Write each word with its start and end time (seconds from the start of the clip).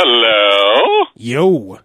Hello. 0.00 1.06
Yo. 1.16 1.80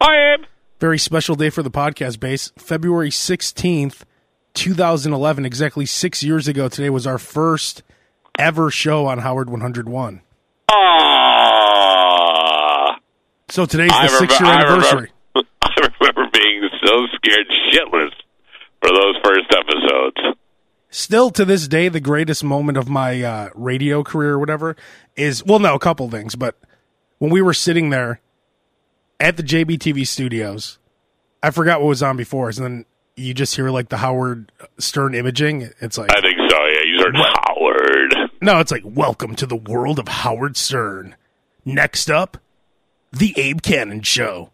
Hi, 0.00 0.32
Abe. 0.32 0.44
Very 0.80 0.98
special 0.98 1.34
day 1.34 1.50
for 1.50 1.62
the 1.62 1.70
podcast 1.70 2.18
base. 2.20 2.52
February 2.56 3.10
16th, 3.10 4.04
2011, 4.54 5.44
exactly 5.44 5.84
six 5.84 6.22
years 6.22 6.48
ago. 6.48 6.70
Today 6.70 6.88
was 6.88 7.06
our 7.06 7.18
first 7.18 7.82
ever 8.38 8.70
show 8.70 9.04
on 9.06 9.18
Howard 9.18 9.50
101. 9.50 10.22
Ah. 10.70 11.26
So 13.50 13.66
today's 13.66 13.90
the 13.90 13.94
I 13.94 14.06
six 14.06 14.40
year 14.40 14.48
I 14.48 14.62
anniversary. 14.62 15.12
remember- 15.34 15.50
I 15.62 15.88
remember 16.00 16.30
being 16.32 16.62
so 16.82 17.06
scared 17.16 17.46
shitless 17.70 18.12
for 18.80 18.88
those 18.88 19.16
first 19.22 19.52
episodes. 19.54 20.38
Still 20.88 21.28
to 21.32 21.44
this 21.44 21.68
day, 21.68 21.90
the 21.90 22.00
greatest 22.00 22.42
moment 22.42 22.78
of 22.78 22.88
my 22.88 23.22
uh, 23.22 23.50
radio 23.54 24.02
career 24.02 24.32
or 24.36 24.38
whatever 24.38 24.76
is 25.14 25.44
well, 25.44 25.58
no, 25.58 25.74
a 25.74 25.78
couple 25.78 26.08
things, 26.08 26.34
but 26.34 26.56
when 27.18 27.30
we 27.30 27.42
were 27.42 27.54
sitting 27.54 27.90
there 27.90 28.20
at 29.20 29.36
the 29.36 29.42
JBTV 29.42 30.06
studios, 30.06 30.78
I 31.42 31.50
forgot 31.50 31.80
what 31.80 31.88
was 31.88 32.02
on 32.02 32.16
before 32.16 32.48
and 32.48 32.56
then 32.58 32.84
you 33.16 33.34
just 33.34 33.56
hear 33.56 33.70
like 33.70 33.88
the 33.88 33.96
Howard 33.98 34.52
Stern 34.78 35.14
imaging. 35.14 35.70
It's 35.80 35.98
like 35.98 36.10
I 36.10 36.20
think 36.20 36.36
so. 36.48 36.56
Yeah, 36.66 36.82
you 36.84 36.98
heard 37.02 37.16
Howard. 37.16 38.30
No, 38.40 38.60
it's 38.60 38.70
like, 38.70 38.82
welcome 38.84 39.34
to 39.34 39.46
the 39.46 39.56
world 39.56 39.98
of 39.98 40.06
Howard 40.06 40.56
Stern. 40.56 41.16
Next 41.64 42.08
up, 42.08 42.38
the 43.12 43.34
Abe 43.36 43.60
Kanan 43.60 44.04
Show. 44.04 44.50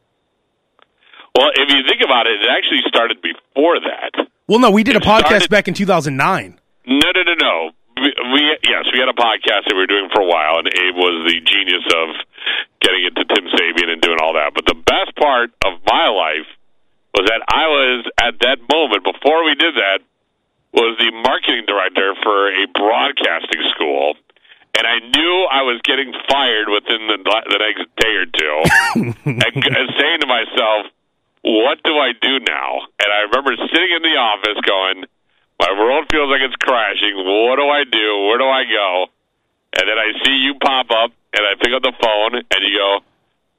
Well, 1.37 1.51
if 1.55 1.69
you 1.71 1.83
think 1.87 2.01
about 2.03 2.27
it, 2.27 2.41
it 2.41 2.49
actually 2.57 2.81
started 2.89 3.21
before 3.21 3.79
that. 3.81 4.27
Well, 4.49 4.59
no, 4.59 4.71
we 4.71 4.83
did 4.85 4.97
a 4.97 5.01
podcast 5.01 5.27
started- 5.27 5.51
back 5.51 5.69
in 5.69 5.75
2009. 5.75 6.59
No, 6.87 6.99
no, 7.15 7.23
no, 7.23 7.35
no. 7.35 7.71
We, 7.97 8.11
we 8.33 8.41
yes, 8.67 8.87
we 8.93 8.99
had 8.99 9.09
a 9.09 9.17
podcast 9.17 9.71
that 9.71 9.75
we 9.75 9.81
were 9.81 9.91
doing 9.91 10.11
for 10.13 10.23
a 10.23 10.27
while, 10.27 10.59
and 10.59 10.67
Abe 10.67 10.97
was 10.97 11.31
the 11.31 11.41
genius 11.41 11.87
of 11.95 12.09
getting 12.81 13.05
into 13.05 13.25
Tim 13.25 13.47
Sabean 13.55 13.89
and 13.93 14.01
doing 14.03 14.19
all 14.21 14.35
that. 14.35 14.53
But 14.55 14.67
the 14.67 14.75
best 14.75 15.15
part 15.17 15.51
of 15.65 15.79
my 15.87 16.09
life 16.09 16.49
was 17.15 17.31
that 17.31 17.43
I 17.47 17.67
was 17.71 18.07
at 18.19 18.35
that 18.43 18.59
moment 18.67 19.07
before 19.07 19.45
we 19.47 19.55
did 19.55 19.79
that 19.79 20.03
was 20.75 20.99
the 20.99 21.15
marketing 21.23 21.65
director 21.71 22.19
for 22.19 22.51
a 22.51 22.67
broadcasting 22.75 23.63
school, 23.71 24.19
and 24.75 24.85
I 24.85 24.99
knew 24.99 25.35
I 25.47 25.63
was 25.63 25.79
getting 25.87 26.11
fired 26.27 26.67
within 26.67 27.07
the 27.07 27.19
the 27.23 27.61
next 27.63 27.87
day 27.95 28.15
or 28.19 28.27
two, 28.27 28.57
and, 29.31 29.55
and 29.55 29.87
saying 29.95 30.21
to 30.21 30.27
myself, 30.27 30.91
"What 31.47 31.79
do 31.87 31.95
I 31.95 32.11
do 32.19 32.43
now?" 32.43 32.91
And 32.99 33.09
I 33.09 33.31
remember 33.31 33.55
sitting 33.71 33.93
in 33.95 34.03
the 34.03 34.19
office 34.19 34.59
going. 34.67 35.07
My 35.61 35.71
world 35.73 36.07
feels 36.11 36.29
like 36.31 36.41
it's 36.43 36.57
crashing. 36.57 37.15
What 37.17 37.57
do 37.57 37.67
I 37.69 37.85
do? 37.91 38.27
Where 38.29 38.39
do 38.39 38.45
I 38.45 38.65
go? 38.65 39.07
And 39.79 39.89
then 39.89 39.99
I 39.99 40.13
see 40.25 40.37
you 40.45 40.55
pop 40.55 40.91
up, 40.91 41.11
and 41.35 41.43
I 41.47 41.55
pick 41.61 41.73
up 41.75 41.83
the 41.83 41.93
phone, 42.01 42.35
and 42.35 42.61
you 42.63 42.79
go, 42.79 43.01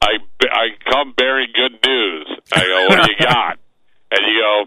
"I 0.01 0.17
I 0.51 0.69
come 0.89 1.13
bearing 1.17 1.49
good 1.53 1.79
news." 1.85 2.27
I 2.53 2.59
go, 2.65 2.85
"What 2.87 3.05
do 3.05 3.11
you 3.11 3.17
got?" 3.25 3.57
And 4.11 4.21
you 4.27 4.39
go, 4.41 4.65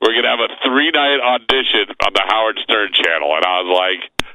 "We're 0.00 0.14
gonna 0.14 0.28
have 0.28 0.40
a 0.40 0.54
three 0.64 0.90
night 0.90 1.18
audition 1.20 1.94
on 2.04 2.12
the 2.14 2.22
Howard 2.26 2.58
Stern 2.62 2.92
channel." 2.92 3.34
And 3.34 3.44
I 3.44 3.60
was 3.62 3.76
like, 3.76 4.28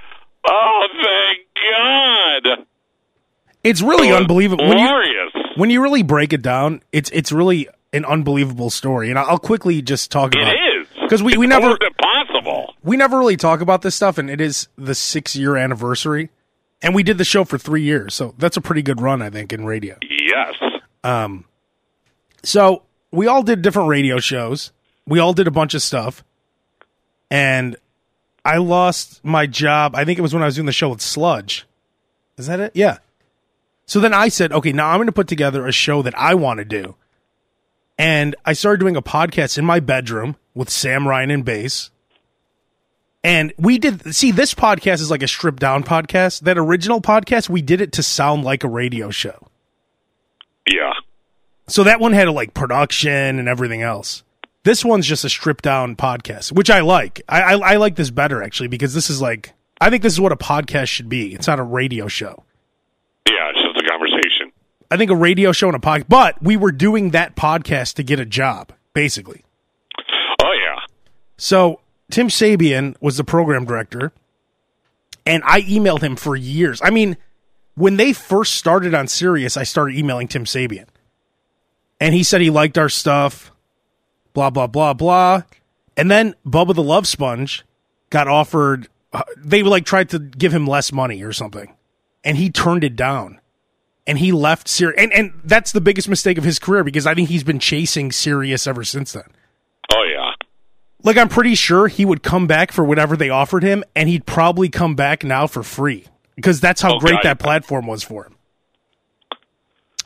"Oh, 0.47 0.87
thank 1.03 2.47
God!" 2.57 2.65
It's 3.63 3.81
really 3.81 4.09
It 4.09 4.15
unbelievable. 4.15 4.67
When 4.67 4.77
you, 4.79 4.87
Glorious. 4.87 5.33
when 5.57 5.69
you 5.69 5.81
really 5.81 6.03
break 6.03 6.33
it 6.33 6.41
down, 6.41 6.81
it's 6.91 7.09
it's 7.11 7.31
really 7.31 7.67
an 7.93 8.05
unbelievable 8.05 8.69
story. 8.69 9.09
And 9.09 9.19
I'll 9.19 9.39
quickly 9.39 9.81
just 9.81 10.11
talk 10.11 10.33
It 10.35 10.41
about 10.41 10.53
is 10.55 10.87
'Cause 11.09 11.23
we- 11.23 11.35
we 11.37 11.45
It's 11.47 11.49
never-. 11.55 11.77
We 12.83 12.97
never 12.97 13.17
really 13.17 13.37
talk 13.37 13.61
about 13.61 13.81
this 13.81 13.95
stuff, 13.95 14.17
and 14.17 14.29
it 14.29 14.39
is 14.39 14.67
the 14.77 14.95
six 14.95 15.35
year 15.35 15.55
anniversary. 15.57 16.29
And 16.81 16.95
we 16.95 17.03
did 17.03 17.17
the 17.17 17.25
show 17.25 17.43
for 17.43 17.57
three 17.57 17.81
years, 17.81 18.15
so 18.15 18.33
that's 18.37 18.55
a 18.55 18.61
pretty 18.61 18.81
good 18.81 19.01
run, 19.01 19.21
I 19.21 19.29
think, 19.29 19.51
in 19.51 19.65
radio. 19.65 19.97
Yes. 20.01 20.55
Um, 21.03 21.43
so 22.41 22.83
we 23.11 23.27
all 23.27 23.43
did 23.43 23.61
different 23.61 23.89
radio 23.89 24.19
shows. 24.19 24.71
We 25.05 25.19
all 25.19 25.33
did 25.33 25.47
a 25.47 25.51
bunch 25.51 25.73
of 25.73 25.81
stuff, 25.81 26.23
and 27.29 27.75
I 28.45 28.57
lost 28.57 29.19
my 29.25 29.45
job. 29.45 29.93
I 29.93 30.05
think 30.05 30.19
it 30.19 30.21
was 30.21 30.33
when 30.33 30.41
I 30.41 30.45
was 30.45 30.55
doing 30.55 30.67
the 30.67 30.71
show 30.71 30.89
with 30.89 31.01
Sludge. 31.01 31.67
Is 32.37 32.47
that 32.47 32.61
it? 32.61 32.71
Yeah. 32.75 32.99
So 33.85 33.99
then 33.99 34.13
I 34.13 34.29
said, 34.29 34.53
okay, 34.53 34.71
now 34.71 34.89
I'm 34.89 34.97
going 34.97 35.07
to 35.07 35.11
put 35.11 35.27
together 35.27 35.67
a 35.67 35.71
show 35.73 36.01
that 36.03 36.17
I 36.17 36.35
want 36.35 36.59
to 36.59 36.65
do, 36.65 36.95
and 37.97 38.37
I 38.45 38.53
started 38.53 38.79
doing 38.79 38.95
a 38.95 39.01
podcast 39.01 39.57
in 39.57 39.65
my 39.65 39.81
bedroom 39.81 40.37
with 40.53 40.69
Sam 40.69 41.07
Ryan 41.07 41.31
and 41.31 41.43
bass. 41.43 41.91
And 43.23 43.53
we 43.57 43.77
did 43.77 44.15
see 44.15 44.31
this 44.31 44.53
podcast 44.53 45.01
is 45.01 45.11
like 45.11 45.23
a 45.23 45.27
stripped 45.27 45.59
down 45.59 45.83
podcast. 45.83 46.41
That 46.41 46.57
original 46.57 47.01
podcast, 47.01 47.49
we 47.49 47.61
did 47.61 47.81
it 47.81 47.91
to 47.93 48.03
sound 48.03 48.43
like 48.43 48.63
a 48.63 48.69
radio 48.69 49.09
show. 49.09 49.47
Yeah. 50.67 50.93
So 51.67 51.83
that 51.83 51.99
one 51.99 52.13
had 52.13 52.27
a 52.27 52.31
like 52.31 52.53
production 52.53 53.39
and 53.39 53.47
everything 53.47 53.81
else. 53.81 54.23
This 54.63 54.85
one's 54.85 55.05
just 55.05 55.25
a 55.25 55.29
stripped 55.29 55.63
down 55.63 55.95
podcast, 55.95 56.51
which 56.51 56.69
I 56.69 56.79
like. 56.81 57.21
I, 57.27 57.41
I 57.41 57.73
I 57.73 57.75
like 57.75 57.95
this 57.95 58.09
better 58.09 58.41
actually 58.41 58.67
because 58.67 58.93
this 58.93 59.09
is 59.09 59.21
like 59.21 59.53
I 59.81 59.89
think 59.89 60.03
this 60.03 60.13
is 60.13 60.21
what 60.21 60.31
a 60.31 60.37
podcast 60.37 60.87
should 60.87 61.09
be. 61.09 61.33
It's 61.33 61.47
not 61.47 61.59
a 61.59 61.63
radio 61.63 62.07
show. 62.07 62.43
Yeah. 63.27 63.51
It's 63.51 63.61
just 63.61 63.85
a 63.85 63.89
conversation. 63.89 64.51
I 64.91 64.97
think 64.97 65.11
a 65.11 65.15
radio 65.15 65.51
show 65.51 65.67
and 65.67 65.75
a 65.75 65.79
podcast. 65.79 66.05
But 66.07 66.41
we 66.41 66.57
were 66.57 66.71
doing 66.71 67.11
that 67.11 67.35
podcast 67.35 67.95
to 67.95 68.03
get 68.03 68.19
a 68.19 68.25
job, 68.25 68.71
basically. 68.93 69.43
Oh 70.41 70.53
yeah. 70.53 70.79
So 71.37 71.79
Tim 72.09 72.27
Sabean 72.27 72.95
was 73.01 73.17
the 73.17 73.23
program 73.23 73.65
director, 73.65 74.11
and 75.25 75.43
I 75.45 75.61
emailed 75.61 76.01
him 76.01 76.15
for 76.15 76.35
years. 76.35 76.81
I 76.83 76.89
mean, 76.89 77.17
when 77.75 77.97
they 77.97 78.13
first 78.13 78.55
started 78.55 78.93
on 78.95 79.07
Sirius, 79.07 79.55
I 79.57 79.63
started 79.63 79.95
emailing 79.97 80.27
Tim 80.27 80.45
Sabean, 80.45 80.85
and 81.99 82.13
he 82.13 82.23
said 82.23 82.41
he 82.41 82.49
liked 82.49 82.77
our 82.77 82.89
stuff, 82.89 83.51
blah 84.33 84.49
blah 84.49 84.67
blah 84.67 84.93
blah. 84.93 85.43
And 85.97 86.09
then 86.09 86.33
Bubba 86.45 86.73
the 86.73 86.83
Love 86.83 87.07
Sponge 87.07 87.65
got 88.09 88.27
offered. 88.27 88.87
uh, 89.13 89.23
They 89.37 89.63
like 89.63 89.85
tried 89.85 90.09
to 90.09 90.19
give 90.19 90.53
him 90.53 90.65
less 90.65 90.91
money 90.91 91.21
or 91.23 91.33
something, 91.33 91.73
and 92.23 92.37
he 92.37 92.49
turned 92.49 92.83
it 92.83 92.95
down. 92.95 93.39
And 94.07 94.17
he 94.17 94.31
left 94.31 94.67
Sirius, 94.67 94.99
and 94.99 95.13
and 95.13 95.33
that's 95.43 95.71
the 95.71 95.81
biggest 95.81 96.09
mistake 96.09 96.39
of 96.39 96.43
his 96.43 96.57
career 96.57 96.83
because 96.83 97.05
I 97.05 97.13
think 97.13 97.29
he's 97.29 97.43
been 97.43 97.59
chasing 97.59 98.11
Sirius 98.11 98.65
ever 98.65 98.83
since 98.83 99.11
then 99.11 99.25
Oh 99.93 100.03
yeah. 100.11 100.18
Like 101.03 101.17
I'm 101.17 101.29
pretty 101.29 101.55
sure 101.55 101.87
he 101.87 102.05
would 102.05 102.23
come 102.23 102.47
back 102.47 102.71
for 102.71 102.83
whatever 102.83 103.15
they 103.17 103.29
offered 103.29 103.63
him, 103.63 103.83
and 103.95 104.09
he'd 104.09 104.25
probably 104.25 104.69
come 104.69 104.95
back 104.95 105.23
now 105.23 105.47
for 105.47 105.63
free 105.63 106.05
because 106.35 106.59
that's 106.59 106.81
how 106.81 106.95
Oh, 106.95 106.99
great 106.99 107.13
God. 107.15 107.23
that 107.23 107.39
platform 107.39 107.87
was 107.87 108.03
for 108.03 108.25
him. 108.25 108.35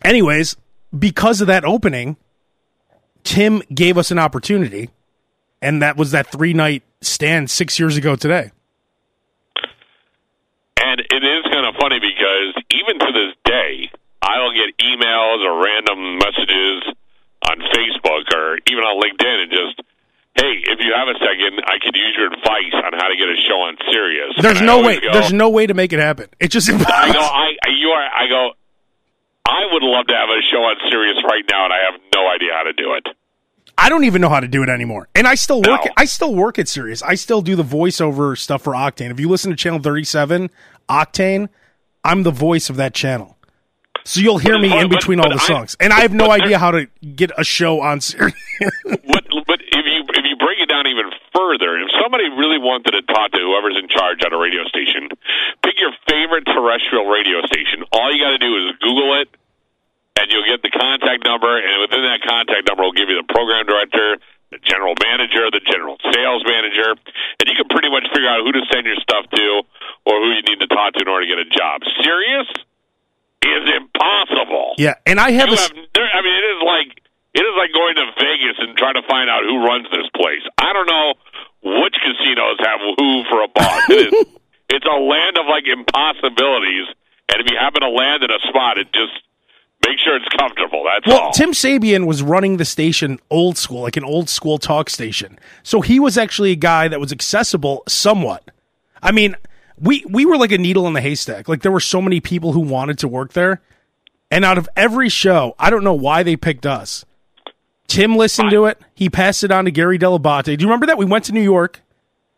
Anyways, 0.03 0.55
because 0.97 1.41
of 1.41 1.47
that 1.47 1.63
opening, 1.65 2.17
Tim 3.23 3.61
gave 3.73 3.97
us 3.97 4.11
an 4.11 4.19
opportunity, 4.19 4.89
and 5.61 5.81
that 5.81 5.95
was 5.97 6.11
that 6.11 6.27
three 6.31 6.53
night 6.53 6.83
stand 7.01 7.49
six 7.49 7.79
years 7.79 7.95
ago 7.97 8.15
today. 8.15 8.51
And 10.83 10.99
it 10.99 11.23
is 11.23 11.43
kind 11.51 11.65
of 11.65 11.75
funny 11.79 11.99
because 11.99 12.53
even 12.71 12.99
to 12.99 13.11
this 13.13 13.33
day, 13.45 13.89
I'll 14.21 14.51
get 14.53 14.75
emails 14.77 15.39
or 15.45 15.63
random 15.63 16.17
messages 16.17 16.83
on 17.49 17.57
Facebook 17.73 18.33
or 18.35 18.57
even 18.67 18.83
on 18.83 19.01
LinkedIn 19.01 19.43
and 19.43 19.51
just, 19.51 19.81
hey, 20.93 21.01
if 21.01 21.05
you 21.05 21.05
have 21.05 21.07
a 21.09 21.19
second, 21.19 21.63
I 21.65 21.77
could 21.79 21.95
use 21.95 22.13
your 22.17 22.27
advice 22.27 22.73
on 22.85 22.93
how 22.93 23.07
to 23.09 23.15
get 23.17 23.27
a 23.29 23.35
show 23.47 23.61
on 23.61 23.77
Sirius. 23.91 24.33
There's 24.41 24.57
And 24.57 24.67
no 24.67 24.81
way. 24.81 24.99
Go, 24.99 25.13
There's 25.13 25.33
no 25.33 25.49
way 25.49 25.65
to 25.67 25.73
make 25.73 25.93
it 25.93 25.99
happen. 25.99 26.29
It's 26.39 26.53
just 26.53 26.69
I 26.69 27.11
go. 27.11 27.19
I, 27.19 27.51
you 27.69 27.89
are, 27.89 28.03
I 28.03 28.27
go, 28.29 28.51
I 29.45 29.61
would 29.71 29.83
love 29.83 30.07
to 30.07 30.13
have 30.13 30.29
a 30.29 30.41
show 30.51 30.63
on 30.63 30.75
Sirius 30.89 31.17
right 31.29 31.43
now, 31.49 31.65
and 31.65 31.73
I 31.73 31.79
have 31.91 32.01
no 32.13 32.27
idea 32.29 32.49
how 32.53 32.63
to 32.63 32.73
do 32.73 32.93
it. 32.93 33.07
I 33.77 33.89
don't 33.89 34.03
even 34.03 34.21
know 34.21 34.29
how 34.29 34.39
to 34.39 34.47
do 34.47 34.61
it 34.63 34.69
anymore. 34.69 35.07
And 35.15 35.27
I 35.27 35.33
still 35.35 35.57
work. 35.57 35.85
No. 35.85 35.91
I 35.97 36.05
still 36.05 36.33
work 36.35 36.59
at 36.59 36.67
Sirius. 36.67 37.01
I 37.01 37.15
still 37.15 37.41
do 37.41 37.55
the 37.55 37.63
voiceover 37.63 38.37
stuff 38.37 38.61
for 38.61 38.73
Octane. 38.73 39.09
If 39.09 39.19
you 39.19 39.27
listen 39.29 39.49
to 39.51 39.57
channel 39.57 39.79
37, 39.79 40.49
Octane, 40.89 41.49
I'm 42.03 42.23
the 42.23 42.31
voice 42.31 42.69
of 42.69 42.75
that 42.77 42.93
channel. 42.93 43.35
So 44.05 44.19
you'll 44.19 44.37
hear 44.37 44.59
me 44.59 44.77
in 44.77 44.89
between 44.89 45.17
but 45.19 45.31
all 45.31 45.37
the 45.37 45.41
I- 45.43 45.47
songs, 45.47 45.77
and 45.79 45.91
I 45.93 46.01
have 46.01 46.13
no 46.13 46.29
idea 46.29 46.59
how 46.59 46.71
to 46.71 46.87
get 47.15 47.31
a 47.37 47.43
show 47.43 47.79
on 47.81 48.01
Sirius. 48.01 48.35
but 48.85 49.23
but 49.47 49.59
if 49.61 49.85
you 49.85 50.03
if 50.09 50.25
you 50.25 50.35
break 50.37 50.59
it 50.59 50.61
down 50.73 50.89
even 50.89 51.13
further, 51.37 51.77
if 51.77 51.93
somebody 52.01 52.25
really 52.33 52.57
wanted 52.57 52.97
to 52.97 53.01
talk 53.05 53.29
to 53.37 53.39
whoever's 53.39 53.77
in 53.77 53.85
charge 53.87 54.25
at 54.25 54.33
a 54.33 54.39
radio 54.41 54.65
station, 54.65 55.13
pick 55.61 55.77
your 55.77 55.93
favorite 56.09 56.49
terrestrial 56.49 57.05
radio 57.05 57.45
station. 57.45 57.85
All 57.93 58.09
you 58.09 58.17
got 58.17 58.33
to 58.33 58.41
do 58.41 58.49
is 58.65 58.73
Google 58.81 59.21
it, 59.21 59.29
and 60.17 60.25
you'll 60.33 60.49
get 60.49 60.65
the 60.65 60.73
contact 60.73 61.21
number, 61.21 61.53
and 61.61 61.77
within 61.85 62.01
that 62.09 62.25
contact 62.25 62.65
number 62.65 62.81
will 62.89 62.97
give 62.97 63.09
you 63.13 63.21
the 63.21 63.29
program 63.29 63.69
director, 63.69 64.17
the 64.49 64.57
general 64.65 64.93
manager, 65.01 65.49
the 65.53 65.61
general 65.61 65.97
sales 66.13 66.41
manager, 66.49 66.97
and 66.97 67.45
you 67.45 67.53
can 67.53 67.69
pretty 67.69 67.89
much 67.93 68.05
figure 68.13 68.29
out 68.29 68.41
who 68.41 68.51
to 68.53 68.61
send 68.73 68.85
your 68.89 68.97
stuff 69.01 69.29
to 69.29 69.61
or 70.09 70.13
who 70.21 70.29
you 70.33 70.41
need 70.49 70.57
to 70.61 70.69
talk 70.73 70.93
to 70.97 71.01
in 71.01 71.09
order 71.09 71.25
to 71.25 71.29
get 71.29 71.39
a 71.41 71.49
job. 71.49 71.81
Serious 72.01 72.49
is 73.45 73.63
impossible. 73.77 74.73
yeah, 74.77 74.93
and 75.05 75.19
I 75.19 75.31
have 75.31 75.49
You 75.49 75.55
a. 75.55 75.57
have, 75.57 75.71
I 75.73 76.21
mean, 76.21 76.35
it 76.37 76.47
is 76.53 76.61
like 76.65 76.89
it 77.33 77.41
is 77.41 77.55
like 77.57 77.73
going 77.73 77.95
to 77.95 78.05
Vegas 78.17 78.57
and 78.59 78.77
trying 78.77 78.95
to 78.95 79.05
find 79.09 79.29
out 79.29 79.43
who 79.43 79.65
runs 79.65 79.87
this 79.91 80.07
place. 80.15 80.43
I 80.57 80.73
don't 80.73 80.87
know 80.87 81.13
which 81.83 81.95
casinos 81.97 82.57
have 82.61 82.79
who 82.97 83.23
for 83.29 83.43
a 83.43 83.47
boss. 83.49 83.89
It 83.89 84.13
is, 84.13 84.25
it's 84.69 84.85
a 84.85 84.99
land 84.99 85.37
of 85.37 85.45
like 85.47 85.65
impossibilities, 85.65 86.87
and 87.31 87.41
if 87.41 87.49
you 87.49 87.57
happen 87.57 87.81
to 87.81 87.89
land 87.89 88.23
in 88.23 88.31
a 88.31 88.39
spot, 88.49 88.77
it 88.77 88.91
just 88.93 89.13
Make 89.85 89.99
sure 89.99 90.15
it's 90.15 90.29
comfortable. 90.37 90.85
That's 90.85 91.05
Well, 91.07 91.19
all. 91.23 91.31
Tim 91.33 91.51
Sabean 91.51 92.05
was 92.07 92.23
running 92.23 92.55
the 92.55 92.63
station 92.65 93.19
old 93.29 93.57
school, 93.57 93.81
like 93.81 93.97
an 93.97 94.05
old 94.05 94.29
school 94.29 94.57
talk 94.57 94.89
station. 94.89 95.37
So 95.61 95.81
he 95.81 95.99
was 95.99 96.17
actually 96.17 96.51
a 96.51 96.55
guy 96.55 96.87
that 96.87 97.01
was 97.01 97.11
accessible 97.11 97.83
somewhat. 97.87 98.49
I 99.01 99.11
mean, 99.11 99.35
we 99.77 100.05
we 100.09 100.25
were 100.25 100.37
like 100.37 100.53
a 100.53 100.57
needle 100.57 100.87
in 100.87 100.93
the 100.93 101.01
haystack. 101.01 101.49
Like 101.49 101.63
there 101.63 101.71
were 101.71 101.81
so 101.81 102.01
many 102.01 102.21
people 102.21 102.53
who 102.53 102.61
wanted 102.61 102.97
to 102.99 103.09
work 103.09 103.33
there. 103.33 103.61
And 104.31 104.45
out 104.45 104.57
of 104.57 104.69
every 104.75 105.09
show, 105.09 105.53
I 105.59 105.69
don't 105.69 105.83
know 105.83 105.93
why 105.93 106.23
they 106.23 106.37
picked 106.37 106.65
us. 106.65 107.03
Tim 107.87 108.15
listened 108.15 108.49
to 108.51 108.65
it. 108.65 108.79
He 108.95 109.09
passed 109.09 109.43
it 109.43 109.51
on 109.51 109.65
to 109.65 109.71
Gary 109.71 109.99
Dell'Abate. 109.99 110.45
Do 110.45 110.51
you 110.53 110.67
remember 110.67 110.85
that? 110.87 110.97
We 110.97 111.05
went 111.05 111.25
to 111.25 111.31
New 111.31 111.41
York. 111.41 111.81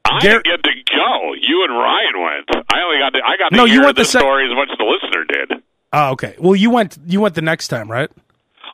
I 0.06 0.20
Gar- 0.22 0.42
didn't 0.42 0.46
get 0.46 0.64
to 0.64 0.72
go. 0.96 1.34
You 1.40 1.64
and 1.64 1.74
Ryan 1.74 2.22
went. 2.22 2.66
I 2.72 2.82
only 2.84 3.00
got 3.00 3.10
to, 3.14 3.20
I 3.26 3.38
got 3.38 3.50
to 3.50 3.56
No, 3.56 3.66
you 3.66 3.82
went 3.82 3.96
the 3.96 4.02
the 4.04 4.06
sec- 4.10 4.22
story 4.22 4.46
as 4.50 4.56
much 4.56 4.70
as 4.72 4.78
the 4.78 4.84
listener 4.84 5.24
did. 5.26 5.64
Oh, 5.94 6.12
okay. 6.12 6.36
Well, 6.40 6.56
you 6.56 6.70
went 6.70 6.98
you 7.08 7.22
went 7.22 7.36
the 7.36 7.42
next 7.42 7.70
time, 7.70 7.90
right? 7.90 8.10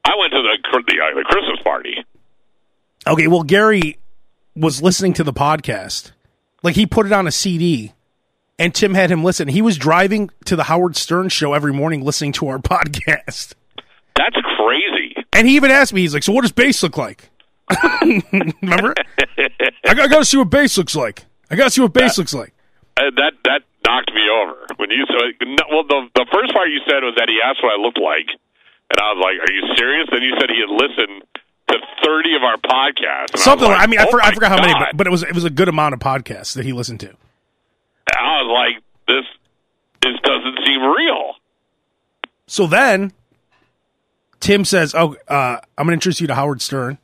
I 0.06 0.16
went 0.18 0.32
to 0.34 0.42
the 0.42 0.58
the, 0.88 1.02
uh, 1.02 1.16
the 1.16 1.24
Christmas 1.24 1.60
party. 1.64 2.04
Okay, 3.08 3.28
well, 3.28 3.44
Gary 3.44 3.98
was 4.56 4.82
listening 4.82 5.14
to 5.14 5.24
the 5.24 5.34
podcast. 5.34 6.12
Like 6.64 6.76
he 6.76 6.86
put 6.86 7.06
it 7.06 7.12
on 7.12 7.28
a 7.28 7.32
CD 7.32 7.94
and 8.60 8.74
Tim 8.74 8.94
had 8.94 9.12
him 9.12 9.24
listen. 9.24 9.48
He 9.48 9.62
was 9.62 9.78
driving 9.78 10.30
to 10.46 10.56
the 10.56 10.64
Howard 10.64 10.96
Stern 10.96 11.30
show 11.30 11.54
every 11.54 11.74
morning 11.74 12.02
listening 12.04 12.32
to 12.34 12.48
our 12.48 12.58
podcast. 12.60 13.54
That's 14.16 14.36
crazy. 14.58 15.11
And 15.42 15.50
he 15.50 15.56
even 15.56 15.72
asked 15.72 15.92
me, 15.92 16.02
he's 16.02 16.14
like, 16.14 16.22
So 16.22 16.32
what 16.34 16.44
does 16.44 16.52
bass 16.52 16.84
look 16.84 16.98
like? 16.98 17.32
Remember? 18.62 18.94
I 19.18 19.96
got, 19.96 20.02
I 20.02 20.08
got 20.08 20.20
to 20.20 20.26
see 20.26 20.38
what 20.38 20.52
bass 20.52 20.78
looks 20.78 20.96
like. 20.96 21.26
I 21.50 21.56
got 21.56 21.64
to 21.64 21.70
see 21.72 21.82
what 21.82 21.94
bass 21.94 22.20
looks 22.20 22.32
like. 22.32 22.54
Uh, 22.96 23.10
that 23.18 23.34
that 23.46 23.64
knocked 23.84 24.14
me 24.14 24.22
over 24.30 24.68
when 24.78 24.92
you 24.92 25.04
said. 25.08 25.34
Well, 25.72 25.82
the 25.82 26.10
the 26.14 26.28
first 26.32 26.54
part 26.54 26.70
you 26.70 26.80
said 26.86 27.02
was 27.02 27.16
that 27.18 27.28
he 27.28 27.42
asked 27.44 27.58
what 27.64 27.74
I 27.74 27.82
looked 27.82 27.98
like, 27.98 28.30
and 28.30 29.02
I 29.02 29.14
was 29.14 29.18
like, 29.18 29.50
"Are 29.50 29.52
you 29.52 29.74
serious?" 29.76 30.08
Then 30.12 30.22
you 30.22 30.38
said 30.40 30.52
he 30.52 30.60
had 30.62 30.70
listened 30.70 31.24
to 31.70 31.78
thirty 32.06 32.36
of 32.36 32.44
our 32.44 32.58
podcasts. 32.58 33.40
Something 33.40 33.66
I, 33.66 33.72
like, 33.72 33.82
I 33.82 33.88
mean, 33.88 34.00
I, 34.00 34.06
"Oh 34.06 34.12
for, 34.12 34.22
I 34.22 34.32
forgot 34.36 34.52
how 34.52 34.62
many, 34.62 34.76
but, 34.78 34.96
but 34.96 35.08
it 35.08 35.10
was 35.10 35.24
it 35.24 35.34
was 35.34 35.46
a 35.46 35.50
good 35.50 35.70
amount 35.70 35.96
of 35.96 36.00
podcasts 36.02 36.54
that 36.54 36.66
he 36.66 36.72
listened 36.72 37.00
to. 37.00 37.10
I 38.16 38.44
was 38.44 38.52
like, 38.54 38.84
"This 39.08 39.26
this 40.04 40.22
doesn't 40.22 40.60
seem 40.68 40.84
real." 40.84 41.34
So 42.46 42.68
then 42.68 43.12
Tim 44.42 44.66
says, 44.66 44.94
"Oh, 44.94 45.16
uh, 45.28 45.60
I'm 45.78 45.86
going 45.86 45.92
to 45.92 45.94
introduce 45.94 46.20
you 46.20 46.28
to 46.28 46.36
Howard 46.36 46.62
Stern." 46.62 46.98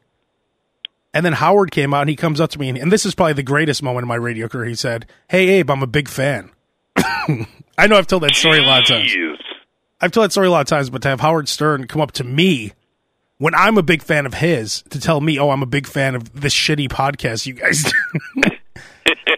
And 1.14 1.26
then 1.26 1.34
Howard 1.34 1.72
came 1.72 1.94
out 1.94 2.02
and 2.02 2.10
he 2.10 2.16
comes 2.16 2.42
up 2.42 2.50
to 2.52 2.60
me, 2.60 2.70
and, 2.70 2.78
and 2.78 2.92
this 2.92 3.06
is 3.06 3.16
probably 3.16 3.34
the 3.34 3.44
greatest 3.44 3.82
moment 3.82 4.04
in 4.04 4.08
my 4.08 4.16
radio 4.16 4.48
career. 4.48 4.66
He 4.66 4.76
said, 4.76 5.06
"Hey 5.30 5.48
Abe, 5.48 5.70
I'm 5.70 5.82
a 5.82 5.88
big 5.88 6.10
fan." 6.10 6.52
I 7.78 7.88
know 7.88 7.98
I've 7.98 8.08
told 8.08 8.24
that 8.24 8.36
story 8.36 8.60
a 8.60 8.64
lot 8.64 8.82
of 8.82 8.88
times. 8.88 9.16
I've 10.02 10.12
told 10.12 10.26
that 10.26 10.32
story 10.32 10.48
a 10.48 10.52
lot 10.52 10.62
of 10.62 10.68
times, 10.68 10.90
but 10.90 11.02
to 11.04 11.08
have 11.08 11.22
Howard 11.22 11.48
Stern 11.48 11.88
come 11.88 12.02
up 12.02 12.12
to 12.14 12.24
me 12.24 12.74
when 13.38 13.56
I'm 13.56 13.78
a 13.78 13.84
big 13.84 14.04
fan 14.04 14.26
of 14.26 14.36
his 14.36 14.84
to 14.90 15.00
tell 15.00 15.22
me, 15.22 15.40
"Oh, 15.40 15.52
I'm 15.52 15.64
a 15.64 15.68
big 15.68 15.88
fan 15.88 16.16
of 16.16 16.40
this 16.40 16.54
shitty 16.54 16.90
podcast 16.90 17.46
you 17.46 17.54
guys." 17.54 17.84
do." 17.84 18.42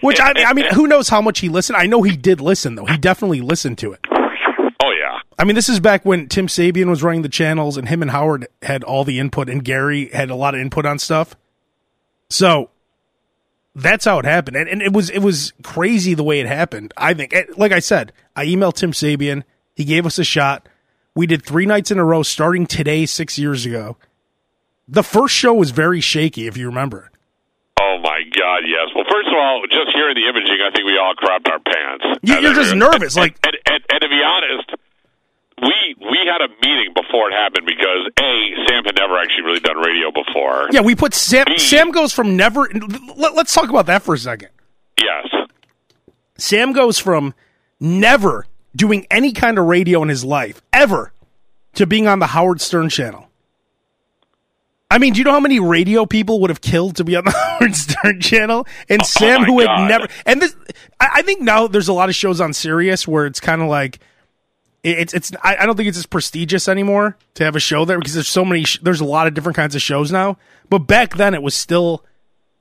Which 0.01 0.19
I, 0.19 0.33
I 0.37 0.53
mean, 0.53 0.65
who 0.73 0.87
knows 0.87 1.09
how 1.09 1.21
much 1.21 1.39
he 1.39 1.49
listened? 1.49 1.75
I 1.77 1.85
know 1.85 2.01
he 2.01 2.15
did 2.15 2.39
listen 2.39 2.75
though. 2.75 2.85
He 2.85 2.97
definitely 2.97 3.41
listened 3.41 3.77
to 3.79 3.91
it. 3.91 3.99
I 5.39 5.45
mean, 5.45 5.55
this 5.55 5.69
is 5.69 5.79
back 5.79 6.03
when 6.05 6.27
Tim 6.27 6.47
Sabean 6.47 6.89
was 6.89 7.01
running 7.01 7.21
the 7.21 7.29
channels 7.29 7.77
and 7.77 7.87
him 7.87 8.01
and 8.01 8.11
Howard 8.11 8.47
had 8.61 8.83
all 8.83 9.05
the 9.05 9.19
input 9.19 9.47
and 9.49 9.63
Gary 9.63 10.09
had 10.09 10.29
a 10.29 10.35
lot 10.35 10.53
of 10.53 10.59
input 10.59 10.85
on 10.85 10.99
stuff. 10.99 11.35
So 12.29 12.69
that's 13.73 14.03
how 14.03 14.19
it 14.19 14.25
happened. 14.25 14.57
And, 14.57 14.67
and 14.67 14.81
it 14.81 14.91
was, 14.91 15.09
it 15.09 15.19
was 15.19 15.53
crazy 15.63 16.13
the 16.13 16.25
way 16.25 16.41
it 16.41 16.45
happened. 16.47 16.93
I 16.97 17.13
think, 17.13 17.33
like 17.55 17.71
I 17.71 17.79
said, 17.79 18.11
I 18.35 18.45
emailed 18.47 18.73
Tim 18.75 18.91
Sabean. 18.91 19.43
He 19.75 19.85
gave 19.85 20.05
us 20.05 20.19
a 20.19 20.25
shot. 20.25 20.67
We 21.15 21.25
did 21.25 21.45
three 21.45 21.65
nights 21.65 21.89
in 21.89 21.99
a 21.99 22.03
row 22.05 22.21
starting 22.21 22.67
today, 22.67 23.05
six 23.05 23.39
years 23.39 23.65
ago. 23.65 23.95
The 24.89 25.03
first 25.03 25.33
show 25.35 25.53
was 25.53 25.71
very 25.71 26.01
shaky, 26.01 26.47
if 26.47 26.57
you 26.57 26.65
remember. 26.67 27.11
Oh 27.79 27.97
my 28.03 28.23
God, 28.35 28.63
yes. 28.67 28.89
Well, 28.93 29.05
first 29.09 29.29
of 29.29 29.35
all, 29.37 29.61
just 29.71 29.95
hearing 29.95 30.15
the 30.15 30.27
imaging, 30.27 30.59
I 30.61 30.71
think 30.71 30.85
we 30.85 30.97
all 30.97 31.13
crapped 31.15 31.49
our 31.49 31.59
pants. 31.59 32.19
You- 32.23 32.39
you're 32.41 32.53
just 32.53 32.75
nervous, 32.75 33.15
and, 33.15 33.23
like- 33.23 33.37
and, 33.45 33.55
and, 33.65 33.83
and 33.89 34.01
to 34.01 34.09
be 34.09 34.21
honest, 34.21 34.71
we 35.61 35.95
we 35.99 36.17
had 36.25 36.41
a 36.41 36.49
meeting 36.65 36.93
before 36.93 37.29
it 37.29 37.33
happened 37.33 37.65
because 37.65 38.09
a 38.19 38.65
Sam 38.67 38.83
had 38.85 38.95
never 38.95 39.17
actually 39.17 39.43
really 39.43 39.59
done 39.59 39.77
radio 39.77 40.11
before. 40.11 40.69
Yeah, 40.71 40.81
we 40.81 40.95
put 40.95 41.13
Sam. 41.13 41.45
Me. 41.49 41.57
Sam 41.57 41.91
goes 41.91 42.13
from 42.13 42.35
never. 42.35 42.69
Let, 43.15 43.35
let's 43.35 43.53
talk 43.53 43.69
about 43.69 43.85
that 43.87 44.03
for 44.03 44.13
a 44.13 44.17
second. 44.17 44.49
Yes. 44.99 45.27
Sam 46.37 46.71
goes 46.73 46.99
from 46.99 47.33
never 47.79 48.45
doing 48.75 49.05
any 49.11 49.31
kind 49.33 49.57
of 49.57 49.65
radio 49.65 50.01
in 50.03 50.09
his 50.09 50.23
life 50.23 50.61
ever 50.71 51.11
to 51.73 51.85
being 51.85 52.07
on 52.07 52.19
the 52.19 52.27
Howard 52.27 52.61
Stern 52.61 52.89
channel. 52.89 53.27
I 54.91 54.97
mean, 54.97 55.13
do 55.13 55.19
you 55.19 55.23
know 55.23 55.31
how 55.33 55.39
many 55.39 55.59
radio 55.59 56.05
people 56.07 56.39
would 56.41 56.49
have 56.49 56.61
killed 56.61 56.95
to 56.95 57.03
be 57.03 57.15
on 57.15 57.23
the 57.25 57.31
Howard 57.59 57.75
Stern 57.75 58.19
channel? 58.21 58.65
And 58.89 59.01
oh 59.01 59.05
Sam, 59.05 59.41
Oh, 59.41 59.45
who 59.45 59.59
had 59.59 59.67
God. 59.67 59.87
never, 59.89 60.07
and 60.25 60.41
this, 60.41 60.55
I, 60.99 61.09
I 61.15 61.21
think 61.21 61.41
now 61.41 61.67
there's 61.67 61.87
a 61.89 61.93
lot 61.93 62.09
of 62.09 62.15
shows 62.15 62.41
on 62.41 62.53
Sirius 62.53 63.07
where 63.07 63.25
it's 63.27 63.39
kind 63.39 63.61
of 63.61 63.67
like, 63.67 63.99
it's, 64.83 65.13
it's, 65.13 65.31
I, 65.43 65.65
don't 65.65 65.75
think 65.75 65.89
it's 65.89 65.97
as 65.97 66.05
prestigious 66.05 66.67
anymore 66.67 67.17
to 67.35 67.43
have 67.43 67.55
a 67.55 67.59
show 67.59 67.85
there 67.85 67.99
because 67.99 68.13
there's 68.13 68.29
so 68.29 68.45
many, 68.45 68.63
sh- 68.63 68.79
there's 68.81 69.01
a 69.01 69.05
lot 69.05 69.27
of 69.27 69.33
different 69.33 69.55
kinds 69.55 69.75
of 69.75 69.81
shows 69.81 70.11
now. 70.11 70.37
But 70.69 70.79
back 70.79 71.15
then 71.17 71.33
it 71.33 71.41
was 71.41 71.55
still 71.55 72.05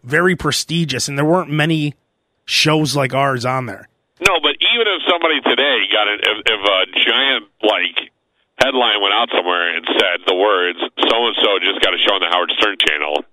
very 0.02 0.34
prestigious 0.34 1.08
and 1.08 1.16
there 1.16 1.24
weren't 1.24 1.50
many 1.50 1.94
shows 2.44 2.96
like 2.96 3.14
ours 3.14 3.44
on 3.44 3.66
there. 3.66 3.88
No, 4.26 4.40
but 4.42 4.56
even 4.58 4.86
if 4.88 5.02
somebody 5.08 5.40
today 5.42 5.78
got 5.92 6.08
it, 6.08 6.20
if, 6.24 6.38
if 6.46 6.60
a 6.60 6.80
giant 7.06 7.44
like 7.62 8.10
headline 8.58 9.00
went 9.00 9.14
out 9.14 9.28
somewhere 9.30 9.76
and 9.76 9.86
said 9.86 10.26
the 10.26 10.34
words 10.34 10.78
"so 10.80 11.26
and 11.26 11.36
so 11.38 11.58
just 11.60 11.80
got 11.84 11.94
a 11.94 11.98
show 11.98 12.14
on 12.14 12.20
the 12.20 12.26
Howard 12.28 12.50
Stern 12.58 12.76
channel," 12.82 13.24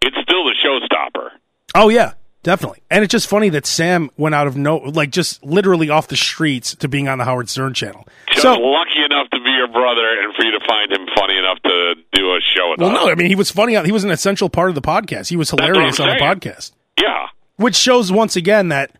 it's 0.00 0.16
still 0.22 0.44
the 0.44 0.54
showstopper. 0.64 1.30
Oh 1.74 1.90
yeah, 1.90 2.14
definitely. 2.42 2.82
And 2.90 3.04
it's 3.04 3.10
just 3.12 3.26
funny 3.28 3.48
that 3.50 3.66
Sam 3.66 4.10
went 4.16 4.34
out 4.34 4.46
of 4.46 4.56
no, 4.56 4.76
like 4.78 5.10
just 5.10 5.44
literally 5.44 5.90
off 5.90 6.08
the 6.08 6.16
streets 6.16 6.74
to 6.76 6.88
being 6.88 7.08
on 7.08 7.18
the 7.18 7.24
Howard 7.24 7.48
Stern 7.48 7.74
channel. 7.74 8.06
Just 8.28 8.42
So, 8.42 8.54
lucky 8.54 9.02
enough 9.04 9.28
to 9.30 9.40
be 9.42 9.50
your 9.50 9.68
brother 9.68 10.20
and 10.22 10.34
for 10.34 10.44
you 10.44 10.50
to 10.52 10.60
find 10.66 10.92
him 10.92 11.06
funny 11.16 11.36
enough 11.36 11.58
to 11.62 11.94
do 12.12 12.34
a 12.34 12.40
show 12.40 12.70
with 12.70 12.80
well, 12.80 12.92
no, 12.92 13.10
I 13.10 13.14
mean 13.14 13.26
he 13.28 13.34
was 13.34 13.50
funny. 13.50 13.76
He 13.84 13.92
was 13.92 14.04
an 14.04 14.10
essential 14.10 14.48
part 14.48 14.68
of 14.70 14.74
the 14.74 14.82
podcast. 14.82 15.28
He 15.28 15.36
was 15.36 15.50
hilarious 15.50 16.00
on 16.00 16.08
the 16.08 16.16
podcast, 16.16 16.72
Yeah. 17.00 17.26
which 17.56 17.76
shows 17.76 18.10
once 18.12 18.36
again 18.36 18.68
that 18.68 18.92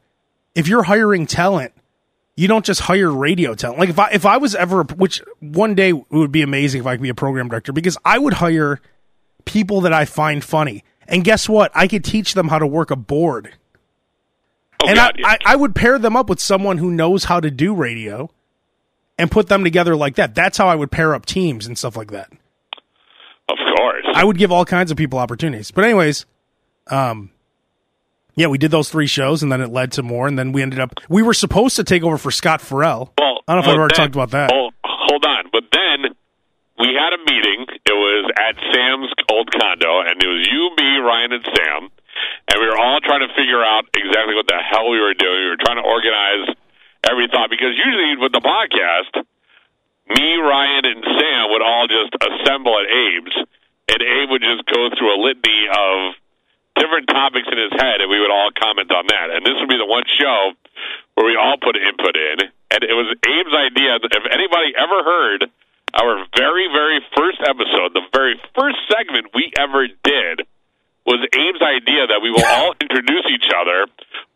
if 0.54 0.66
you're 0.68 0.82
hiring 0.82 1.26
talent, 1.26 1.72
you 2.36 2.48
don't 2.48 2.64
just 2.64 2.80
hire 2.82 3.10
radio 3.12 3.54
talent. 3.54 3.78
Like 3.80 3.88
if 3.90 3.98
I 3.98 4.10
if 4.12 4.24
I 4.26 4.38
was 4.38 4.54
ever, 4.54 4.82
which 4.84 5.22
one 5.40 5.74
day 5.74 5.90
it 5.90 6.10
would 6.10 6.32
be 6.32 6.42
amazing 6.42 6.80
if 6.80 6.86
I 6.86 6.94
could 6.96 7.02
be 7.02 7.08
a 7.10 7.14
program 7.14 7.48
director 7.48 7.72
because 7.72 7.98
I 8.04 8.18
would 8.18 8.34
hire 8.34 8.80
people 9.44 9.82
that 9.82 9.92
I 9.92 10.04
find 10.06 10.42
funny. 10.42 10.82
And 11.10 11.24
guess 11.24 11.48
what? 11.48 11.70
I 11.74 11.88
could 11.88 12.04
teach 12.04 12.32
them 12.34 12.48
how 12.48 12.58
to 12.58 12.66
work 12.66 12.90
a 12.90 12.96
board. 12.96 13.54
Oh, 14.82 14.88
and 14.88 14.96
God, 14.96 15.20
I, 15.24 15.32
I, 15.34 15.38
I 15.52 15.56
would 15.56 15.74
pair 15.74 15.98
them 15.98 16.16
up 16.16 16.30
with 16.30 16.40
someone 16.40 16.78
who 16.78 16.90
knows 16.90 17.24
how 17.24 17.40
to 17.40 17.50
do 17.50 17.74
radio 17.74 18.30
and 19.18 19.30
put 19.30 19.48
them 19.48 19.62
together 19.64 19.94
like 19.96 20.14
that. 20.14 20.34
That's 20.34 20.56
how 20.56 20.68
I 20.68 20.74
would 20.74 20.90
pair 20.90 21.14
up 21.14 21.26
teams 21.26 21.66
and 21.66 21.76
stuff 21.76 21.96
like 21.96 22.12
that. 22.12 22.32
of 23.50 23.58
course. 23.76 24.06
I 24.14 24.24
would 24.24 24.38
give 24.38 24.50
all 24.52 24.64
kinds 24.64 24.90
of 24.90 24.96
people 24.96 25.18
opportunities. 25.18 25.70
But 25.70 25.84
anyways, 25.84 26.24
um 26.86 27.30
yeah, 28.36 28.46
we 28.46 28.56
did 28.56 28.70
those 28.70 28.88
three 28.88 29.06
shows 29.08 29.42
and 29.42 29.52
then 29.52 29.60
it 29.60 29.68
led 29.70 29.92
to 29.92 30.02
more 30.02 30.26
and 30.26 30.38
then 30.38 30.52
we 30.52 30.62
ended 30.62 30.78
up 30.80 30.94
we 31.10 31.22
were 31.22 31.34
supposed 31.34 31.76
to 31.76 31.84
take 31.84 32.02
over 32.02 32.16
for 32.16 32.30
Scott 32.30 32.60
Ferrall. 32.62 33.12
Well, 33.18 33.40
I 33.48 33.54
don't 33.54 33.56
know 33.56 33.60
if 33.60 33.66
well, 33.66 33.74
I've 33.74 33.78
already 33.80 33.94
then- 33.96 34.04
talked 34.06 34.14
about 34.14 34.30
that. 34.30 34.50
Hold, 34.52 34.72
hold 34.84 35.26
on, 35.26 35.44
but 35.52 35.64
then 35.72 36.09
we 36.80 36.96
had 36.96 37.12
a 37.12 37.20
meeting. 37.28 37.68
It 37.84 37.92
was 37.92 38.24
at 38.40 38.56
Sam's 38.72 39.12
old 39.28 39.52
condo, 39.52 40.00
and 40.00 40.16
it 40.16 40.26
was 40.26 40.48
you, 40.48 40.72
me, 40.80 40.96
Ryan, 40.98 41.36
and 41.36 41.44
Sam, 41.44 41.92
and 42.48 42.56
we 42.56 42.66
were 42.66 42.80
all 42.80 43.00
trying 43.04 43.20
to 43.20 43.32
figure 43.36 43.60
out 43.60 43.84
exactly 43.92 44.34
what 44.34 44.48
the 44.48 44.56
hell 44.56 44.88
we 44.88 44.98
were 44.98 45.14
doing. 45.14 45.44
We 45.44 45.50
were 45.52 45.60
trying 45.60 45.76
to 45.76 45.86
organize 45.86 46.56
every 47.04 47.28
thought 47.28 47.52
because 47.52 47.76
usually 47.76 48.16
with 48.16 48.32
the 48.32 48.40
podcast, 48.40 49.12
me, 50.08 50.28
Ryan, 50.40 50.84
and 50.88 51.00
Sam 51.04 51.52
would 51.52 51.62
all 51.62 51.86
just 51.86 52.16
assemble 52.16 52.72
at 52.80 52.88
Abe's, 52.88 53.36
and 53.92 54.00
Abe 54.00 54.30
would 54.32 54.42
just 54.42 54.64
go 54.66 54.88
through 54.96 55.12
a 55.14 55.20
litany 55.20 55.68
of 55.68 56.16
different 56.80 57.12
topics 57.12 57.46
in 57.52 57.60
his 57.60 57.76
head, 57.76 58.00
and 58.00 58.08
we 58.08 58.18
would 58.18 58.32
all 58.32 58.50
comment 58.56 58.88
on 58.88 59.04
that. 59.12 59.28
And 59.36 59.44
this 59.44 59.54
would 59.60 59.68
be 59.68 59.76
the 59.76 59.86
one 59.86 60.08
show 60.08 60.56
where 61.14 61.28
we 61.28 61.36
all 61.36 61.60
put 61.60 61.76
input 61.76 62.16
in, 62.16 62.48
and 62.72 62.80
it 62.82 62.96
was 62.96 63.12
Abe's 63.20 63.52
idea. 63.52 64.00
If 64.00 64.24
anybody 64.32 64.72
ever 64.80 65.04
heard 65.04 65.50
very, 66.68 66.68
very 66.68 67.00
first 67.16 67.40
episode, 67.40 67.94
the 67.94 68.04
very 68.12 68.36
first 68.54 68.76
segment 68.92 69.32
we 69.34 69.52
ever 69.56 69.86
did, 70.04 70.44
was 71.06 71.24
Abe's 71.32 71.62
idea 71.64 72.06
that 72.12 72.20
we 72.20 72.30
will 72.30 72.44
all 72.44 72.74
introduce 72.80 73.24
each 73.32 73.48
other, 73.56 73.86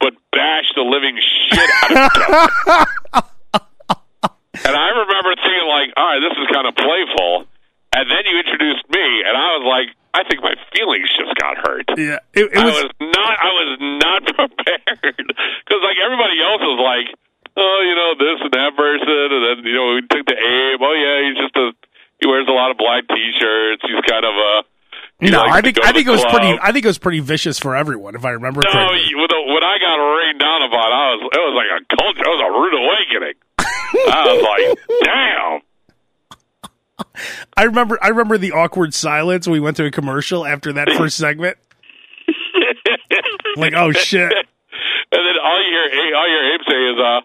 but 0.01 0.15
bash 0.33 0.65
the 0.75 0.83
living 0.83 1.21
shit 1.21 1.71
out 1.83 1.91
of 1.91 1.97
each 2.01 2.21
other. 2.25 2.49
and 4.65 4.75
I 4.77 4.89
remember 4.97 5.37
thinking, 5.37 5.69
like, 5.69 5.93
all 5.97 6.09
right, 6.09 6.23
this 6.25 6.33
is 6.41 6.49
kind 6.49 6.67
of 6.67 6.75
playful. 6.77 7.45
And 7.95 8.11
then 8.11 8.25
you 8.27 8.41
introduced 8.41 8.89
me, 8.91 9.07
and 9.23 9.37
I 9.37 9.49
was 9.61 9.65
like, 9.69 9.89
I 10.15 10.27
think 10.27 10.43
my 10.43 10.55
feelings 10.75 11.11
just 11.15 11.35
got 11.39 11.59
hurt. 11.63 11.87
Yeah, 11.95 12.19
it, 12.35 12.51
it 12.51 12.59
I 12.59 12.65
was 12.65 12.75
was 12.75 12.91
not. 13.03 13.35
I 13.39 13.51
was 13.55 13.71
not 14.03 14.21
prepared 14.35 15.27
because 15.31 15.83
like 15.83 15.99
everybody 16.03 16.39
else 16.43 16.63
was 16.63 16.81
like, 16.83 17.07
oh, 17.55 17.79
you 17.87 17.95
know, 17.95 18.11
this 18.19 18.39
and 18.43 18.55
that 18.55 18.73
person, 18.75 19.27
and 19.31 19.43
then 19.43 19.57
you 19.67 19.75
know 19.75 19.95
we 19.95 20.03
took 20.07 20.27
the 20.27 20.39
Abe. 20.39 20.83
Oh 20.83 20.95
yeah, 20.95 21.17
he's 21.23 21.39
just 21.39 21.55
a 21.55 21.71
he 22.21 22.27
wears 22.27 22.47
a 22.49 22.53
lot 22.53 22.71
of 22.71 22.77
black 22.79 23.05
T-shirts. 23.09 23.83
He's 23.83 24.01
kind 24.09 24.25
of 24.25 24.35
a. 24.35 24.63
he 25.21 25.31
No, 25.31 25.41
likes 25.41 25.53
I 25.57 25.61
think 25.63 25.79
I 25.85 25.93
think 25.93 26.07
it 26.07 26.11
was 26.11 26.25
pretty. 26.25 26.59
I 26.61 26.73
think 26.73 26.85
it 26.85 26.89
was 26.89 26.99
pretty 26.99 27.21
vicious 27.21 27.59
for 27.59 27.75
everyone, 27.77 28.15
if 28.15 28.25
I 28.25 28.31
remember 28.31 28.61
No, 28.65 28.71
correctly. 28.71 29.05
you- 29.11 29.19
when, 29.19 29.63
I 29.65 29.79
got 29.79 29.97
rained 29.97 30.39
down 30.41 30.63
about, 30.63 30.93
I 30.93 31.15
was 31.15 31.21
it 31.33 31.39
was 31.39 31.55
like 31.55 31.71
a 31.81 31.97
culture. 31.97 32.23
It 32.23 32.29
was 32.29 32.43
a 32.43 32.51
rude 32.59 32.75
awakening. 32.81 33.35
I 34.13 34.25
was 34.27 34.43
like, 34.51 35.01
damn. 35.05 35.61
I 37.57 37.63
remember. 37.65 37.99
I 38.03 38.09
remember 38.09 38.39
the 38.39 38.53
awkward 38.53 38.95
silence 38.95 39.47
when 39.47 39.53
we 39.55 39.61
went 39.61 39.77
to 39.79 39.85
a 39.85 39.91
commercial 39.91 40.47
after 40.47 40.73
that 40.75 40.89
first 40.97 41.17
segment. 41.17 41.57
like, 43.57 43.75
oh 43.75 43.93
shit! 43.93 44.33
And 45.13 45.21
then 45.25 45.35
all 45.45 45.63
you 45.63 45.71
hear, 45.71 46.17
all 46.17 46.29
you 46.29 46.35
hear 46.35 46.55
Abe 46.55 46.61
say 46.69 46.91
is, 46.93 46.99
"Uh, 46.99 47.21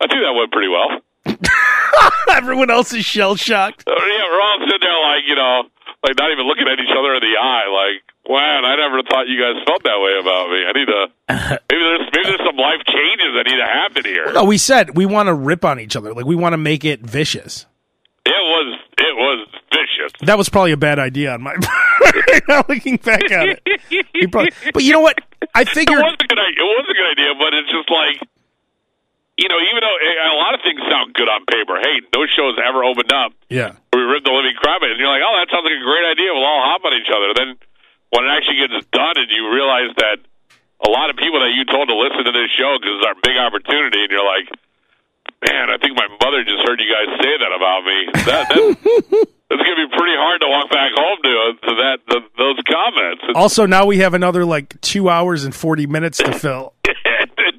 I 0.00 0.06
think 0.06 0.22
that 0.22 0.32
went 0.34 0.50
pretty 0.52 0.68
well." 0.68 1.00
Everyone 2.36 2.70
else 2.70 2.92
is 2.92 3.04
shell 3.04 3.36
shocked. 3.36 3.84
So, 3.86 3.94
yeah, 3.94 4.24
we're 4.30 4.40
all 4.40 4.58
sitting 4.60 4.80
there 4.80 5.00
like 5.02 5.24
you 5.26 5.34
know, 5.34 5.64
like 6.04 6.16
not 6.18 6.30
even 6.32 6.46
looking 6.46 6.68
at 6.68 6.78
each 6.78 6.92
other 6.92 7.14
in 7.14 7.20
the 7.20 7.34
eye. 7.40 7.66
Like, 7.68 8.02
man, 8.28 8.64
I 8.64 8.76
never 8.76 9.02
thought 9.02 9.28
you 9.28 9.40
guys 9.40 9.62
felt 9.66 9.82
that 9.84 9.98
way 10.00 10.18
about 10.20 10.50
me. 10.50 10.64
I 10.64 10.72
need 10.72 10.86
to 10.86 11.00
maybe 11.70 11.82
there's 11.82 12.08
maybe 12.12 12.28
there's 12.28 12.46
some 12.46 12.56
life 12.56 12.82
changes 12.86 13.30
that 13.36 13.44
need 13.46 13.58
to 13.58 13.66
happen 13.66 14.04
here. 14.04 14.32
No, 14.32 14.44
we 14.44 14.58
said 14.58 14.96
we 14.96 15.06
want 15.06 15.28
to 15.28 15.34
rip 15.34 15.64
on 15.64 15.80
each 15.80 15.96
other. 15.96 16.12
Like 16.14 16.26
we 16.26 16.36
want 16.36 16.52
to 16.52 16.58
make 16.58 16.84
it 16.84 17.00
vicious. 17.00 17.66
It 18.26 18.30
was 18.30 18.78
it 18.98 19.16
was 19.16 19.48
vicious. 19.72 20.12
That 20.22 20.38
was 20.38 20.48
probably 20.48 20.72
a 20.72 20.76
bad 20.76 20.98
idea 20.98 21.32
on 21.32 21.42
my 21.42 21.54
part. 21.60 22.68
looking 22.68 22.96
back 22.96 23.30
at 23.30 23.60
it. 23.64 24.30
Probably, 24.30 24.50
but 24.72 24.82
you 24.82 24.92
know 24.92 25.00
what? 25.00 25.18
I 25.54 25.62
It 25.62 25.88
was 25.88 26.16
a 26.20 26.26
good 26.26 26.38
idea. 26.38 26.60
It 26.60 26.68
was 26.68 26.86
a 26.88 26.94
good 26.94 27.10
idea, 27.12 27.34
but 27.38 27.54
it's 27.54 27.70
just 27.70 27.90
like, 27.90 28.28
you 29.38 29.46
know, 29.46 29.58
even 29.70 29.80
though 29.80 29.96
eh, 30.02 30.34
a 30.34 30.38
lot 30.38 30.52
of 30.58 30.60
things 30.66 30.82
sound 30.90 31.14
good 31.14 31.30
on 31.30 31.46
paper. 31.46 31.78
Hey, 31.78 32.02
no 32.10 32.26
show's 32.26 32.58
ever 32.58 32.82
opened 32.82 33.14
up. 33.14 33.32
Yeah. 33.48 33.78
We 33.94 34.02
ripped 34.02 34.26
the 34.26 34.34
living 34.34 34.58
crap 34.58 34.82
out, 34.82 34.90
and 34.90 34.98
you're 34.98 35.08
like, 35.08 35.22
oh, 35.22 35.34
that 35.38 35.46
sounds 35.48 35.62
like 35.62 35.78
a 35.78 35.86
great 35.86 36.06
idea. 36.10 36.34
We'll 36.34 36.44
all 36.44 36.66
hop 36.66 36.82
on 36.82 36.92
each 36.98 37.08
other. 37.08 37.30
Then 37.38 37.54
when 38.10 38.26
it 38.26 38.30
actually 38.34 38.66
gets 38.66 38.82
done, 38.90 39.14
and 39.14 39.30
you 39.30 39.46
realize 39.54 39.94
that 40.02 40.18
a 40.82 40.90
lot 40.90 41.10
of 41.10 41.16
people 41.16 41.38
that 41.40 41.54
you 41.54 41.62
told 41.70 41.86
to 41.86 41.96
listen 41.96 42.26
to 42.26 42.34
this 42.34 42.50
show 42.58 42.76
because 42.82 42.98
it's 42.98 43.06
our 43.06 43.18
big 43.22 43.38
opportunity, 43.38 44.02
and 44.02 44.10
you're 44.10 44.26
like, 44.26 44.50
man, 45.46 45.70
I 45.70 45.78
think 45.78 45.94
my 45.94 46.10
mother 46.18 46.42
just 46.42 46.62
heard 46.66 46.82
you 46.82 46.90
guys 46.90 47.08
say 47.22 47.32
that 47.38 47.52
about 47.54 47.86
me. 47.86 47.98
That, 48.26 48.44
that 48.50 48.58
it's 49.54 49.62
gonna 49.62 49.82
be 49.86 49.90
pretty 49.94 50.18
hard 50.18 50.42
to 50.42 50.48
walk 50.50 50.66
back 50.70 50.90
home 50.98 51.18
to 51.22 51.32
to 51.62 51.72
that 51.78 51.96
to 52.10 52.16
those 52.34 52.58
comments. 52.66 53.22
Also, 53.34 53.66
now 53.66 53.86
we 53.86 53.98
have 53.98 54.14
another 54.14 54.44
like 54.44 54.80
two 54.80 55.08
hours 55.08 55.44
and 55.44 55.54
forty 55.54 55.86
minutes 55.86 56.18
to 56.18 56.32
fill. 56.34 56.74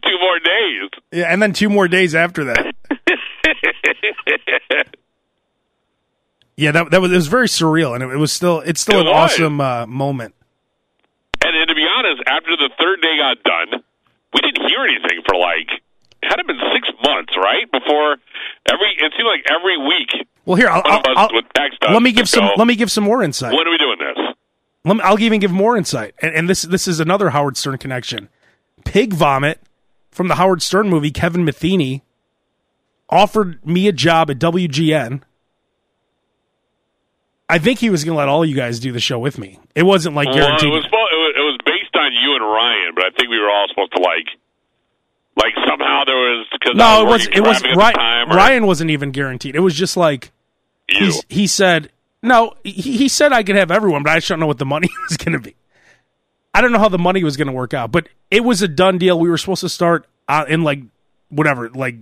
Two 0.09 0.17
more 0.21 0.39
days. 0.39 0.88
Yeah, 1.11 1.25
and 1.25 1.41
then 1.41 1.53
two 1.53 1.69
more 1.69 1.87
days 1.87 2.13
after 2.15 2.43
that. 2.45 2.75
Yeah, 6.57 6.71
that 6.73 6.91
that 6.91 6.99
was 6.99 7.09
it 7.11 7.15
was 7.15 7.27
very 7.27 7.47
surreal, 7.47 7.93
and 7.95 8.03
it, 8.03 8.07
it 8.11 8.17
was 8.17 8.33
still 8.33 8.59
it's 8.59 8.81
still 8.81 8.99
It 8.99 9.07
an 9.07 9.13
was. 9.13 9.31
awesome 9.31 9.61
uh, 9.61 9.85
moment. 9.87 10.35
And, 11.45 11.55
and 11.55 11.69
to 11.69 11.73
be 11.75 11.87
honest, 11.87 12.21
after 12.27 12.51
the 12.57 12.69
third 12.77 12.99
day 13.01 13.15
got 13.17 13.41
done, 13.43 13.81
we 14.33 14.41
didn't 14.41 14.67
hear 14.67 14.83
anything 14.83 15.21
for 15.25 15.37
like 15.37 15.71
it 16.21 16.27
had 16.29 16.37
it 16.39 16.47
been 16.47 16.59
six 16.73 16.89
months, 17.05 17.31
right? 17.37 17.63
Before 17.71 18.17
every 18.69 18.89
it 18.99 19.13
seemed 19.15 19.27
like 19.29 19.45
every 19.49 19.77
week 19.77 20.27
Well, 20.43 20.57
here 20.57 20.67
I'll, 20.67 20.81
I'll, 20.83 21.01
I'll- 21.15 21.93
let 21.93 22.01
me 22.03 22.11
give 22.11 22.27
some 22.27 22.41
go, 22.43 22.53
let 22.57 22.67
me 22.67 22.75
give 22.75 22.91
some 22.91 23.05
more 23.05 23.23
insight. 23.23 23.53
When 23.53 23.65
are 23.65 23.71
we 23.71 23.77
doing 23.77 23.97
this? 23.99 24.35
Let 24.83 24.97
me, 24.97 25.01
I'll 25.03 25.19
even 25.21 25.39
give 25.39 25.51
more 25.51 25.77
insight, 25.77 26.13
and, 26.21 26.35
and 26.35 26.49
this 26.49 26.63
this 26.63 26.89
is 26.89 26.99
another 26.99 27.29
Howard 27.29 27.55
Stern 27.55 27.77
connection. 27.77 28.27
Pig 28.83 29.13
vomit 29.13 29.61
from 30.11 30.27
the 30.27 30.35
Howard 30.35 30.61
Stern 30.61 30.89
movie. 30.89 31.11
Kevin 31.11 31.45
Metheny 31.45 32.01
offered 33.09 33.65
me 33.65 33.87
a 33.87 33.91
job 33.91 34.29
at 34.29 34.39
WGN. 34.39 35.21
I 37.51 37.57
think 37.57 37.79
he 37.79 37.89
was 37.89 38.03
going 38.03 38.13
to 38.13 38.19
let 38.19 38.27
all 38.29 38.45
you 38.45 38.55
guys 38.55 38.79
do 38.79 38.91
the 38.91 38.99
show 38.99 39.17
with 39.17 39.37
me. 39.39 39.59
It 39.73 39.83
wasn't 39.83 40.15
like 40.15 40.27
Well, 40.27 40.35
guaranteed. 40.35 40.69
it 40.69 40.71
was, 40.71 40.83
spo- 40.85 41.11
it 41.11 41.17
was 41.17 41.33
it 41.35 41.41
was 41.41 41.57
based 41.65 41.95
on 41.95 42.13
you 42.13 42.35
and 42.35 42.43
Ryan, 42.43 42.91
but 42.95 43.05
I 43.05 43.09
think 43.17 43.29
we 43.29 43.39
were 43.39 43.49
all 43.49 43.67
supposed 43.69 43.91
to 43.95 44.01
like 44.01 44.27
like 45.35 45.53
somehow 45.67 46.03
there 46.05 46.15
was 46.15 46.45
because 46.51 46.75
no, 46.75 47.01
it 47.01 47.09
was 47.09 47.27
it 47.27 47.41
was 47.41 47.63
Ryan, 47.75 48.29
or 48.31 48.35
Ryan 48.35 48.67
wasn't 48.67 48.91
even 48.91 49.09
guaranteed. 49.11 49.55
It 49.55 49.61
was 49.61 49.73
just 49.73 49.97
like 49.97 50.31
he 51.27 51.47
said 51.47 51.89
no. 52.21 52.53
He, 52.63 52.71
he 52.97 53.07
said 53.07 53.33
I 53.33 53.41
could 53.41 53.55
have 53.55 53.71
everyone, 53.71 54.03
but 54.03 54.11
I 54.11 54.17
just 54.17 54.27
don't 54.29 54.39
know 54.39 54.47
what 54.47 54.59
the 54.59 54.65
money 54.65 54.89
was 55.09 55.17
going 55.17 55.33
to 55.33 55.39
be. 55.39 55.55
I 56.53 56.61
don't 56.61 56.71
know 56.71 56.79
how 56.79 56.89
the 56.89 56.97
money 56.97 57.23
was 57.23 57.37
going 57.37 57.47
to 57.47 57.53
work 57.53 57.73
out, 57.73 57.91
but 57.91 58.09
it 58.31 58.43
was 58.43 58.61
a 58.61 58.67
done 58.67 58.97
deal. 58.97 59.19
We 59.19 59.29
were 59.29 59.37
supposed 59.37 59.61
to 59.61 59.69
start 59.69 60.07
uh, 60.27 60.45
in 60.47 60.63
like 60.63 60.81
whatever, 61.29 61.69
like 61.69 61.95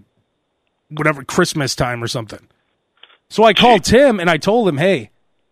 whatever 0.90 1.24
Christmas 1.24 1.76
time 1.76 2.04
or 2.04 2.08
something. 2.08 2.48
So 3.30 3.44
I 3.44 3.54
called 3.54 3.84
Tim 3.84 4.20
and 4.20 4.30
I 4.30 4.38
told 4.38 4.70
him, 4.70 4.78
"Hey, 4.78 5.10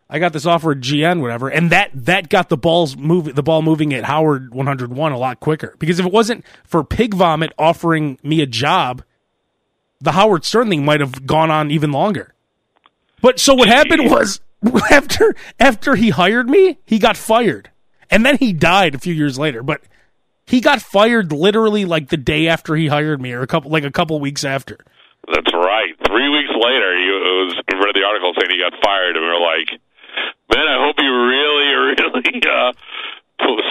I 0.09 0.19
got 0.19 0.31
this 0.33 0.45
offer 0.45 0.71
at 0.71 0.79
GN, 0.79 1.19
whatever," 1.19 1.49
and 1.49 1.69
that 1.71 1.91
that 1.93 2.29
got 2.29 2.49
the 2.49 2.57
balls 2.57 2.95
move 2.95 3.35
the 3.35 3.43
ball 3.43 3.61
moving 3.61 3.93
at 3.93 4.05
Howard 4.05 4.53
101 4.53 5.11
a 5.11 5.17
lot 5.17 5.39
quicker. 5.39 5.75
Because 5.77 5.99
if 5.99 6.05
it 6.05 6.11
wasn't 6.11 6.45
for 6.63 6.83
Pig 6.83 7.13
Vomit 7.13 7.51
offering 7.57 8.17
me 8.23 8.41
a 8.41 8.45
job, 8.45 9.03
the 9.99 10.13
Howard 10.13 10.45
Stern 10.45 10.69
thing 10.69 10.85
might 10.85 11.01
have 11.01 11.25
gone 11.25 11.51
on 11.51 11.69
even 11.69 11.91
longer. 11.91 12.33
But 13.21 13.39
so 13.39 13.53
what 13.55 13.67
happened 13.67 14.09
was 14.09 14.39
after 14.91 15.35
after 15.59 15.95
he 15.95 16.11
hired 16.11 16.49
me, 16.49 16.77
he 16.85 16.97
got 16.97 17.17
fired. 17.17 17.71
And 18.09 18.25
then 18.25 18.37
he 18.37 18.53
died 18.53 18.95
a 18.95 18.99
few 18.99 19.13
years 19.13 19.37
later, 19.39 19.63
but 19.63 19.81
he 20.45 20.61
got 20.61 20.81
fired 20.81 21.31
literally 21.31 21.85
like 21.85 22.09
the 22.09 22.17
day 22.17 22.47
after 22.47 22.75
he 22.75 22.87
hired 22.87 23.21
me 23.21 23.31
or 23.31 23.41
a 23.41 23.47
couple 23.47 23.71
like 23.71 23.83
a 23.83 23.91
couple 23.91 24.19
weeks 24.19 24.43
after. 24.43 24.77
That's 25.27 25.51
right. 25.53 25.93
Three 26.05 26.29
weeks 26.29 26.53
later, 26.53 26.93
you 27.01 27.13
it 27.17 27.45
was 27.45 27.55
read 27.73 27.95
the 27.95 28.05
article 28.05 28.33
saying 28.37 28.51
he 28.51 28.61
got 28.61 28.73
fired, 28.83 29.17
and 29.17 29.25
we 29.25 29.29
were 29.31 29.41
like, 29.41 29.69
"Man, 30.53 30.67
I 30.67 30.85
hope 30.85 30.95
he 30.99 31.07
really, 31.07 31.69
really 31.97 32.41
uh, 32.45 32.73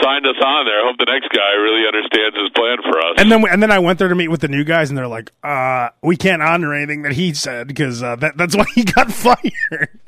signed 0.02 0.26
us 0.26 0.36
on 0.44 0.66
there. 0.66 0.82
I 0.82 0.84
hope 0.88 0.98
the 0.98 1.06
next 1.06 1.30
guy 1.30 1.54
really 1.54 1.86
understands 1.86 2.36
his 2.36 2.50
plan 2.50 2.78
for 2.82 2.98
us." 2.98 3.14
And 3.18 3.30
then 3.30 3.44
and 3.48 3.62
then 3.62 3.70
I 3.70 3.78
went 3.78 4.00
there 4.00 4.08
to 4.08 4.14
meet 4.16 4.28
with 4.28 4.40
the 4.40 4.48
new 4.48 4.64
guys 4.64 4.90
and 4.90 4.98
they're 4.98 5.06
like, 5.06 5.30
"Uh, 5.44 5.90
we 6.02 6.16
can't 6.16 6.42
honor 6.42 6.74
anything 6.74 7.02
that 7.02 7.12
he 7.12 7.34
said 7.34 7.68
because 7.68 8.02
uh, 8.02 8.16
that 8.16 8.36
that's 8.36 8.56
why 8.56 8.64
he 8.74 8.82
got 8.82 9.12
fired." 9.12 10.00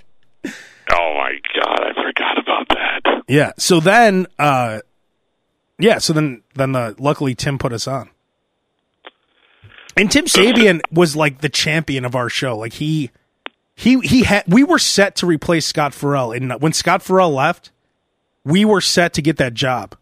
Oh 0.92 1.14
my 1.16 1.32
god, 1.54 1.80
I 1.80 1.92
forgot 1.94 2.38
about 2.38 2.68
that. 2.68 3.24
Yeah. 3.28 3.52
So 3.58 3.80
then 3.80 4.26
uh 4.38 4.80
yeah, 5.78 5.98
so 5.98 6.12
then 6.12 6.42
then 6.54 6.72
the 6.72 6.94
luckily 6.98 7.34
Tim 7.34 7.58
put 7.58 7.72
us 7.72 7.86
on. 7.86 8.10
And 9.96 10.10
Tim 10.10 10.26
Sabean 10.26 10.80
was 10.92 11.16
like 11.16 11.40
the 11.40 11.48
champion 11.48 12.04
of 12.04 12.14
our 12.14 12.28
show. 12.28 12.56
Like 12.56 12.74
he 12.74 13.10
he 13.74 13.98
he 14.00 14.24
had 14.24 14.44
we 14.46 14.62
were 14.62 14.78
set 14.78 15.16
to 15.16 15.26
replace 15.26 15.66
Scott 15.66 15.92
Ferrall 15.94 16.32
and 16.32 16.52
when 16.60 16.72
Scott 16.72 17.02
Ferrall 17.02 17.32
left, 17.32 17.70
we 18.44 18.64
were 18.64 18.80
set 18.80 19.12
to 19.14 19.22
get 19.22 19.38
that 19.38 19.54
job. 19.54 19.96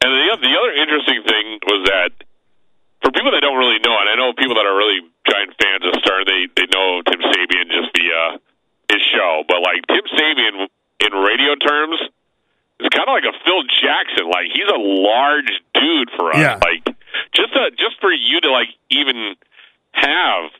And 0.00 0.10
the, 0.10 0.36
the 0.40 0.54
other 0.58 0.72
interesting 0.74 1.22
thing 1.26 1.58
was 1.66 1.88
that 1.88 2.10
for 3.02 3.10
people 3.12 3.30
that 3.30 3.40
don't 3.40 3.58
really 3.58 3.78
know, 3.78 3.94
and 3.98 4.08
I 4.10 4.14
know 4.16 4.32
people 4.32 4.54
that 4.54 4.66
are 4.66 4.76
really 4.76 5.00
giant 5.26 5.54
fans 5.60 5.84
of 5.86 5.94
Stern, 6.02 6.24
they 6.26 6.46
they 6.56 6.66
know 6.72 7.02
Tim 7.02 7.20
Sabean 7.20 7.66
just 7.70 7.90
via 7.96 8.38
his 8.90 9.02
show, 9.12 9.44
but 9.48 9.60
like 9.62 9.86
Tim 9.88 10.04
Sabean 10.16 10.66
in 11.00 11.12
radio 11.12 11.54
terms 11.56 12.00
is 12.80 12.88
kind 12.90 13.08
of 13.08 13.14
like 13.14 13.24
a 13.28 13.36
Phil 13.44 13.62
Jackson. 13.82 14.28
Like 14.28 14.46
he's 14.52 14.68
a 14.68 14.78
large 14.78 15.50
dude 15.74 16.10
for 16.16 16.32
us. 16.32 16.38
Yeah. 16.40 16.58
Like 16.62 16.84
just 17.34 17.52
to, 17.52 17.70
just 17.76 18.00
for 18.00 18.12
you 18.12 18.40
to 18.40 18.50
like 18.50 18.68
even 18.90 19.34
have 19.92 20.50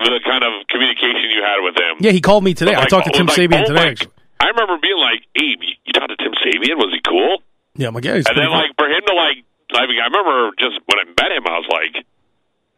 the 0.00 0.20
kind 0.26 0.42
of 0.42 0.66
communication 0.68 1.30
you 1.30 1.42
had 1.42 1.62
with 1.62 1.76
him. 1.76 1.96
Yeah, 2.00 2.10
he 2.10 2.20
called 2.20 2.42
me 2.42 2.54
today. 2.54 2.74
I 2.74 2.86
talked 2.86 3.06
to 3.06 3.12
oh, 3.14 3.18
Tim 3.18 3.26
like, 3.26 3.36
Sabean 3.38 3.62
oh 3.62 3.66
today 3.68 3.94
my- 3.94 4.10
I 4.40 4.48
remember 4.50 4.76
being 4.82 4.98
like, 4.98 5.22
"Abe, 5.36 5.62
you- 5.62 5.78
you 5.86 5.92
talked 5.92 6.10
to 6.10 6.16
Tim 6.16 6.32
Sabean? 6.42 6.76
Was 6.76 6.92
he 6.92 7.00
cool?" 7.06 7.38
Yeah, 7.76 7.88
I'm 7.88 7.94
like, 7.94 8.04
yeah, 8.04 8.14
And 8.14 8.24
then, 8.26 8.46
cool. 8.46 8.50
like, 8.52 8.70
for 8.78 8.86
him 8.86 9.02
to, 9.06 9.14
like, 9.14 9.42
I 9.74 9.86
mean, 9.86 9.98
I 9.98 10.06
remember 10.06 10.50
just 10.58 10.78
when 10.86 10.98
I 11.00 11.04
met 11.10 11.32
him, 11.32 11.42
I 11.46 11.58
was 11.58 11.66
like, 11.70 12.04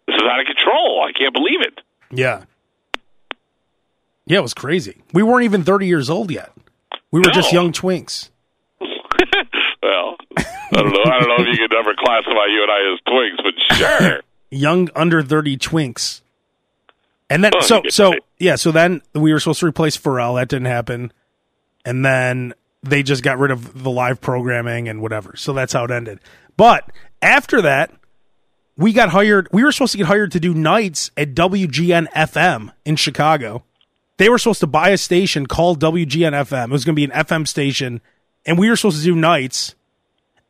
this 0.07 0.17
is 0.17 0.23
out 0.23 0.41
of 0.41 0.47
control. 0.47 1.05
I 1.05 1.13
can't 1.13 1.35
believe 1.35 1.61
it. 1.61 1.81
Yeah. 2.11 2.45
Yeah, 4.27 4.39
it 4.39 4.43
was 4.43 4.55
crazy. 4.55 5.03
We 5.13 5.23
weren't 5.23 5.45
even 5.45 5.63
30 5.65 5.87
years 5.87 6.11
old 6.11 6.31
yet. 6.31 6.53
We 7.13 7.21
were 7.21 7.27
No. 7.27 7.33
just 7.33 7.53
young 7.53 7.73
twinks. 7.73 8.31
well, 8.81 10.17
I 10.37 10.43
don't 10.73 10.93
know. 10.93 11.05
I 11.05 11.19
don't 11.21 11.29
know 11.29 11.37
if 11.45 11.47
you 11.59 11.69
could 11.69 11.77
ever 11.79 11.95
classify 11.97 12.47
you 12.49 12.63
and 12.63 12.71
I 12.71 12.93
as 12.93 13.01
twinks, 13.07 13.43
but 13.43 13.77
sure. 13.77 14.21
young 14.51 14.89
under 14.97 15.23
30 15.23 15.57
twinks. 15.59 16.23
And 17.31 17.43
then 17.43 17.53
Oh, 17.57 17.61
so 17.61 17.83
so 17.89 18.13
it. 18.13 18.25
yeah, 18.39 18.55
so 18.57 18.71
then 18.73 19.03
we 19.15 19.33
were 19.33 19.41
supposed 19.41 19.61
to 19.61 19.67
replace 19.67 19.97
Ferrall. 19.97 20.35
That 20.35 20.49
didn't 20.49 20.67
happen. 20.67 21.13
And 21.85 22.05
then 22.05 22.55
they 22.83 23.03
just 23.03 23.23
got 23.23 23.39
rid 23.39 23.51
of 23.51 23.83
the 23.83 23.91
live 23.91 24.21
programming 24.21 24.89
and 24.89 25.01
whatever. 25.01 25.35
So 25.37 25.53
that's 25.53 25.73
how 25.73 25.85
it 25.85 25.91
ended. 25.91 26.21
But 26.57 26.91
after 27.23 27.63
that, 27.63 27.91
we 28.77 28.93
got 28.93 29.09
hired. 29.11 29.49
We 29.53 29.65
were 29.65 29.73
supposed 29.73 29.93
to 29.93 29.99
get 29.99 30.07
hired 30.07 30.33
to 30.33 30.41
do 30.41 30.55
nights 30.55 31.11
at 31.17 31.35
WGN 31.35 32.09
FM 32.13 32.73
in 32.85 32.97
Chicago. 32.97 33.65
They 34.19 34.29
were 34.29 34.39
supposed 34.39 34.61
to 34.61 34.67
buy 34.67 34.91
a 34.91 34.97
station 34.99 35.47
called 35.47 35.81
WGN 35.81 36.33
FM. 36.33 36.65
It 36.67 36.71
was 36.71 36.85
going 36.85 36.95
to 36.95 36.97
be 36.97 37.05
an 37.05 37.11
FM 37.11 37.47
station, 37.47 38.01
and 38.47 38.59
we 38.59 38.69
were 38.69 38.77
supposed 38.77 38.99
to 38.99 39.05
do 39.05 39.15
nights. 39.15 39.75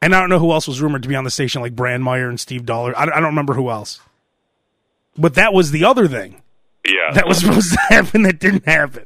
And 0.02 0.14
I 0.14 0.20
don't 0.20 0.28
know 0.28 0.38
who 0.38 0.52
else 0.52 0.68
was 0.68 0.80
rumored 0.80 1.02
to 1.04 1.08
be 1.08 1.16
on 1.16 1.24
the 1.24 1.30
station, 1.30 1.62
like 1.62 1.74
Brandmeier 1.74 2.28
and 2.28 2.38
Steve 2.38 2.64
Dollar. 2.66 2.96
I 2.96 3.06
don't, 3.06 3.14
I 3.14 3.16
don't 3.16 3.30
remember 3.30 3.54
who 3.54 3.70
else. 3.70 3.98
But 5.18 5.34
that 5.34 5.52
was 5.54 5.70
the 5.70 5.84
other 5.84 6.06
thing 6.06 6.42
Yeah. 6.86 7.12
that 7.14 7.26
was 7.26 7.38
supposed 7.38 7.72
to 7.72 7.78
happen 7.88 8.22
that 8.22 8.38
didn't 8.38 8.66
happen. 8.66 9.04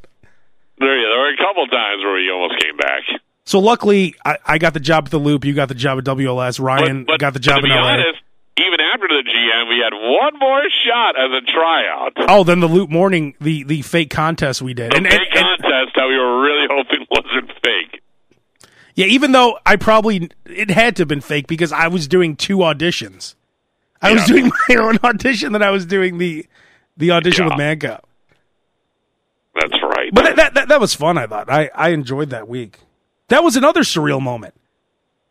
There, 0.78 0.96
yeah, 0.96 1.08
there 1.08 1.18
were 1.18 1.32
a 1.32 1.36
couple 1.36 1.66
times 1.68 2.02
where 2.02 2.14
we 2.14 2.30
almost 2.30 2.60
came 2.60 2.76
back. 2.76 3.02
So 3.44 3.60
luckily, 3.60 4.14
I, 4.24 4.38
I 4.44 4.58
got 4.58 4.74
the 4.74 4.80
job 4.80 5.04
at 5.06 5.10
the 5.10 5.18
Loop. 5.18 5.44
You 5.44 5.54
got 5.54 5.68
the 5.68 5.74
job 5.74 5.98
at 5.98 6.04
WLS. 6.04 6.60
Ryan 6.60 7.04
but, 7.04 7.12
but, 7.14 7.20
got 7.20 7.32
the 7.34 7.38
job 7.40 7.60
but 7.62 7.68
to 7.68 7.72
in 7.72 7.78
be 7.78 7.80
LA. 7.82 7.88
honest, 7.92 8.18
even 8.58 8.80
after 8.80 9.08
the 9.08 9.22
GM, 9.26 9.68
we 9.68 9.78
had 9.78 9.92
one 9.94 10.38
more 10.38 10.62
shot 10.86 11.16
as 11.18 11.30
a 11.32 11.40
tryout. 11.50 12.12
oh, 12.28 12.44
then 12.44 12.60
the 12.60 12.68
Loop 12.68 12.90
morning, 12.90 13.34
the 13.40 13.62
the 13.64 13.82
fake 13.82 14.10
contest 14.10 14.60
we 14.62 14.74
did, 14.74 14.92
The 14.92 14.96
and, 14.96 15.04
big 15.04 15.12
and- 15.14 15.22
and- 15.22 15.62
contest 15.62 15.96
that 15.96 16.06
we 16.08 16.16
were 16.16 16.40
really 16.42 16.66
hoping 16.70 17.06
wasn't 17.10 17.52
fake. 17.64 18.02
yeah, 18.94 19.06
even 19.06 19.32
though 19.32 19.58
I 19.64 19.76
probably 19.76 20.28
it 20.46 20.70
had 20.70 20.96
to 20.96 21.02
have 21.02 21.08
been 21.08 21.20
fake 21.22 21.46
because 21.46 21.72
I 21.72 21.88
was 21.88 22.06
doing 22.08 22.36
two 22.36 22.58
auditions. 22.58 23.34
I 24.02 24.12
was 24.12 24.22
Yeah. 24.28 24.34
doing 24.36 24.52
my 24.68 24.74
own 24.76 24.98
audition, 25.04 25.52
then 25.52 25.62
I 25.62 25.70
was 25.70 25.86
doing 25.86 26.18
the 26.18 26.46
the 26.96 27.12
audition 27.12 27.46
Yeah. 27.48 27.56
with 27.56 27.58
Mancow. 27.80 28.00
That's 29.54 29.82
right. 29.82 30.10
But 30.12 30.24
that, 30.24 30.36
that 30.36 30.54
that 30.54 30.68
that 30.68 30.80
was 30.80 30.94
fun. 30.94 31.18
I 31.18 31.26
thought 31.26 31.50
I 31.50 31.70
I 31.74 31.90
enjoyed 31.90 32.30
that 32.30 32.46
week. 32.48 32.78
That 33.28 33.42
was 33.44 33.56
another 33.56 33.80
surreal 33.82 34.20
moment 34.20 34.54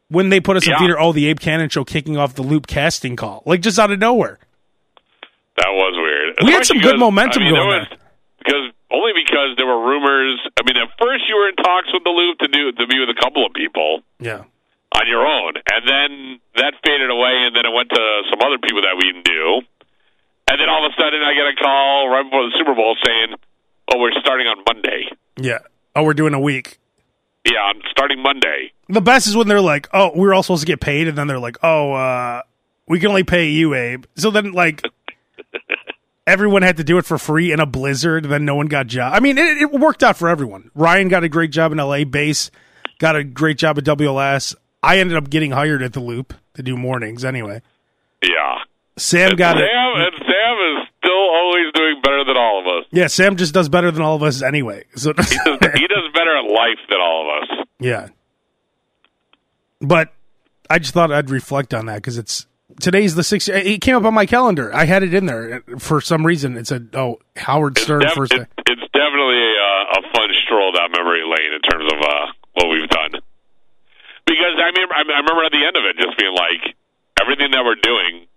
when 0.09 0.29
they 0.29 0.39
put 0.39 0.57
us 0.57 0.67
in 0.67 0.75
theater. 0.77 0.99
Oh, 0.99 1.13
the 1.13 1.27
Abe 1.27 1.39
Kanan 1.39 1.71
show 1.71 1.83
kicking 1.85 2.17
off 2.17 2.35
the 2.35 2.41
Loop 2.43 2.67
casting 2.67 3.15
call, 3.15 3.43
like 3.45 3.61
just 3.61 3.79
out 3.79 3.91
of 3.91 3.99
nowhere. 3.99 4.39
That 5.57 5.71
was 5.71 5.93
weird. 5.97 6.35
We 6.47 6.53
had 6.53 6.65
some 6.65 6.79
good 6.79 6.97
momentum 6.99 7.43
I 7.43 7.45
mean, 7.45 7.55
going 7.55 7.69
there 7.69 7.79
was, 7.89 7.99
Because 8.39 8.65
only 8.91 9.11
because 9.15 9.57
there 9.57 9.67
were 9.67 9.79
rumors. 9.85 10.39
I 10.57 10.63
mean, 10.65 10.77
at 10.77 10.87
first 10.99 11.27
you 11.27 11.35
were 11.35 11.49
in 11.49 11.55
talks 11.55 11.91
with 11.93 12.03
the 12.03 12.09
Loop 12.11 12.39
to 12.39 12.47
do 12.47 12.71
to 12.71 12.87
be 12.87 12.99
with 12.99 13.09
a 13.09 13.19
couple 13.19 13.45
of 13.45 13.53
people 13.53 14.01
Yeah. 14.19 14.43
on 14.95 15.07
your 15.07 15.25
own, 15.25 15.53
and 15.69 15.81
then 15.87 16.39
that 16.55 16.73
faded 16.85 17.09
away, 17.11 17.43
and 17.45 17.55
then 17.55 17.65
it 17.65 17.73
went 17.73 17.89
to 17.89 18.03
some 18.31 18.39
other 18.41 18.57
people 18.57 18.81
that 18.83 18.95
we 18.97 19.11
knew, 19.11 19.61
and 20.49 20.55
then 20.59 20.69
all 20.69 20.85
of 20.85 20.91
a 20.91 20.95
sudden 20.95 21.21
I 21.21 21.33
get 21.35 21.45
a 21.45 21.55
call 21.59 22.07
right 22.09 22.23
before 22.23 22.47
the 22.49 22.55
Super 22.57 22.73
Bowl 22.73 22.95
saying, 23.05 23.35
"Oh, 23.93 23.99
we're 23.99 24.15
starting 24.21 24.47
on 24.47 24.63
Monday." 24.65 25.09
Yeah. 25.37 25.59
Oh, 25.95 26.03
we're 26.03 26.13
doing 26.15 26.33
a 26.33 26.39
week. 26.39 26.79
Yeah, 27.45 27.71
starting 27.89 28.21
Monday. 28.21 28.71
The 28.89 29.01
best 29.01 29.27
is 29.27 29.35
when 29.35 29.47
they're 29.47 29.61
like, 29.61 29.87
"Oh, 29.93 30.11
we're 30.15 30.33
all 30.33 30.43
supposed 30.43 30.61
to 30.61 30.67
get 30.67 30.81
paid," 30.81 31.07
and 31.07 31.17
then 31.17 31.27
they're 31.27 31.39
like, 31.39 31.57
"Oh, 31.63 31.93
uh, 31.93 32.41
we 32.87 32.99
can 32.99 33.09
only 33.09 33.23
pay 33.23 33.49
you, 33.49 33.73
Abe." 33.73 34.05
So 34.15 34.29
then, 34.29 34.51
like, 34.51 34.81
everyone 36.27 36.61
had 36.63 36.77
to 36.77 36.83
do 36.83 36.97
it 36.97 37.05
for 37.05 37.17
free 37.17 37.51
in 37.51 37.59
a 37.59 37.65
blizzard. 37.65 38.25
Then 38.25 38.45
no 38.45 38.55
one 38.55 38.67
got 38.67 38.87
job. 38.87 39.13
I 39.13 39.19
mean, 39.19 39.37
it, 39.37 39.57
it 39.57 39.71
worked 39.71 40.03
out 40.03 40.17
for 40.17 40.27
everyone. 40.27 40.69
Ryan 40.75 41.07
got 41.07 41.23
a 41.23 41.29
great 41.29 41.51
job 41.51 41.71
in 41.71 41.79
L.A. 41.79 42.03
Base 42.03 42.51
got 42.99 43.15
a 43.15 43.23
great 43.23 43.57
job 43.57 43.77
at 43.79 43.85
WLS. 43.85 44.53
I 44.83 44.99
ended 44.99 45.17
up 45.17 45.29
getting 45.29 45.51
hired 45.51 45.81
at 45.81 45.93
the 45.93 45.99
Loop 45.99 46.33
to 46.53 46.61
do 46.61 46.77
mornings 46.77 47.25
anyway. 47.25 47.61
Yeah. 48.21 48.59
Sam 48.97 49.35
got 49.35 49.55
Sam 49.55 49.63
it. 49.63 49.69
and 50.07 50.15
Sam 50.19 50.57
is 50.77 50.88
always 51.29 51.71
doing 51.73 52.01
better 52.03 52.23
than 52.25 52.35
all 52.37 52.59
of 52.61 52.67
us. 52.67 52.85
Yeah, 52.91 53.07
Sam 53.07 53.35
just 53.37 53.53
does 53.53 53.69
better 53.69 53.91
than 53.91 54.01
all 54.01 54.15
of 54.15 54.23
us 54.23 54.41
anyway. 54.41 54.83
So 54.95 55.13
He 55.17 55.21
does, 55.23 55.59
he 55.75 55.87
does 55.87 56.11
better 56.13 56.35
at 56.37 56.43
life 56.51 56.79
than 56.89 56.99
all 56.99 57.23
of 57.29 57.43
us. 57.43 57.65
Yeah. 57.79 58.07
But 59.81 60.13
I 60.69 60.79
just 60.79 60.93
thought 60.93 61.11
I'd 61.11 61.29
reflect 61.29 61.73
on 61.73 61.85
that 61.85 61.95
because 61.95 62.17
it's 62.17 62.45
today's 62.81 63.15
the 63.15 63.23
sixth. 63.23 63.49
It 63.49 63.81
came 63.81 63.95
up 63.95 64.03
on 64.03 64.13
my 64.13 64.25
calendar. 64.25 64.73
I 64.75 64.85
had 64.85 65.03
it 65.03 65.13
in 65.13 65.25
there 65.25 65.63
for 65.79 66.01
some 66.01 66.25
reason. 66.25 66.57
It 66.57 66.67
said, 66.67 66.89
"Oh, 66.93 67.19
Howard 67.37 67.77
Stern 67.77 68.01
Def- 68.01 68.13
first." 68.13 68.33
it- 68.33 68.47
it's 68.67 68.81
definitely 68.93 69.39
a, 69.39 69.99
a 69.99 70.01
fun 70.13 70.29
stroll 70.45 70.71
down 70.73 70.91
memory 70.91 71.23
lane 71.23 71.53
in 71.55 71.61
terms 71.61 71.91
of 71.91 71.99
uh, 72.01 72.25
what 72.53 72.69
we've 72.69 72.89
done. 72.89 73.11
Because 74.25 74.53
I 74.59 74.71
mean, 74.75 74.87
I 74.91 74.99
I 75.01 75.19
remember 75.19 75.43
at 75.45 75.51
the 75.51 75.63
end 75.65 75.77
of 75.77 75.83
it 75.85 75.95
just 75.97 76.17
being 76.17 76.35
like, 76.35 76.75
everything 77.21 77.51
that 77.51 77.63
we're 77.63 77.75
doing 77.81 78.27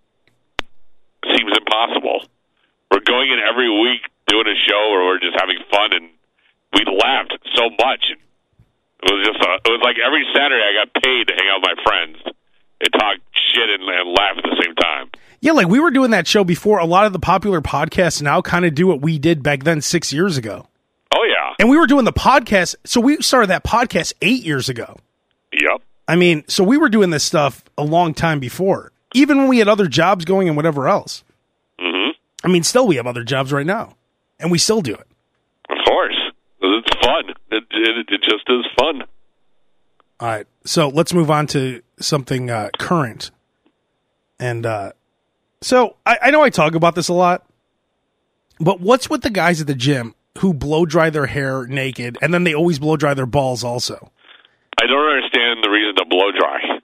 seems 1.36 1.52
impossible. 1.58 2.24
We're 2.92 3.00
going 3.00 3.32
in 3.32 3.38
every 3.40 3.70
week 3.72 4.02
doing 4.28 4.46
a 4.46 4.54
show 4.68 4.90
where 4.92 5.06
we're 5.06 5.18
just 5.18 5.34
having 5.40 5.56
fun, 5.70 5.92
and 5.94 6.08
we 6.74 6.84
laughed 6.84 7.32
so 7.56 7.70
much. 7.70 8.12
It 8.12 9.10
was 9.10 9.26
just 9.26 9.40
a, 9.40 9.50
it 9.64 9.72
was 9.72 9.80
like 9.82 9.96
every 10.04 10.24
Saturday 10.34 10.62
I 10.62 10.84
got 10.84 11.02
paid 11.02 11.26
to 11.28 11.34
hang 11.34 11.48
out 11.48 11.62
with 11.62 11.70
my 11.74 11.82
friends 11.82 12.16
and 12.82 12.92
talk 12.92 13.16
shit 13.32 13.70
and, 13.70 13.82
and 13.88 14.08
laugh 14.10 14.36
at 14.36 14.44
the 14.44 14.62
same 14.62 14.74
time. 14.76 15.10
yeah, 15.40 15.52
like 15.52 15.68
we 15.68 15.80
were 15.80 15.90
doing 15.90 16.10
that 16.10 16.26
show 16.26 16.44
before. 16.44 16.78
A 16.78 16.84
lot 16.84 17.06
of 17.06 17.12
the 17.14 17.18
popular 17.18 17.60
podcasts 17.62 18.20
now 18.22 18.42
kind 18.42 18.64
of 18.66 18.74
do 18.74 18.86
what 18.86 19.00
we 19.00 19.18
did 19.18 19.42
back 19.42 19.64
then 19.64 19.80
six 19.80 20.12
years 20.12 20.36
ago, 20.36 20.66
Oh 21.14 21.24
yeah, 21.24 21.54
and 21.58 21.68
we 21.70 21.78
were 21.78 21.86
doing 21.86 22.04
the 22.04 22.12
podcast. 22.12 22.74
So 22.84 23.00
we 23.00 23.16
started 23.22 23.48
that 23.48 23.64
podcast 23.64 24.12
eight 24.20 24.44
years 24.44 24.68
ago. 24.68 24.98
yep. 25.52 25.80
I 26.06 26.16
mean, 26.16 26.44
so 26.46 26.62
we 26.62 26.76
were 26.76 26.88
doing 26.90 27.08
this 27.10 27.24
stuff 27.24 27.64
a 27.78 27.84
long 27.84 28.12
time 28.12 28.38
before, 28.38 28.92
even 29.14 29.38
when 29.38 29.48
we 29.48 29.58
had 29.58 29.68
other 29.68 29.86
jobs 29.86 30.24
going 30.26 30.46
and 30.48 30.56
whatever 30.56 30.88
else. 30.88 31.24
I 32.44 32.48
mean, 32.48 32.62
still 32.62 32.86
we 32.86 32.96
have 32.96 33.06
other 33.06 33.24
jobs 33.24 33.52
right 33.52 33.66
now, 33.66 33.96
and 34.38 34.50
we 34.50 34.58
still 34.58 34.80
do 34.80 34.94
it. 34.94 35.06
Of 35.70 35.78
course, 35.86 36.16
it's 36.60 37.04
fun. 37.04 37.30
It, 37.50 37.64
it 37.70 38.06
it 38.10 38.22
just 38.22 38.48
is 38.48 38.64
fun. 38.78 39.02
All 40.20 40.28
right. 40.28 40.46
So 40.64 40.88
let's 40.88 41.12
move 41.12 41.30
on 41.30 41.46
to 41.48 41.82
something 41.98 42.50
uh, 42.50 42.70
current. 42.78 43.32
And 44.38 44.64
uh, 44.64 44.92
so 45.60 45.96
I, 46.06 46.18
I 46.22 46.30
know 46.30 46.42
I 46.42 46.50
talk 46.50 46.74
about 46.74 46.94
this 46.94 47.08
a 47.08 47.12
lot, 47.12 47.44
but 48.60 48.80
what's 48.80 49.10
with 49.10 49.22
the 49.22 49.30
guys 49.30 49.60
at 49.60 49.66
the 49.66 49.74
gym 49.74 50.14
who 50.38 50.54
blow 50.54 50.86
dry 50.86 51.10
their 51.10 51.26
hair 51.26 51.66
naked 51.66 52.18
and 52.22 52.32
then 52.32 52.44
they 52.44 52.54
always 52.54 52.78
blow 52.78 52.96
dry 52.96 53.14
their 53.14 53.26
balls 53.26 53.64
also? 53.64 54.10
I 54.80 54.86
don't 54.86 55.12
understand 55.16 55.62
the 55.62 55.70
reason 55.70 55.96
to 55.96 56.04
blow 56.04 56.30
dry 56.32 56.80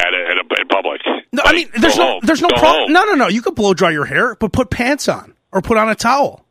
at 0.00 0.14
a, 0.14 0.30
at 0.30 0.36
a, 0.38 0.60
in 0.60 0.68
public. 0.68 1.00
No, 1.32 1.42
I 1.44 1.52
mean, 1.52 1.68
there's 1.78 1.96
no, 1.96 2.04
home. 2.06 2.20
there's 2.24 2.40
no 2.42 2.48
problem. 2.48 2.92
No, 2.92 3.04
no, 3.04 3.14
no. 3.14 3.28
You 3.28 3.42
could 3.42 3.54
blow 3.54 3.74
dry 3.74 3.90
your 3.90 4.04
hair, 4.06 4.34
but 4.34 4.52
put 4.52 4.70
pants 4.70 5.08
on 5.08 5.34
or 5.52 5.60
put 5.62 5.76
on 5.76 5.88
a 5.88 5.94
towel. 5.94 6.44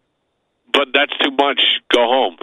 But 0.72 0.90
that's 0.94 1.12
too 1.24 1.32
much. 1.32 1.62
Go 1.94 2.02
home. 2.06 2.38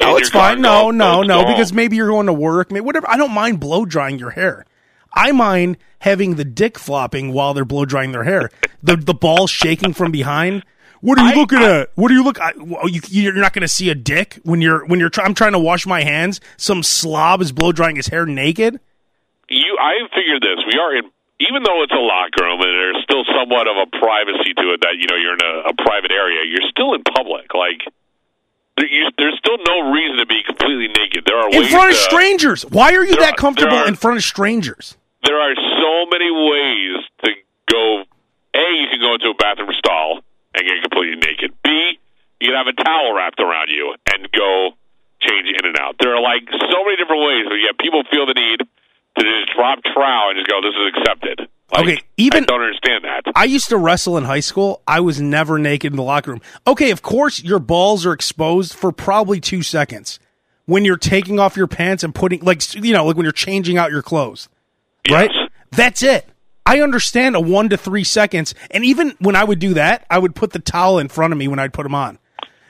No, 0.00 0.16
it's 0.16 0.30
fine. 0.30 0.60
No, 0.60 0.90
no, 0.90 1.22
no, 1.22 1.44
because 1.44 1.72
maybe 1.72 1.96
you're 1.96 2.08
going 2.08 2.26
to 2.26 2.32
work, 2.32 2.70
maybe 2.72 2.84
whatever. 2.84 3.08
I 3.08 3.16
don't 3.16 3.32
mind 3.32 3.60
blow 3.60 3.84
drying 3.84 4.18
your 4.18 4.30
hair. 4.30 4.64
I 5.12 5.32
mind 5.32 5.76
having 5.98 6.36
the 6.36 6.44
dick 6.44 6.78
flopping 6.78 7.32
while 7.32 7.52
they're 7.54 7.64
blow 7.64 7.84
drying 7.84 8.12
their 8.12 8.24
hair. 8.24 8.50
the 8.82 8.96
the 8.96 9.14
ball 9.14 9.46
shaking 9.46 9.92
from 9.92 10.10
behind. 10.10 10.64
What 11.02 11.18
are 11.18 11.26
you 11.26 11.32
I- 11.32 11.34
looking 11.34 11.58
I- 11.58 11.80
at? 11.82 11.90
What 11.96 12.10
are 12.10 12.14
you 12.14 12.24
look? 12.24 12.40
I, 12.40 12.52
you, 12.86 13.00
you're 13.08 13.34
not 13.34 13.52
going 13.52 13.62
to 13.62 13.68
see 13.68 13.90
a 13.90 13.94
dick 13.94 14.38
when 14.42 14.60
you're 14.60 14.84
when 14.86 15.00
you're. 15.00 15.10
Try, 15.10 15.24
I'm 15.24 15.34
trying 15.34 15.52
to 15.52 15.58
wash 15.58 15.86
my 15.86 16.02
hands. 16.02 16.40
Some 16.56 16.82
slob 16.82 17.42
is 17.42 17.52
blow 17.52 17.72
drying 17.72 17.96
his 17.96 18.08
hair 18.08 18.24
naked. 18.26 18.80
You. 19.50 19.76
I 19.78 20.06
figured 20.14 20.42
this. 20.42 20.64
We 20.66 20.78
are 20.78 20.96
in. 20.96 21.10
Even 21.40 21.62
though 21.64 21.82
it's 21.82 21.92
a 21.92 21.96
locker 22.04 22.44
room 22.44 22.60
and 22.60 22.68
there's 22.68 23.00
still 23.02 23.24
somewhat 23.32 23.64
of 23.66 23.72
a 23.80 23.88
privacy 23.96 24.52
to 24.52 24.76
it, 24.76 24.80
that 24.84 25.00
you 25.00 25.08
know 25.08 25.16
you're 25.16 25.32
in 25.32 25.40
a, 25.40 25.70
a 25.70 25.74
private 25.74 26.12
area, 26.12 26.44
you're 26.44 26.68
still 26.68 26.92
in 26.92 27.02
public. 27.02 27.54
Like 27.54 27.80
there, 28.76 28.86
you, 28.86 29.08
there's 29.16 29.38
still 29.40 29.56
no 29.66 29.90
reason 29.90 30.18
to 30.18 30.26
be 30.26 30.42
completely 30.44 30.88
naked. 30.88 31.24
There 31.24 31.38
are 31.40 31.48
ways. 31.48 31.64
In 31.64 31.72
front 31.72 31.90
of 31.92 31.96
to, 31.96 32.02
strangers. 32.02 32.62
Why 32.68 32.92
are 32.92 33.04
you 33.04 33.16
that 33.16 33.32
are- 33.32 33.40
comfortable 33.40 33.76
are- 33.76 33.88
in 33.88 33.96
front 33.96 34.18
of 34.18 34.24
strangers? 34.24 34.96
there 35.24 35.36
are 35.40 35.54
so 35.54 36.06
many 36.12 36.28
ways 36.30 37.00
to 37.24 37.30
go. 37.72 38.04
A, 38.52 38.66
you 38.76 38.88
can 38.92 39.00
go 39.00 39.14
into 39.14 39.30
a 39.30 39.34
bathroom 39.34 39.72
stall 39.78 40.20
and 40.54 40.60
get 40.66 40.76
completely 40.82 41.16
naked. 41.24 41.52
B, 41.64 41.98
you 42.40 42.48
can 42.48 42.56
have 42.56 42.66
a 42.66 42.76
towel 42.76 43.14
wrapped 43.14 43.40
around 43.40 43.68
you 43.68 43.94
and 44.12 44.28
go 44.32 44.76
change 45.20 45.46
in 45.48 45.64
and 45.64 45.76
out. 45.78 45.96
There 46.00 46.14
are 46.16 46.20
like 46.20 46.44
so 46.50 46.78
many 46.84 46.96
different 47.00 47.22
ways, 47.24 47.44
but 47.48 47.56
yet 47.56 47.78
people 47.78 48.02
feel 48.10 48.26
the 48.26 48.34
need 48.34 48.60
to 49.24 49.40
just 49.40 49.56
drop 49.56 49.78
trow 49.84 50.30
and 50.30 50.36
just 50.38 50.48
go, 50.48 50.60
"This 50.60 50.74
is 50.74 50.92
accepted." 50.96 51.48
Like, 51.72 51.82
Okay, 51.82 51.98
even- 52.16 52.42
I 52.44 52.46
don't 52.46 52.62
understand 52.62 53.04
that. 53.04 53.32
I 53.36 53.44
used 53.44 53.68
to 53.68 53.76
wrestle 53.76 54.16
in 54.18 54.24
high 54.24 54.40
school. 54.40 54.82
I 54.88 55.00
was 55.00 55.20
never 55.20 55.58
naked 55.58 55.92
in 55.92 55.96
the 55.96 56.02
locker 56.02 56.32
room. 56.32 56.40
Okay, 56.66 56.90
of 56.90 57.02
course, 57.02 57.42
your 57.44 57.60
balls 57.60 58.04
are 58.04 58.12
exposed 58.12 58.74
for 58.74 58.90
probably 58.90 59.38
two 59.40 59.62
seconds 59.62 60.18
when 60.66 60.84
you're 60.84 60.96
taking 60.96 61.38
off 61.38 61.56
your 61.56 61.68
pants 61.68 62.02
and 62.02 62.12
putting, 62.14 62.40
like, 62.40 62.62
you 62.74 62.92
know, 62.92 63.04
like 63.04 63.16
when 63.16 63.24
you're 63.24 63.32
changing 63.32 63.78
out 63.78 63.90
your 63.92 64.02
clothes, 64.02 64.48
right? 65.10 65.30
That's 65.70 66.02
it. 66.02 66.26
I 66.66 66.80
understand 66.80 67.36
a 67.36 67.40
one 67.40 67.68
to 67.70 67.76
three 67.76 68.04
seconds. 68.04 68.54
And 68.70 68.84
even 68.84 69.14
when 69.18 69.34
I 69.36 69.44
would 69.44 69.58
do 69.60 69.74
that, 69.74 70.06
I 70.10 70.18
would 70.18 70.34
put 70.34 70.52
the 70.52 70.58
towel 70.58 70.98
in 70.98 71.08
front 71.08 71.32
of 71.32 71.38
me 71.38 71.48
when 71.48 71.58
I'd 71.58 71.72
put 71.72 71.84
them 71.84 71.94
on. 71.94 72.18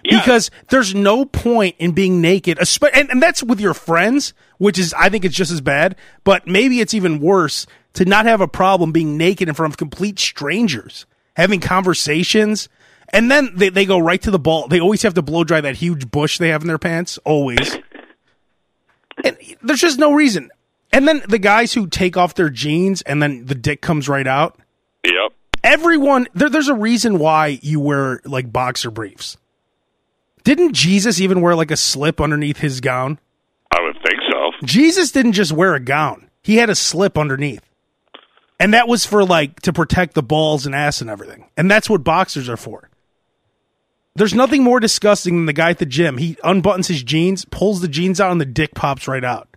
Yeah. 0.04 0.18
Because 0.18 0.50
there's 0.68 0.94
no 0.94 1.24
point 1.24 1.76
in 1.78 1.92
being 1.92 2.20
naked, 2.20 2.58
and, 2.58 3.10
and 3.10 3.22
that's 3.22 3.42
with 3.42 3.60
your 3.60 3.74
friends, 3.74 4.32
which 4.58 4.78
is, 4.78 4.94
I 4.94 5.08
think 5.10 5.24
it's 5.24 5.34
just 5.34 5.50
as 5.50 5.60
bad, 5.60 5.96
but 6.24 6.46
maybe 6.46 6.80
it's 6.80 6.94
even 6.94 7.20
worse 7.20 7.66
to 7.94 8.04
not 8.04 8.24
have 8.24 8.40
a 8.40 8.48
problem 8.48 8.92
being 8.92 9.16
naked 9.16 9.48
in 9.48 9.54
front 9.54 9.72
of 9.72 9.76
complete 9.76 10.18
strangers, 10.18 11.06
having 11.36 11.60
conversations, 11.60 12.68
and 13.12 13.30
then 13.30 13.50
they, 13.56 13.68
they 13.68 13.84
go 13.84 13.98
right 13.98 14.22
to 14.22 14.30
the 14.30 14.38
ball. 14.38 14.68
They 14.68 14.80
always 14.80 15.02
have 15.02 15.14
to 15.14 15.22
blow 15.22 15.44
dry 15.44 15.60
that 15.60 15.76
huge 15.76 16.10
bush 16.10 16.38
they 16.38 16.48
have 16.48 16.62
in 16.62 16.68
their 16.68 16.78
pants, 16.78 17.18
always. 17.24 17.76
and 19.24 19.36
there's 19.62 19.80
just 19.80 19.98
no 19.98 20.12
reason. 20.12 20.50
And 20.92 21.06
then 21.06 21.22
the 21.28 21.38
guys 21.38 21.72
who 21.72 21.86
take 21.86 22.16
off 22.16 22.34
their 22.34 22.50
jeans 22.50 23.02
and 23.02 23.22
then 23.22 23.46
the 23.46 23.54
dick 23.54 23.80
comes 23.80 24.08
right 24.08 24.26
out. 24.26 24.58
Yep. 25.04 25.32
Everyone, 25.62 26.26
there, 26.34 26.48
there's 26.48 26.68
a 26.68 26.74
reason 26.74 27.18
why 27.18 27.58
you 27.62 27.80
wear 27.80 28.20
like 28.24 28.52
boxer 28.52 28.90
briefs. 28.90 29.36
Didn't 30.44 30.72
Jesus 30.72 31.20
even 31.20 31.40
wear 31.40 31.54
like 31.54 31.70
a 31.70 31.76
slip 31.76 32.20
underneath 32.20 32.58
his 32.58 32.80
gown? 32.80 33.18
I 33.72 33.80
would 33.82 33.96
think 34.02 34.20
so. 34.30 34.66
Jesus 34.66 35.12
didn't 35.12 35.32
just 35.32 35.52
wear 35.52 35.74
a 35.74 35.80
gown. 35.80 36.30
He 36.42 36.56
had 36.56 36.70
a 36.70 36.74
slip 36.74 37.18
underneath. 37.18 37.62
And 38.58 38.74
that 38.74 38.88
was 38.88 39.06
for 39.06 39.24
like 39.24 39.60
to 39.60 39.72
protect 39.72 40.14
the 40.14 40.22
balls 40.22 40.66
and 40.66 40.74
ass 40.74 41.00
and 41.00 41.08
everything. 41.08 41.46
And 41.56 41.70
that's 41.70 41.88
what 41.88 42.04
boxers 42.04 42.48
are 42.48 42.56
for. 42.56 42.90
There's 44.16 44.34
nothing 44.34 44.62
more 44.62 44.80
disgusting 44.80 45.36
than 45.36 45.46
the 45.46 45.52
guy 45.52 45.70
at 45.70 45.78
the 45.78 45.86
gym. 45.86 46.18
He 46.18 46.34
unbuttons 46.36 46.88
his 46.88 47.02
jeans, 47.02 47.44
pulls 47.46 47.80
the 47.80 47.88
jeans 47.88 48.20
out, 48.20 48.32
and 48.32 48.40
the 48.40 48.44
dick 48.44 48.74
pops 48.74 49.08
right 49.08 49.24
out. 49.24 49.48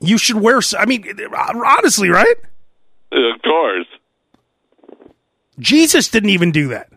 You 0.00 0.18
should 0.18 0.40
wear. 0.40 0.60
I 0.76 0.86
mean, 0.86 1.04
honestly, 1.36 2.08
right? 2.08 2.36
Of 3.12 3.42
course. 3.42 3.86
Jesus 5.58 6.08
didn't 6.08 6.30
even 6.30 6.50
do 6.50 6.68
that. 6.68 6.90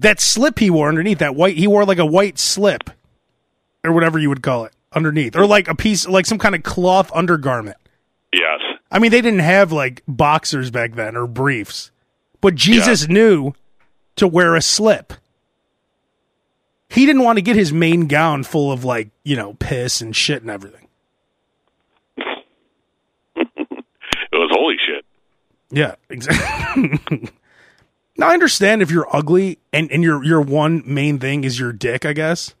That 0.00 0.20
slip 0.20 0.58
he 0.58 0.70
wore 0.70 0.88
underneath 0.88 1.18
that 1.18 1.34
white, 1.34 1.56
he 1.56 1.66
wore 1.66 1.84
like 1.84 1.98
a 1.98 2.06
white 2.06 2.38
slip, 2.38 2.90
or 3.84 3.92
whatever 3.92 4.18
you 4.18 4.28
would 4.28 4.42
call 4.42 4.64
it 4.64 4.72
underneath, 4.92 5.36
or 5.36 5.46
like 5.46 5.68
a 5.68 5.74
piece, 5.74 6.06
like 6.06 6.26
some 6.26 6.38
kind 6.38 6.54
of 6.54 6.62
cloth 6.62 7.10
undergarment. 7.14 7.76
Yes. 8.32 8.60
I 8.90 8.98
mean, 8.98 9.10
they 9.10 9.20
didn't 9.20 9.40
have 9.40 9.72
like 9.72 10.02
boxers 10.06 10.70
back 10.70 10.94
then 10.94 11.16
or 11.16 11.26
briefs, 11.26 11.90
but 12.40 12.54
Jesus 12.54 13.08
knew 13.08 13.54
to 14.16 14.28
wear 14.28 14.54
a 14.54 14.62
slip. 14.62 15.12
He 16.88 17.04
didn't 17.04 17.22
want 17.22 17.36
to 17.38 17.42
get 17.42 17.56
his 17.56 17.72
main 17.72 18.06
gown 18.06 18.44
full 18.44 18.70
of 18.70 18.84
like, 18.84 19.10
you 19.24 19.36
know, 19.36 19.54
piss 19.54 20.00
and 20.00 20.14
shit 20.14 20.42
and 20.42 20.50
everything. 20.50 20.88
It 24.32 24.38
was 24.38 24.50
holy 24.52 24.76
shit. 24.84 25.04
Yeah, 25.70 25.94
exactly. 26.10 27.30
now 28.18 28.28
I 28.28 28.34
understand 28.34 28.82
if 28.82 28.90
you're 28.90 29.14
ugly 29.14 29.58
and, 29.72 29.90
and 29.90 30.02
your 30.02 30.24
your 30.24 30.40
one 30.40 30.82
main 30.86 31.18
thing 31.18 31.44
is 31.44 31.58
your 31.58 31.72
dick, 31.72 32.04
I 32.04 32.12
guess. 32.12 32.54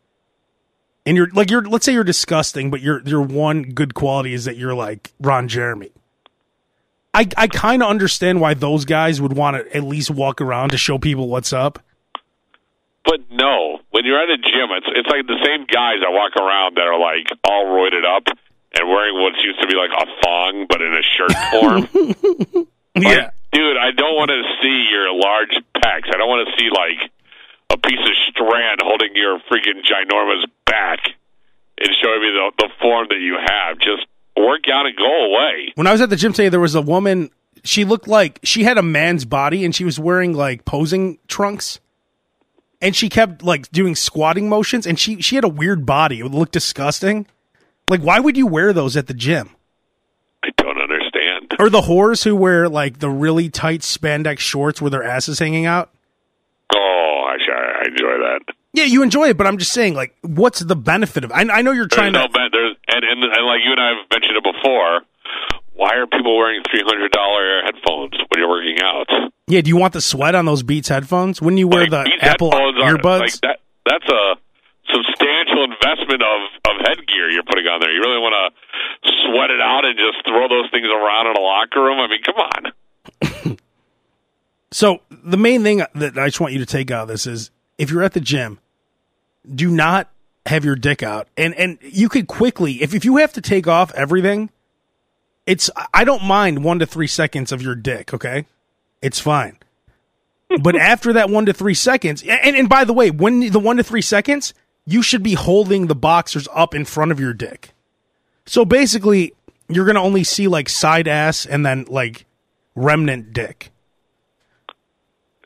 And 1.04 1.16
you're 1.16 1.28
like 1.32 1.50
you're 1.50 1.62
let's 1.62 1.84
say 1.84 1.92
you're 1.92 2.04
disgusting, 2.04 2.70
but 2.70 2.80
your 2.80 3.00
your 3.06 3.22
one 3.22 3.62
good 3.62 3.94
quality 3.94 4.34
is 4.34 4.44
that 4.44 4.56
you're 4.56 4.74
like 4.74 5.12
Ron 5.20 5.48
Jeremy. 5.48 5.90
I 7.14 7.28
I 7.36 7.46
kind 7.46 7.82
of 7.82 7.88
understand 7.88 8.40
why 8.40 8.54
those 8.54 8.84
guys 8.84 9.20
would 9.20 9.32
want 9.32 9.56
to 9.56 9.76
at 9.76 9.84
least 9.84 10.10
walk 10.10 10.40
around 10.40 10.70
to 10.70 10.78
show 10.78 10.98
people 10.98 11.28
what's 11.28 11.52
up. 11.52 11.78
But 13.04 13.20
no, 13.30 13.78
when 13.90 14.04
you're 14.04 14.20
at 14.20 14.28
a 14.28 14.36
gym, 14.36 14.68
it's 14.72 14.86
it's 14.88 15.08
like 15.08 15.26
the 15.26 15.38
same 15.44 15.64
guys 15.66 16.00
that 16.02 16.10
walk 16.10 16.36
around 16.36 16.76
that 16.76 16.86
are 16.86 16.98
like 16.98 17.28
all 17.44 17.66
roided 17.66 18.04
up 18.04 18.26
and 18.74 18.88
wearing 18.88 19.14
what 19.14 19.32
used 19.42 19.60
to 19.60 19.66
be 19.68 19.74
like 19.74 19.90
a 19.90 20.06
thong, 20.22 20.66
but 20.68 20.82
in 20.82 20.92
a 20.92 21.02
shirt 21.02 21.32
form. 21.50 21.88
Like, 22.52 22.66
yeah. 22.96 23.30
Dude, 23.56 23.76
I 23.78 23.90
don't 23.90 24.14
want 24.14 24.30
to 24.30 24.42
see 24.60 24.88
your 24.92 25.12
large 25.12 25.56
pecs. 25.80 26.12
I 26.12 26.18
don't 26.18 26.28
want 26.28 26.46
to 26.46 26.52
see 26.60 26.68
like 26.68 27.10
a 27.70 27.78
piece 27.78 28.04
of 28.04 28.16
strand 28.28 28.80
holding 28.82 29.16
your 29.16 29.38
freaking 29.50 29.80
ginormous 29.80 30.44
back 30.66 31.00
and 31.78 31.90
showing 32.02 32.20
me 32.20 32.30
the 32.36 32.52
the 32.58 32.68
form 32.80 33.06
that 33.08 33.20
you 33.20 33.38
have. 33.40 33.78
Just 33.78 34.06
work 34.36 34.68
out 34.70 34.86
and 34.86 34.96
go 34.96 35.32
away. 35.32 35.72
When 35.74 35.86
I 35.86 35.92
was 35.92 36.02
at 36.02 36.10
the 36.10 36.16
gym 36.16 36.34
today, 36.34 36.50
there 36.50 36.60
was 36.60 36.74
a 36.74 36.82
woman. 36.82 37.30
She 37.64 37.84
looked 37.84 38.06
like 38.06 38.38
she 38.44 38.64
had 38.64 38.76
a 38.76 38.82
man's 38.82 39.24
body, 39.24 39.64
and 39.64 39.74
she 39.74 39.84
was 39.84 39.98
wearing 39.98 40.34
like 40.34 40.66
posing 40.66 41.18
trunks. 41.26 41.80
And 42.82 42.94
she 42.94 43.08
kept 43.08 43.42
like 43.42 43.70
doing 43.72 43.94
squatting 43.94 44.50
motions, 44.50 44.86
and 44.86 45.00
she 45.00 45.22
she 45.22 45.34
had 45.34 45.44
a 45.44 45.48
weird 45.48 45.86
body. 45.86 46.20
It 46.20 46.26
looked 46.26 46.52
disgusting. 46.52 47.26
Like, 47.88 48.02
why 48.02 48.20
would 48.20 48.36
you 48.36 48.46
wear 48.46 48.74
those 48.74 48.96
at 48.98 49.06
the 49.06 49.14
gym? 49.14 49.55
Or 51.60 51.70
the 51.70 51.80
whores 51.82 52.22
who 52.24 52.36
wear 52.36 52.68
like 52.68 52.98
the 52.98 53.08
really 53.10 53.48
tight 53.48 53.80
spandex 53.80 54.38
shorts 54.40 54.80
with 54.82 54.92
their 54.92 55.02
asses 55.02 55.38
hanging 55.38 55.66
out. 55.66 55.90
Oh, 56.74 57.24
I 57.26 57.36
I 57.82 57.88
enjoy 57.88 58.18
that. 58.18 58.40
Yeah, 58.72 58.84
you 58.84 59.02
enjoy 59.02 59.28
it, 59.30 59.38
but 59.38 59.46
I'm 59.46 59.56
just 59.58 59.72
saying, 59.72 59.94
like, 59.94 60.14
what's 60.22 60.60
the 60.60 60.76
benefit 60.76 61.24
of? 61.24 61.32
I, 61.32 61.42
I 61.50 61.62
know 61.62 61.72
you're 61.72 61.88
trying 61.88 62.12
no 62.12 62.26
to. 62.26 62.32
bet. 62.32 62.50
There's 62.52 62.76
and, 62.88 63.04
and 63.04 63.24
and 63.24 63.46
like 63.46 63.60
you 63.64 63.70
and 63.72 63.80
I 63.80 63.88
have 63.90 64.06
mentioned 64.12 64.36
it 64.36 64.44
before. 64.44 65.00
Why 65.74 65.94
are 65.96 66.06
people 66.06 66.36
wearing 66.36 66.62
three 66.70 66.82
hundred 66.84 67.10
dollar 67.12 67.62
headphones 67.62 68.12
when 68.12 68.38
you're 68.38 68.48
working 68.48 68.78
out? 68.82 69.06
Yeah, 69.46 69.60
do 69.62 69.68
you 69.68 69.76
want 69.76 69.92
the 69.92 70.00
sweat 70.00 70.34
on 70.34 70.44
those 70.44 70.62
Beats 70.62 70.88
headphones? 70.88 71.40
Wouldn't 71.40 71.58
you 71.58 71.68
wear 71.68 71.82
Like, 71.82 71.90
the 71.90 72.02
these 72.04 72.18
Apple 72.20 72.50
headphones 72.50 72.80
are- 72.82 72.96
earbuds? 72.96 73.20
Like 73.20 73.32
that. 73.42 73.60
That's 73.88 74.08
a 74.08 74.34
substantial 74.92 75.64
investment 75.64 76.22
of 76.22 76.38
of 76.68 76.74
headgear 76.86 77.30
you're 77.30 77.46
putting 77.46 77.66
on 77.66 77.80
there. 77.80 77.92
You 77.92 78.00
really 78.00 78.20
want 78.20 78.34
to 78.34 79.10
sweat 79.26 79.50
it 79.50 79.60
out 79.60 79.84
and 79.84 79.98
just 79.98 80.24
throw 80.26 80.48
those 80.48 80.70
things 80.70 80.86
around 80.86 81.26
in 81.28 81.36
a 81.36 81.40
locker 81.40 81.82
room? 81.82 82.00
I 82.00 82.06
mean, 82.08 82.22
come 82.22 82.36
on. 82.36 83.56
So 84.72 85.00
the 85.10 85.38
main 85.38 85.62
thing 85.62 85.82
that 85.94 86.18
I 86.18 86.26
just 86.26 86.38
want 86.38 86.52
you 86.52 86.58
to 86.58 86.66
take 86.66 86.90
out 86.90 87.04
of 87.04 87.08
this 87.08 87.26
is 87.26 87.50
if 87.78 87.90
you're 87.90 88.02
at 88.02 88.12
the 88.12 88.20
gym, 88.20 88.58
do 89.54 89.70
not 89.70 90.10
have 90.44 90.66
your 90.66 90.76
dick 90.76 91.02
out. 91.02 91.28
And 91.36 91.54
and 91.54 91.78
you 91.80 92.10
could 92.10 92.26
quickly 92.26 92.82
if 92.82 92.92
if 92.92 93.04
you 93.04 93.16
have 93.16 93.32
to 93.34 93.40
take 93.40 93.66
off 93.66 93.90
everything, 93.94 94.50
it's 95.46 95.70
I 95.94 96.04
don't 96.04 96.24
mind 96.24 96.62
1 96.62 96.78
to 96.80 96.86
3 96.86 97.06
seconds 97.06 97.52
of 97.52 97.62
your 97.62 97.74
dick, 97.74 98.12
okay? 98.12 98.44
It's 99.00 99.20
fine. 99.20 99.58
but 100.60 100.76
after 100.76 101.12
that 101.14 101.30
1 101.30 101.46
to 101.46 101.52
3 101.52 101.72
seconds, 101.72 102.22
and 102.22 102.56
and 102.56 102.68
by 102.68 102.84
the 102.84 102.92
way, 102.92 103.10
when 103.10 103.40
the 103.50 103.60
1 103.60 103.78
to 103.78 103.82
3 103.82 104.02
seconds, 104.02 104.52
you 104.86 105.02
should 105.02 105.22
be 105.22 105.34
holding 105.34 105.88
the 105.88 105.94
boxers 105.94 106.48
up 106.54 106.74
in 106.74 106.84
front 106.84 107.10
of 107.12 107.20
your 107.20 107.34
dick. 107.34 107.72
So 108.46 108.64
basically, 108.64 109.34
you're 109.68 109.84
going 109.84 109.96
to 109.96 110.00
only 110.00 110.22
see 110.24 110.46
like 110.48 110.68
side 110.68 111.08
ass 111.08 111.44
and 111.44 111.66
then 111.66 111.84
like 111.88 112.24
remnant 112.74 113.32
dick. 113.32 113.70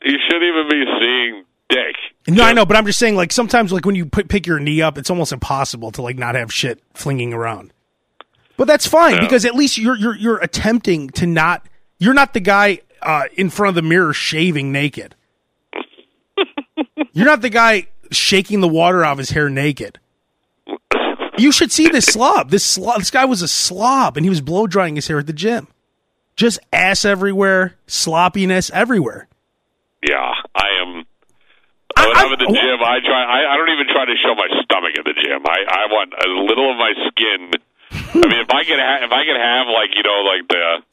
You 0.03 0.17
shouldn't 0.27 0.43
even 0.43 0.67
be 0.69 0.83
seeing 0.99 1.43
dick. 1.69 1.95
No, 2.27 2.43
I 2.43 2.53
know, 2.53 2.65
but 2.65 2.77
I'm 2.77 2.85
just 2.85 2.99
saying, 2.99 3.15
like 3.15 3.31
sometimes, 3.31 3.71
like 3.73 3.85
when 3.85 3.95
you 3.95 4.05
put, 4.05 4.29
pick 4.29 4.45
your 4.45 4.59
knee 4.59 4.81
up, 4.81 4.97
it's 4.97 5.09
almost 5.09 5.31
impossible 5.31 5.91
to 5.93 6.01
like 6.01 6.17
not 6.17 6.35
have 6.35 6.53
shit 6.53 6.79
flinging 6.93 7.33
around. 7.33 7.73
But 8.57 8.65
that's 8.67 8.85
fine 8.85 9.15
Yeah. 9.15 9.19
because 9.21 9.43
at 9.45 9.55
least 9.55 9.77
you're 9.79 9.95
you're 9.97 10.15
you're 10.15 10.37
attempting 10.37 11.09
to 11.11 11.25
not. 11.25 11.65
You're 11.97 12.13
not 12.13 12.33
the 12.33 12.39
guy 12.39 12.81
uh, 13.01 13.23
in 13.35 13.49
front 13.49 13.69
of 13.69 13.75
the 13.75 13.87
mirror 13.87 14.13
shaving 14.13 14.71
naked. 14.71 15.15
you're 17.13 17.25
not 17.25 17.41
the 17.41 17.49
guy 17.49 17.87
shaking 18.11 18.61
the 18.61 18.67
water 18.67 19.05
off 19.05 19.17
his 19.17 19.31
hair 19.31 19.49
naked. 19.49 19.99
You 21.37 21.51
should 21.51 21.71
see 21.71 21.87
this 21.87 22.05
slob. 22.05 22.49
This 22.49 22.63
slob. 22.63 22.99
This 22.99 23.09
guy 23.09 23.25
was 23.25 23.41
a 23.41 23.47
slob, 23.47 24.17
and 24.17 24.25
he 24.25 24.29
was 24.29 24.41
blow 24.41 24.67
drying 24.67 24.95
his 24.95 25.07
hair 25.07 25.19
at 25.19 25.27
the 25.27 25.33
gym. 25.33 25.67
Just 26.35 26.59
ass 26.71 27.03
everywhere, 27.05 27.75
sloppiness 27.87 28.69
everywhere. 28.71 29.27
Yeah, 30.03 30.33
I 30.55 30.67
am. 30.81 30.93
When 30.95 32.17
I- 32.17 32.23
I'm 32.25 32.33
at 32.33 32.39
the 32.39 32.45
oh, 32.49 32.53
gym, 32.53 32.79
I 32.83 32.99
try. 33.01 33.23
I, 33.23 33.53
I 33.53 33.57
don't 33.57 33.69
even 33.69 33.87
try 33.87 34.05
to 34.05 34.15
show 34.21 34.35
my 34.35 34.47
stomach 34.63 34.93
at 34.97 35.05
the 35.05 35.13
gym. 35.13 35.41
I 35.45 35.59
I 35.67 35.85
want 35.89 36.13
a 36.13 36.27
little 36.29 36.71
of 36.71 36.77
my 36.77 36.93
skin. 37.09 37.51
I 37.91 38.27
mean, 38.27 38.41
if 38.41 38.49
I 38.51 38.63
could 38.63 38.79
have, 38.79 39.03
if 39.03 39.11
I 39.11 39.25
could 39.25 39.39
have 39.39 39.67
like 39.67 39.95
you 39.95 40.03
know 40.03 40.21
like 40.21 40.47
the 40.47 40.83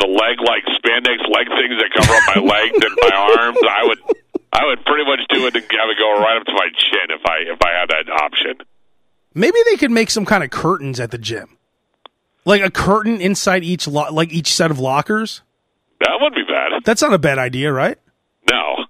the 0.00 0.06
leg 0.06 0.38
like 0.40 0.64
spandex 0.76 1.18
leg 1.28 1.48
things 1.48 1.76
that 1.80 1.90
cover 1.94 2.12
up 2.14 2.24
my 2.34 2.40
legs 2.54 2.78
and 2.78 2.94
my 3.02 3.14
arms, 3.14 3.58
I 3.62 3.82
would 3.86 3.98
I 4.54 4.64
would 4.66 4.84
pretty 4.86 5.04
much 5.04 5.20
do 5.30 5.46
it 5.46 5.54
and 5.54 5.64
have 5.64 5.90
it 5.90 5.98
go 5.98 6.12
right 6.20 6.36
up 6.40 6.46
to 6.46 6.52
my 6.52 6.68
chin 6.78 7.10
if 7.10 7.20
I 7.26 7.52
if 7.52 7.58
I 7.62 7.80
had 7.80 7.88
that 7.90 8.12
option. 8.22 8.66
Maybe 9.34 9.58
they 9.68 9.76
could 9.76 9.90
make 9.90 10.10
some 10.10 10.24
kind 10.24 10.44
of 10.44 10.50
curtains 10.50 11.00
at 11.00 11.10
the 11.10 11.18
gym, 11.18 11.58
like 12.44 12.62
a 12.62 12.70
curtain 12.70 13.20
inside 13.20 13.64
each 13.64 13.88
lo- 13.88 14.12
like 14.12 14.32
each 14.32 14.54
set 14.54 14.70
of 14.70 14.78
lockers. 14.78 15.42
That 16.00 16.18
wouldn't 16.20 16.36
be 16.46 16.50
bad. 16.52 16.70
That's 16.84 17.02
not 17.02 17.12
a 17.12 17.18
bad 17.18 17.38
idea, 17.38 17.72
right? 17.72 17.98
No, 18.50 18.84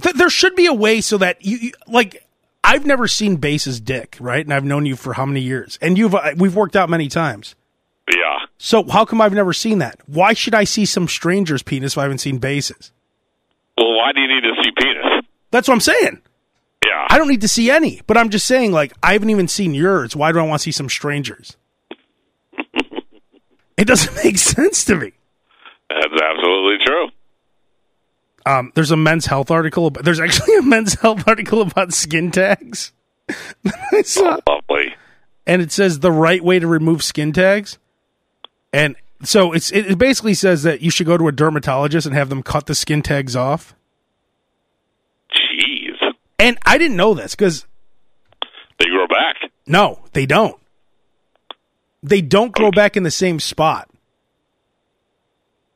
Th- 0.00 0.14
there 0.14 0.30
should 0.30 0.54
be 0.56 0.66
a 0.66 0.72
way 0.72 1.00
so 1.02 1.18
that 1.18 1.44
you, 1.44 1.58
you 1.58 1.72
like. 1.86 2.26
I've 2.64 2.86
never 2.86 3.08
seen 3.08 3.36
Base's 3.36 3.80
dick, 3.80 4.16
right? 4.20 4.44
And 4.44 4.54
I've 4.54 4.64
known 4.64 4.86
you 4.86 4.94
for 4.96 5.14
how 5.14 5.26
many 5.26 5.40
years? 5.40 5.78
And 5.82 5.98
you've 5.98 6.14
uh, 6.14 6.30
we've 6.36 6.54
worked 6.56 6.76
out 6.76 6.88
many 6.88 7.08
times. 7.08 7.54
yeah. 8.08 8.46
So 8.56 8.84
how 8.88 9.04
come 9.04 9.20
I've 9.20 9.32
never 9.34 9.52
seen 9.52 9.78
that? 9.80 9.98
Why 10.06 10.32
should 10.32 10.54
I 10.54 10.62
see 10.64 10.86
some 10.86 11.08
stranger's 11.08 11.62
penis 11.64 11.94
if 11.94 11.98
I 11.98 12.02
haven't 12.04 12.18
seen 12.18 12.38
Base's? 12.38 12.92
Well, 13.76 13.96
why 13.96 14.12
do 14.12 14.20
you 14.20 14.28
need 14.28 14.42
to 14.42 14.54
see 14.62 14.70
penis? 14.78 15.24
That's 15.50 15.68
what 15.68 15.74
I'm 15.74 15.80
saying. 15.80 16.20
Yeah, 16.84 17.06
I 17.08 17.18
don't 17.18 17.28
need 17.28 17.42
to 17.42 17.48
see 17.48 17.70
any, 17.70 18.00
but 18.06 18.16
I'm 18.16 18.30
just 18.30 18.46
saying, 18.46 18.72
like, 18.72 18.92
I 19.02 19.12
haven't 19.12 19.30
even 19.30 19.48
seen 19.48 19.72
yours. 19.74 20.16
Why 20.16 20.32
do 20.32 20.38
I 20.38 20.42
want 20.42 20.60
to 20.60 20.62
see 20.64 20.72
some 20.72 20.88
strangers? 20.88 21.56
it 23.76 23.84
doesn't 23.86 24.24
make 24.24 24.38
sense 24.38 24.84
to 24.86 24.96
me. 24.96 25.12
that's 25.88 26.22
absolutely 26.22 26.84
true. 26.84 27.08
Um, 28.44 28.72
there's 28.74 28.90
a 28.90 28.96
men's 28.96 29.26
health 29.26 29.50
article. 29.50 29.86
About, 29.86 30.04
there's 30.04 30.20
actually 30.20 30.56
a 30.58 30.62
men's 30.62 30.94
health 30.94 31.26
article 31.28 31.60
about 31.60 31.92
skin 31.92 32.30
tags. 32.30 32.92
I 33.92 34.02
saw, 34.02 34.38
Lovely. 34.48 34.94
and 35.46 35.62
it 35.62 35.70
says 35.70 36.00
the 36.00 36.10
right 36.12 36.42
way 36.42 36.58
to 36.58 36.66
remove 36.66 37.04
skin 37.04 37.32
tags. 37.32 37.78
And 38.72 38.96
so 39.22 39.52
it's 39.52 39.70
it, 39.72 39.98
basically 39.98 40.34
says 40.34 40.62
that 40.62 40.80
you 40.80 40.90
should 40.90 41.06
go 41.06 41.16
to 41.16 41.28
a 41.28 41.32
dermatologist 41.32 42.06
and 42.06 42.14
have 42.14 42.28
them 42.28 42.42
cut 42.42 42.66
the 42.66 42.74
skin 42.74 43.02
tags 43.02 43.36
off. 43.36 43.74
Jeez, 45.32 45.96
And 46.38 46.58
I 46.66 46.78
didn't 46.78 46.96
know 46.96 47.14
this 47.14 47.34
because 47.34 47.66
they 48.78 48.86
grow 48.86 49.06
back. 49.06 49.50
no, 49.66 50.00
they 50.12 50.26
don't. 50.26 50.58
They 52.02 52.20
don't 52.20 52.52
grow 52.52 52.70
back 52.72 52.96
in 52.96 53.04
the 53.04 53.10
same 53.12 53.38
spot. 53.38 53.88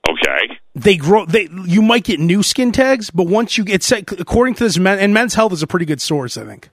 Okay. 0.09 0.59
they 0.75 0.97
grow 0.97 1.27
they 1.27 1.49
you 1.65 1.83
might 1.83 2.05
get 2.05 2.21
new 2.21 2.43
skin 2.43 2.71
tags 2.71 3.11
but 3.11 3.25
once 3.27 3.59
you 3.59 3.65
get 3.65 3.83
set 3.83 4.11
according 4.21 4.55
to 4.55 4.63
this 4.63 4.79
men 4.79 5.01
and 5.01 5.13
men's 5.13 5.35
health 5.35 5.53
is 5.53 5.63
a 5.65 5.67
pretty 5.67 5.85
good 5.85 6.01
source 6.01 6.37
i 6.39 6.45
think 6.45 6.71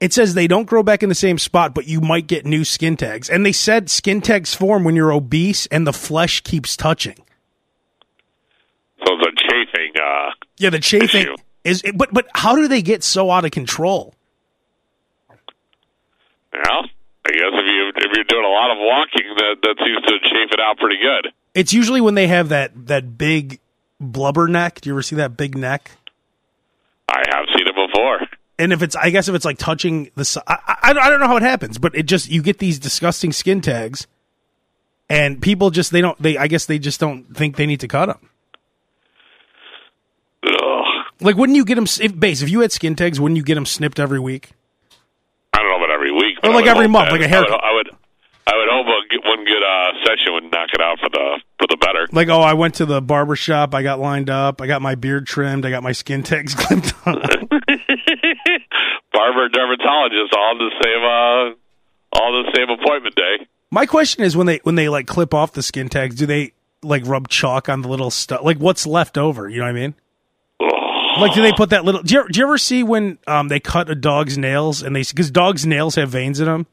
it 0.00 0.12
says 0.12 0.34
they 0.34 0.46
don't 0.46 0.64
grow 0.66 0.82
back 0.82 1.02
in 1.02 1.08
the 1.08 1.14
same 1.14 1.38
spot 1.38 1.74
but 1.74 1.86
you 1.86 2.00
might 2.00 2.26
get 2.26 2.44
new 2.46 2.64
skin 2.64 2.96
tags 2.96 3.28
and 3.30 3.44
they 3.46 3.52
said 3.52 3.88
skin 3.90 4.20
tags 4.20 4.54
form 4.54 4.84
when 4.84 4.94
you're 4.96 5.12
obese 5.12 5.66
and 5.66 5.86
the 5.86 5.92
flesh 5.92 6.40
keeps 6.42 6.76
touching 6.76 7.16
So 9.04 9.16
the 9.16 9.32
chafing 9.36 9.92
Uh, 10.00 10.30
Yeah, 10.58 10.70
the 10.70 10.78
chafing 10.80 11.22
issue. 11.22 11.36
is. 11.64 11.82
But 11.94 12.12
but 12.12 12.26
how 12.34 12.54
do 12.56 12.68
they 12.68 12.82
get 12.82 13.02
so 13.04 13.30
out 13.30 13.44
of 13.44 13.50
control? 13.50 14.14
well, 16.52 16.84
I 17.26 17.30
guess 17.32 17.52
if 17.52 17.66
you 17.66 17.92
if 17.96 18.10
you're 18.14 18.24
doing 18.24 18.44
a 18.44 18.48
lot 18.48 18.70
of 18.70 18.78
walking, 18.78 19.26
that 19.36 19.56
that 19.62 19.76
seems 19.84 20.02
to 20.06 20.18
chafe 20.28 20.50
it 20.52 20.60
out 20.60 20.78
pretty 20.78 20.96
good. 21.02 21.32
It's 21.54 21.72
usually 21.72 22.00
when 22.00 22.14
they 22.14 22.26
have 22.28 22.48
that 22.50 22.86
that 22.86 23.18
big 23.18 23.60
blubber 24.00 24.48
neck. 24.48 24.80
Do 24.80 24.88
you 24.90 24.94
ever 24.94 25.02
see 25.02 25.16
that 25.16 25.36
big 25.36 25.56
neck? 25.56 25.90
I 27.08 27.22
have 27.30 27.46
seen 27.56 27.66
it 27.66 27.74
before. 27.74 28.20
And 28.58 28.72
if 28.72 28.82
it's, 28.82 28.96
I 28.96 29.10
guess 29.10 29.28
if 29.28 29.34
it's 29.34 29.44
like 29.44 29.58
touching 29.58 30.10
the, 30.14 30.42
I, 30.46 30.54
I, 30.66 30.90
I 30.90 31.10
don't 31.10 31.20
know 31.20 31.26
how 31.28 31.36
it 31.36 31.42
happens, 31.42 31.76
but 31.78 31.94
it 31.94 32.04
just 32.04 32.30
you 32.30 32.40
get 32.42 32.58
these 32.58 32.78
disgusting 32.78 33.32
skin 33.32 33.60
tags, 33.60 34.06
and 35.10 35.42
people 35.42 35.70
just 35.70 35.90
they 35.92 36.00
don't 36.00 36.20
they 36.22 36.38
I 36.38 36.46
guess 36.46 36.64
they 36.66 36.78
just 36.78 36.98
don't 36.98 37.24
think 37.36 37.56
they 37.56 37.66
need 37.66 37.80
to 37.80 37.88
cut 37.88 38.06
them. 38.06 38.30
Ugh. 40.46 40.84
Like, 41.20 41.36
wouldn't 41.36 41.56
you 41.56 41.64
get 41.64 41.74
them? 41.76 41.86
If 42.00 42.18
base, 42.18 42.42
if 42.42 42.48
you 42.50 42.60
had 42.60 42.72
skin 42.72 42.94
tags, 42.96 43.20
wouldn't 43.20 43.36
you 43.36 43.42
get 43.44 43.54
them 43.56 43.66
snipped 43.66 43.98
every 44.00 44.20
week? 44.20 44.50
I 45.52 45.58
don't 45.58 45.68
know 45.68 45.76
about 45.76 45.90
every 45.90 46.12
week, 46.12 46.38
but 46.42 46.50
Or 46.50 46.54
like 46.54 46.66
every 46.66 46.86
month, 46.88 47.06
that- 47.06 47.12
like 47.12 47.22
a 47.22 47.28
haircut. 47.28 47.62
I 47.64 47.74
would, 47.74 47.85
I 48.48 48.56
would 48.56 48.68
hope 48.70 48.86
one 49.24 49.44
good 49.44 49.62
uh, 49.62 49.92
session 50.04 50.32
would 50.34 50.44
knock 50.52 50.68
it 50.72 50.80
out 50.80 50.98
for 51.00 51.08
the 51.08 51.40
for 51.58 51.66
the 51.68 51.76
better. 51.76 52.06
Like, 52.12 52.28
oh, 52.28 52.40
I 52.40 52.54
went 52.54 52.76
to 52.76 52.86
the 52.86 53.02
barber 53.02 53.34
shop, 53.34 53.74
I 53.74 53.82
got 53.82 53.98
lined 53.98 54.30
up, 54.30 54.62
I 54.62 54.66
got 54.66 54.80
my 54.82 54.94
beard 54.94 55.26
trimmed, 55.26 55.66
I 55.66 55.70
got 55.70 55.82
my 55.82 55.92
skin 55.92 56.22
tags 56.22 56.54
clipped 56.58 56.94
on. 57.06 57.14
Barber, 59.12 59.48
dermatologist, 59.48 60.34
all 60.36 60.58
the 60.58 60.70
same, 60.82 61.02
uh, 61.02 61.54
all 62.12 62.44
the 62.44 62.52
same 62.54 62.70
appointment 62.70 63.14
day. 63.16 63.46
My 63.70 63.86
question 63.86 64.22
is 64.22 64.36
when 64.36 64.46
they 64.46 64.60
when 64.62 64.76
they 64.76 64.88
like 64.88 65.06
clip 65.06 65.34
off 65.34 65.52
the 65.52 65.62
skin 65.62 65.88
tags, 65.88 66.14
do 66.14 66.26
they 66.26 66.52
like 66.82 67.02
rub 67.06 67.28
chalk 67.28 67.68
on 67.68 67.82
the 67.82 67.88
little 67.88 68.10
stuff? 68.10 68.42
Like, 68.44 68.58
what's 68.58 68.86
left 68.86 69.18
over? 69.18 69.48
You 69.48 69.58
know 69.58 69.64
what 69.64 69.70
I 69.70 69.72
mean? 69.72 69.94
Like, 71.18 71.34
do 71.34 71.42
they 71.42 71.52
put 71.52 71.70
that 71.70 71.84
little? 71.84 72.02
Do 72.02 72.14
you, 72.14 72.28
do 72.28 72.38
you 72.38 72.46
ever 72.46 72.58
see 72.58 72.82
when 72.82 73.18
um 73.26 73.48
they 73.48 73.58
cut 73.58 73.90
a 73.90 73.94
dog's 73.94 74.38
nails 74.38 74.82
and 74.82 74.94
they 74.94 75.02
because 75.02 75.30
dogs' 75.30 75.66
nails 75.66 75.94
have 75.96 76.10
veins 76.10 76.38
in 76.38 76.46
them? 76.46 76.66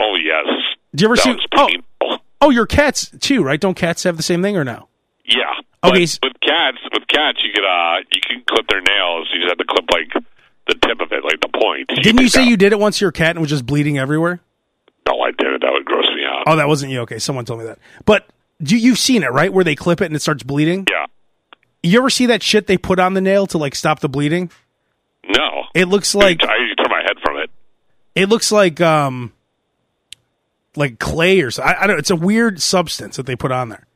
Oh 0.00 0.14
yes. 0.14 0.46
Do 0.94 1.02
you 1.02 1.08
ever 1.08 1.16
see? 1.16 1.36
Oh, 1.56 2.18
oh, 2.40 2.50
your 2.50 2.66
cats 2.66 3.10
too, 3.20 3.42
right? 3.42 3.60
Don't 3.60 3.74
cats 3.74 4.02
have 4.04 4.16
the 4.16 4.22
same 4.22 4.42
thing 4.42 4.56
or 4.56 4.64
no? 4.64 4.88
Yeah. 5.24 5.42
Okay, 5.82 6.06
But 6.20 6.30
with 6.30 6.40
cats, 6.40 6.78
with 6.92 7.06
cats, 7.08 7.42
you 7.44 7.52
could 7.52 7.64
uh, 7.64 7.96
you 8.12 8.20
can 8.20 8.42
clip 8.48 8.66
their 8.68 8.80
nails. 8.80 9.28
You 9.32 9.40
just 9.40 9.50
have 9.50 9.58
to 9.58 9.64
clip 9.64 9.84
like 9.90 10.12
the 10.66 10.74
tip 10.86 11.00
of 11.00 11.12
it, 11.12 11.24
like 11.24 11.40
the 11.40 11.48
point. 11.48 11.88
Didn't 11.88 12.06
you 12.20 12.24
pick 12.26 12.30
say 12.32 12.42
out- 12.42 12.48
you 12.48 12.56
did 12.56 12.72
it 12.72 12.78
once 12.78 13.00
your 13.00 13.12
cat 13.12 13.30
and 13.30 13.40
was 13.40 13.50
just 13.50 13.66
bleeding 13.66 13.98
everywhere? 13.98 14.40
No, 15.06 15.20
I 15.20 15.32
didn't. 15.32 15.60
That 15.60 15.72
would 15.72 15.84
gross 15.84 16.06
me 16.14 16.24
out. 16.26 16.44
Oh, 16.46 16.56
that 16.56 16.68
wasn't 16.68 16.92
you. 16.92 17.00
Okay, 17.00 17.18
someone 17.18 17.44
told 17.44 17.60
me 17.60 17.66
that. 17.66 17.78
But 18.06 18.26
do, 18.62 18.76
you've 18.76 18.98
seen 18.98 19.22
it, 19.22 19.30
right? 19.32 19.52
Where 19.52 19.64
they 19.64 19.74
clip 19.74 20.00
it 20.00 20.06
and 20.06 20.16
it 20.16 20.20
starts 20.22 20.42
bleeding. 20.42 20.86
yeah. 20.90 21.06
You 21.82 21.98
ever 21.98 22.08
see 22.08 22.24
that 22.26 22.42
shit 22.42 22.66
they 22.66 22.78
put 22.78 22.98
on 22.98 23.12
the 23.12 23.20
nail 23.20 23.46
to 23.48 23.58
like 23.58 23.74
stop 23.74 24.00
the 24.00 24.08
bleeding? 24.08 24.50
No. 25.28 25.64
It 25.74 25.84
looks 25.86 26.14
like 26.14 26.42
I 26.42 26.56
usually 26.56 26.76
turn 26.76 26.90
my 26.90 27.02
head 27.02 27.16
from 27.22 27.36
it. 27.38 27.50
it 28.14 28.28
looks 28.30 28.50
like 28.50 28.80
um 28.80 29.32
like 30.76 30.98
clay 30.98 31.40
or 31.40 31.50
so. 31.50 31.62
I, 31.62 31.84
I 31.84 31.86
don't. 31.86 31.98
It's 31.98 32.10
a 32.10 32.16
weird 32.16 32.60
substance 32.60 33.16
that 33.16 33.26
they 33.26 33.36
put 33.36 33.52
on 33.52 33.68
there. 33.68 33.86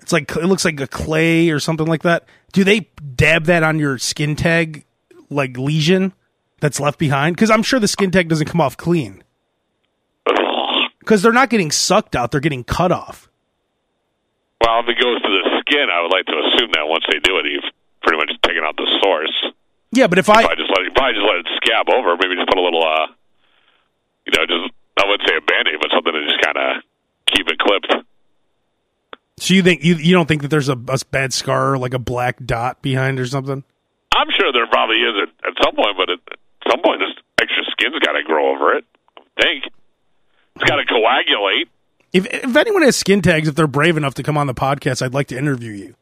It's 0.00 0.12
like 0.12 0.30
it 0.36 0.46
looks 0.46 0.64
like 0.64 0.80
a 0.80 0.86
clay 0.86 1.50
or 1.50 1.60
something 1.60 1.86
like 1.86 2.02
that. 2.02 2.26
Do 2.52 2.64
they 2.64 2.88
dab 3.14 3.44
that 3.44 3.62
on 3.62 3.78
your 3.78 3.98
skin 3.98 4.36
tag 4.36 4.84
like 5.30 5.56
lesion 5.56 6.12
that's 6.60 6.80
left 6.80 6.98
behind? 6.98 7.36
Because 7.36 7.50
I'm 7.50 7.62
sure 7.62 7.78
the 7.78 7.88
skin 7.88 8.10
tag 8.10 8.28
doesn't 8.28 8.46
come 8.46 8.60
off 8.60 8.76
clean. 8.76 9.22
Because 11.00 11.22
they're 11.22 11.32
not 11.32 11.50
getting 11.50 11.70
sucked 11.70 12.14
out; 12.14 12.30
they're 12.30 12.40
getting 12.40 12.64
cut 12.64 12.92
off. 12.92 13.28
Well, 14.60 14.80
if 14.80 14.88
it 14.88 15.00
goes 15.00 15.20
to 15.22 15.28
the 15.28 15.62
skin, 15.66 15.86
I 15.90 16.02
would 16.02 16.12
like 16.12 16.26
to 16.26 16.38
assume 16.38 16.70
that 16.74 16.86
once 16.86 17.04
they 17.10 17.18
do 17.18 17.38
it, 17.38 17.46
you've 17.46 17.66
pretty 18.02 18.18
much 18.18 18.30
taken 18.46 18.62
out 18.62 18.76
the 18.76 18.86
source. 19.02 19.34
Yeah, 19.90 20.06
but 20.06 20.18
if 20.18 20.30
I 20.30 20.42
just 20.54 20.70
let 20.70 20.86
it, 20.86 20.94
probably 20.94 21.14
just 21.14 21.26
let 21.26 21.38
it 21.42 21.48
scab 21.62 21.90
over. 21.90 22.16
Maybe 22.16 22.36
just 22.36 22.48
put 22.48 22.58
a 22.58 22.62
little, 22.62 22.82
uh, 22.82 23.06
you 24.24 24.32
know, 24.38 24.46
just 24.46 24.72
I 24.98 25.04
wouldn't 25.08 25.28
say 25.28 25.36
a 25.36 25.40
band-aid, 25.40 25.78
but 25.80 25.90
something 25.92 26.12
to 26.12 26.24
just 26.26 26.40
kind 26.42 26.56
of 26.56 26.82
keep 27.26 27.48
it 27.48 27.58
clipped. 27.58 27.94
so 29.38 29.54
you 29.54 29.62
think 29.62 29.82
you 29.84 29.94
you 29.96 30.12
don't 30.14 30.26
think 30.26 30.42
that 30.42 30.48
there's 30.48 30.68
a, 30.68 30.76
a 30.88 30.98
bad 31.10 31.32
scar 31.32 31.78
like 31.78 31.94
a 31.94 31.98
black 31.98 32.44
dot 32.44 32.82
behind 32.82 33.18
or 33.18 33.26
something? 33.26 33.64
I'm 34.14 34.28
sure 34.38 34.52
there 34.52 34.66
probably 34.66 34.96
is 34.96 35.14
at, 35.22 35.48
at 35.48 35.54
some 35.64 35.74
point, 35.74 35.96
but 35.96 36.10
at, 36.10 36.18
at 36.30 36.70
some 36.70 36.82
point, 36.82 37.00
this 37.00 37.16
extra 37.40 37.64
skin's 37.70 37.98
got 38.00 38.12
to 38.12 38.22
grow 38.22 38.54
over 38.54 38.76
it. 38.76 38.84
I 39.18 39.42
think 39.42 39.64
it's 40.56 40.64
got 40.64 40.76
to 40.76 40.84
coagulate. 40.84 41.68
If 42.12 42.26
if 42.26 42.54
anyone 42.54 42.82
has 42.82 42.94
skin 42.96 43.22
tags, 43.22 43.48
if 43.48 43.54
they're 43.54 43.66
brave 43.66 43.96
enough 43.96 44.14
to 44.14 44.22
come 44.22 44.36
on 44.36 44.46
the 44.46 44.54
podcast, 44.54 45.00
I'd 45.02 45.14
like 45.14 45.28
to 45.28 45.38
interview 45.38 45.72
you 45.72 45.94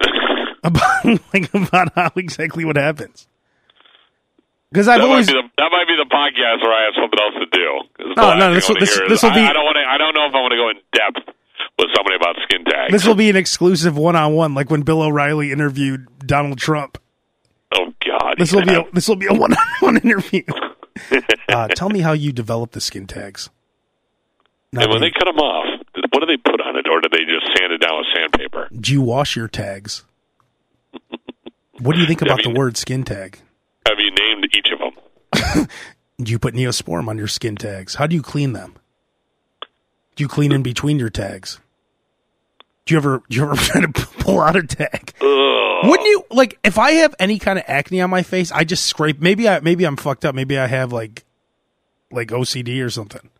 about 0.64 1.04
like 1.34 1.52
about 1.52 1.92
how 1.94 2.10
exactly 2.16 2.64
what 2.64 2.76
happens. 2.76 3.28
Because 4.72 4.88
I've 4.88 5.00
That 5.00 5.04
might, 5.06 5.10
always 5.12 5.26
be 5.28 5.34
the, 5.34 5.42
that 5.58 5.68
might 5.70 5.86
be 5.86 5.96
the 6.00 6.08
podcast 6.08 6.64
where 6.64 6.72
I 6.72 6.88
have 6.88 6.94
something 6.96 7.20
else 7.20 7.36
to 7.44 7.48
do. 7.52 8.14
No, 8.16 8.34
no, 8.38 8.54
this 8.54 8.68
will- 8.68 8.80
this- 8.80 8.98
this 9.06 9.22
will 9.22 9.30
I- 9.30 9.34
be- 9.34 9.40
I 9.44 9.52
don't 9.52 9.64
want 9.68 9.76
to. 9.76 9.84
I 9.84 9.98
don't 9.98 10.14
know 10.14 10.24
if 10.26 10.34
I 10.34 10.40
want 10.40 10.52
to 10.52 10.56
go 10.56 10.68
in 10.70 10.76
depth 10.96 11.28
with 11.78 11.88
somebody 11.94 12.16
about 12.16 12.36
skin 12.44 12.64
tags. 12.64 12.90
this 12.92 13.04
will 13.06 13.14
be 13.14 13.28
an 13.28 13.36
exclusive 13.36 13.96
one 13.98 14.16
on 14.16 14.32
one, 14.32 14.54
like 14.54 14.70
when 14.70 14.80
Bill 14.82 15.02
O'Reilly 15.02 15.52
interviewed 15.52 16.06
Donald 16.24 16.56
Trump. 16.58 16.96
oh 17.76 17.92
God. 18.04 18.36
This 18.38 18.52
will 18.52 18.64
be 18.64 18.74
a, 18.74 18.84
this 18.94 19.08
will 19.08 19.16
be 19.16 19.26
a 19.26 19.34
one 19.34 19.52
on 19.52 19.66
one 19.80 19.96
interview. 19.98 20.42
Uh, 21.48 21.68
tell 21.68 21.88
me 21.90 22.00
how 22.00 22.12
you 22.12 22.32
develop 22.32 22.72
the 22.72 22.80
skin 22.80 23.06
tags. 23.06 23.48
Not 24.72 24.84
And 24.84 24.92
when 24.92 25.00
me. 25.02 25.08
they 25.08 25.10
cut 25.12 25.24
them 25.24 25.38
off, 25.38 25.80
what 26.10 26.20
do 26.20 26.26
they 26.26 26.36
put 26.38 26.60
on 26.60 26.76
it, 26.76 26.86
or 26.88 27.00
do 27.00 27.08
they 27.10 27.24
just 27.24 27.46
sand 27.58 27.72
it 27.72 27.78
down 27.78 27.98
with 27.98 28.06
sandpaper? 28.14 28.68
Do 28.78 28.92
you 28.92 29.00
wash 29.02 29.34
your 29.36 29.48
tags? 29.48 30.04
What 31.80 31.94
do 31.94 32.00
you 32.00 32.06
think 32.06 32.22
about 32.22 32.40
I 32.40 32.44
mean- 32.46 32.54
the 32.54 32.58
word 32.58 32.76
skin 32.76 33.04
tag? 33.04 33.38
Have 33.88 33.98
you 33.98 34.10
named 34.10 34.44
each 34.44 34.51
of 34.51 34.51
them? 34.51 34.51
Do 35.54 35.66
you 36.30 36.38
put 36.38 36.54
neosporin 36.54 37.08
on 37.08 37.18
your 37.18 37.28
skin 37.28 37.56
tags? 37.56 37.96
How 37.96 38.06
do 38.06 38.14
you 38.14 38.22
clean 38.22 38.52
them? 38.52 38.76
Do 40.14 40.24
you 40.24 40.28
clean 40.28 40.52
in 40.52 40.62
between 40.62 40.98
your 40.98 41.10
tags? 41.10 41.58
Do 42.84 42.94
you 42.94 42.98
ever 42.98 43.22
do 43.28 43.36
you 43.36 43.44
ever 43.44 43.56
try 43.56 43.80
to 43.80 43.88
pull 43.88 44.40
out 44.40 44.56
a 44.56 44.62
tag? 44.62 45.12
Ugh. 45.20 45.88
Wouldn't 45.88 46.08
you 46.08 46.24
like 46.30 46.58
if 46.64 46.78
I 46.78 46.92
have 46.92 47.14
any 47.18 47.38
kind 47.38 47.58
of 47.58 47.64
acne 47.66 48.00
on 48.00 48.10
my 48.10 48.22
face, 48.22 48.52
I 48.52 48.64
just 48.64 48.86
scrape 48.86 49.20
maybe 49.20 49.48
I 49.48 49.60
maybe 49.60 49.84
I'm 49.84 49.96
fucked 49.96 50.24
up, 50.24 50.34
maybe 50.34 50.58
I 50.58 50.66
have 50.66 50.92
like 50.92 51.24
like 52.10 52.28
OCD 52.28 52.84
or 52.84 52.90
something. 52.90 53.30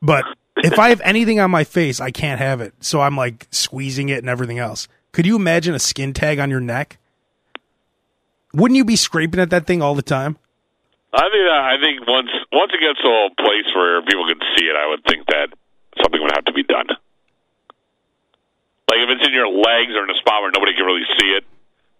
But 0.00 0.24
if 0.56 0.78
I 0.78 0.90
have 0.90 1.00
anything 1.04 1.40
on 1.40 1.50
my 1.50 1.64
face, 1.64 2.00
I 2.00 2.10
can't 2.10 2.40
have 2.40 2.60
it. 2.60 2.74
So 2.80 3.00
I'm 3.00 3.16
like 3.16 3.48
squeezing 3.50 4.08
it 4.08 4.18
and 4.18 4.28
everything 4.28 4.58
else. 4.58 4.88
Could 5.12 5.26
you 5.26 5.36
imagine 5.36 5.74
a 5.74 5.78
skin 5.78 6.12
tag 6.12 6.38
on 6.38 6.50
your 6.50 6.60
neck? 6.60 6.98
Wouldn't 8.54 8.76
you 8.76 8.84
be 8.84 8.96
scraping 8.96 9.40
at 9.40 9.50
that 9.50 9.66
thing 9.66 9.80
all 9.82 9.94
the 9.94 10.02
time? 10.02 10.36
I 11.12 11.28
think 11.28 11.44
that, 11.44 11.60
I 11.60 11.76
think 11.76 12.08
once 12.08 12.32
once 12.52 12.72
it 12.72 12.80
gets 12.80 13.00
to 13.04 13.10
a 13.10 13.28
place 13.36 13.68
where 13.76 14.00
people 14.02 14.24
can 14.26 14.40
see 14.56 14.64
it, 14.64 14.76
I 14.76 14.88
would 14.88 15.04
think 15.04 15.26
that 15.28 15.52
something 16.00 16.20
would 16.20 16.32
have 16.32 16.46
to 16.46 16.52
be 16.52 16.64
done. 16.64 16.88
Like 18.88 19.00
if 19.04 19.08
it's 19.12 19.26
in 19.26 19.32
your 19.32 19.48
legs 19.48 19.92
or 19.92 20.04
in 20.04 20.10
a 20.10 20.18
spot 20.18 20.40
where 20.40 20.50
nobody 20.52 20.72
can 20.74 20.84
really 20.84 21.04
see 21.20 21.36
it, 21.36 21.44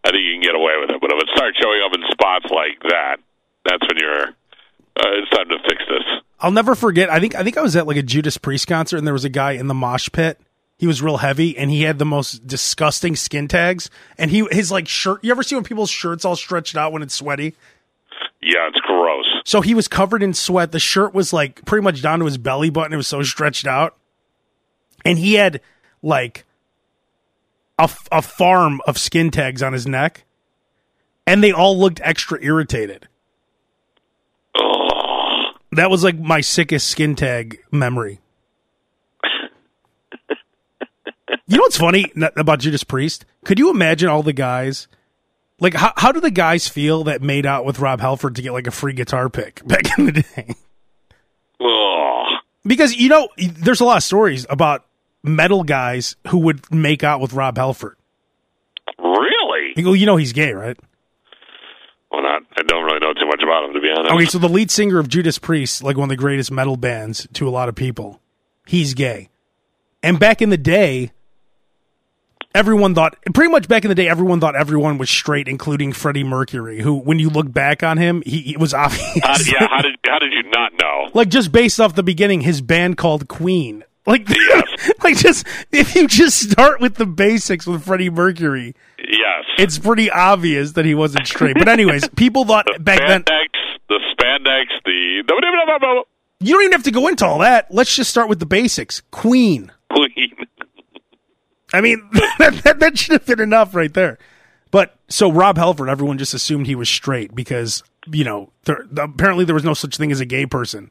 I 0.05 0.11
think 0.11 0.25
you 0.25 0.33
can 0.33 0.43
get 0.43 0.55
away 0.55 0.81
with 0.81 0.91
it. 0.91 1.01
But 1.01 1.13
if 1.13 1.23
it 1.23 1.29
starts 1.37 1.59
showing 1.61 1.81
up 1.85 1.93
in 1.95 2.03
spots 2.11 2.47
like 2.51 2.81
that, 2.89 3.17
that's 3.65 3.85
when 3.87 3.97
you're. 3.99 4.29
Uh, 4.95 5.25
it's 5.25 5.31
time 5.31 5.49
to 5.49 5.57
fix 5.67 5.83
this. 5.89 6.05
I'll 6.39 6.51
never 6.51 6.75
forget. 6.75 7.09
I 7.09 7.19
think 7.19 7.35
I 7.35 7.43
think 7.45 7.57
I 7.57 7.63
was 7.63 7.77
at 7.77 7.87
like 7.87 7.97
a 7.97 8.03
Judas 8.03 8.37
Priest 8.37 8.67
concert, 8.67 8.99
and 8.99 9.07
there 9.07 9.15
was 9.15 9.25
a 9.25 9.31
guy 9.31 9.53
in 9.53 9.69
the 9.69 9.75
mosh 9.75 10.11
pit. 10.13 10.39
He 10.77 10.87
was 10.87 11.01
real 11.01 11.19
heavy, 11.19 11.57
and 11.57 11.71
he 11.71 11.83
had 11.83 11.99
the 11.99 12.05
most 12.05 12.47
disgusting 12.47 13.17
skin 13.17 13.49
tags. 13.49 13.89
And 14.19 14.31
he 14.31 14.47
his 14.51 14.71
like 14.71 14.89
shirt. 14.89 15.25
You 15.25 15.31
ever 15.31 15.43
see 15.43 15.55
when 15.55 15.65
people's 15.65 15.91
shirts 15.91 16.25
all 16.25 16.37
stretched 16.37 16.77
out 16.77 16.93
when 16.93 17.03
it's 17.03 17.15
sweaty? 17.15 17.55
Yeah, 18.43 18.69
it's. 18.69 18.81
So 19.45 19.61
he 19.61 19.75
was 19.75 19.89
covered 19.89 20.23
in 20.23 20.35
sweat. 20.35 20.73
The 20.73 20.79
shirt 20.79 21.15
was 21.15 21.33
like 21.33 21.65
pretty 21.65 21.83
much 21.83 22.03
down 22.03 22.21
to 22.21 22.25
his 22.25 22.39
belly 22.39 22.71
button. 22.71 22.93
It 22.93 22.97
was 22.97 23.09
so 23.09 23.23
stretched 23.23 23.67
out, 23.67 23.97
and 25.05 25.19
he 25.19 25.35
had 25.35 25.61
like 26.03 26.45
a, 27.79 27.91
a 28.11 28.23
farm 28.23 28.81
of 28.87 28.99
skin 28.99 29.31
tags 29.31 29.63
on 29.63 29.73
his 29.73 29.87
neck, 29.87 30.25
and 31.27 31.43
they 31.43 31.53
all 31.53 31.79
looked 31.79 32.01
extra 32.03 32.39
irritated. 32.43 33.09
That 35.73 35.91
was 35.91 36.05
like 36.05 36.19
my 36.19 36.43
sickest 36.43 36.89
skin 36.89 37.17
tag 37.17 37.61
memory. 37.71 38.21
you 41.47 41.57
know 41.57 41.63
what's 41.63 41.79
funny 41.79 42.13
about 42.37 42.61
Judas 42.61 42.85
Priest? 42.85 43.25
Could 43.45 43.59
you 43.59 43.71
imagine 43.71 44.09
all 44.11 44.23
the 44.23 44.35
guys? 44.35 44.87
Like, 45.63 45.75
how, 45.75 45.93
how 45.97 46.11
do 46.11 46.19
the 46.19 46.33
guys 46.33 46.67
feel 46.67 47.05
that 47.05 47.23
made 47.23 47.47
out 47.47 47.65
with 47.65 47.79
Rob 47.79 48.01
Halford 48.01 48.35
to 48.35 48.43
get 48.43 48.53
like 48.53 48.67
a 48.67 48.73
free 48.73 48.95
guitar 48.95 49.31
pick 49.31 49.63
back 49.67 49.97
in 49.97 50.07
the 50.07 50.13
day? 50.13 50.57
Ugh. 51.61 52.41
Because, 52.65 52.97
you 52.97 53.09
know, 53.09 53.29
there's 53.39 53.81
a 53.81 53.85
lot 53.85 53.97
of 53.99 54.03
stories 54.03 54.45
about 54.51 54.85
metal 55.23 55.63
guys 55.63 56.17
who 56.29 56.39
would 56.39 56.69
make 56.73 57.05
out 57.05 57.21
with 57.21 57.33
Rob 57.33 57.57
Halford. 57.57 57.97
Really? 58.99 59.73
You 59.77 59.85
go, 59.85 59.93
you 59.93 60.05
know, 60.05 60.17
he's 60.17 60.33
gay, 60.33 60.53
right? 60.53 60.77
Well, 62.11 62.23
not. 62.23 62.43
I 62.57 62.63
don't 62.63 62.83
really 62.83 62.99
know 62.99 63.15
too 63.15 63.27
much 63.27 63.41
about 63.45 63.65
him 63.65 63.75
to 63.75 63.81
be 63.81 63.89
honest. 63.89 64.13
Okay, 64.15 64.25
so 64.25 64.39
the 64.39 64.49
lead 64.49 64.69
singer 64.69 64.99
of 64.99 65.09
Judas 65.09 65.39
Priest, 65.39 65.85
like 65.85 65.97
one 65.97 66.07
of 66.07 66.11
the 66.11 66.17
greatest 66.17 66.51
metal 66.51 66.77
bands 66.77 67.29
to 67.35 67.49
a 67.49 67.51
lot 67.51 67.69
of 67.69 67.77
people, 67.77 68.21
he's 68.67 68.95
gay. 68.95 69.29
And 70.03 70.19
back 70.19 70.43
in 70.43 70.51
the 70.51 70.59
day, 70.59 71.13
everyone 72.55 72.95
thought 72.95 73.17
pretty 73.35 73.51
much 73.51 73.69
back 73.69 73.85
in 73.85 73.89
the 73.89 73.95
day 73.95 74.09
everyone 74.09 74.41
thought 74.41 74.55
everyone 74.57 74.99
was 74.99 75.09
straight 75.11 75.49
including 75.49 75.93
freddie 75.93 76.25
mercury 76.25 76.81
who 76.83 76.95
when 76.95 77.19
you 77.19 77.29
look 77.31 77.51
back 77.53 77.83
on 77.83 77.97
him 77.99 78.23
he, 78.27 78.41
he 78.41 78.57
was 78.57 78.75
obvious 78.75 79.03
How, 79.23 79.37
yeah, 79.47 79.69
how 79.69 79.83
did 79.83 79.97
how 80.07 80.19
did 80.19 80.33
you 80.33 80.43
not 80.51 80.73
know? 80.81 81.11
like 81.15 81.29
just 81.29 81.53
based 81.53 81.81
off 81.81 81.95
the 81.95 82.03
beginning 82.03 82.41
his 82.43 82.61
band 82.61 82.97
called 82.97 83.29
queen. 83.29 83.85
Like 84.07 84.29
Yes. 84.29 84.91
like 85.05 85.17
just 85.17 85.47
if 85.71 85.95
you 85.95 86.07
just 86.09 86.51
start 86.51 86.81
with 86.81 86.97
the 86.97 87.07
basics 87.07 87.67
with 87.67 87.85
freddie 87.85 88.11
mercury 88.11 88.75
Yes, 88.99 89.45
it's 89.59 89.79
pretty 89.79 90.11
obvious 90.11 90.73
that 90.73 90.85
he 90.85 90.95
wasn't 90.95 91.27
straight. 91.27 91.55
But 91.59 91.69
anyways 91.69 92.09
people 92.17 92.45
thought 92.45 92.67
back 92.81 93.01
then 93.07 93.23
spandex, 93.23 93.49
the 93.89 94.01
spandex, 94.19 94.67
the. 94.85 95.23
You 96.41 96.55
don't 96.55 96.63
even 96.63 96.73
have 96.73 96.83
to 96.85 96.91
go 96.91 97.07
into 97.09 97.25
all 97.25 97.39
that. 97.39 97.73
Let's 97.73 97.95
just 97.95 98.11
start 98.11 98.29
with 98.29 98.41
the 98.41 98.47
basics. 98.47 99.01
Queen. 99.13 99.71
Queen. 99.93 100.35
I 101.73 101.81
mean, 101.81 102.09
that, 102.39 102.61
that, 102.65 102.81
that 102.81 102.99
should 102.99 103.13
have 103.13 103.27
been 103.27 103.41
enough 103.41 103.75
right 103.75 103.93
there. 103.93 104.19
But 104.71 104.97
so 105.09 105.31
Rob 105.31 105.59
Halford, 105.59 105.89
everyone 105.89 106.17
just 106.19 106.33
assumed 106.35 106.67
he 106.67 106.75
was 106.75 106.89
straight 106.89 107.35
because 107.35 107.83
you 108.11 108.25
know 108.25 108.51
there, 108.65 108.85
apparently 108.97 109.45
there 109.45 109.55
was 109.55 109.65
no 109.65 109.75
such 109.75 109.97
thing 109.97 110.11
as 110.11 110.21
a 110.21 110.25
gay 110.25 110.47
person 110.47 110.91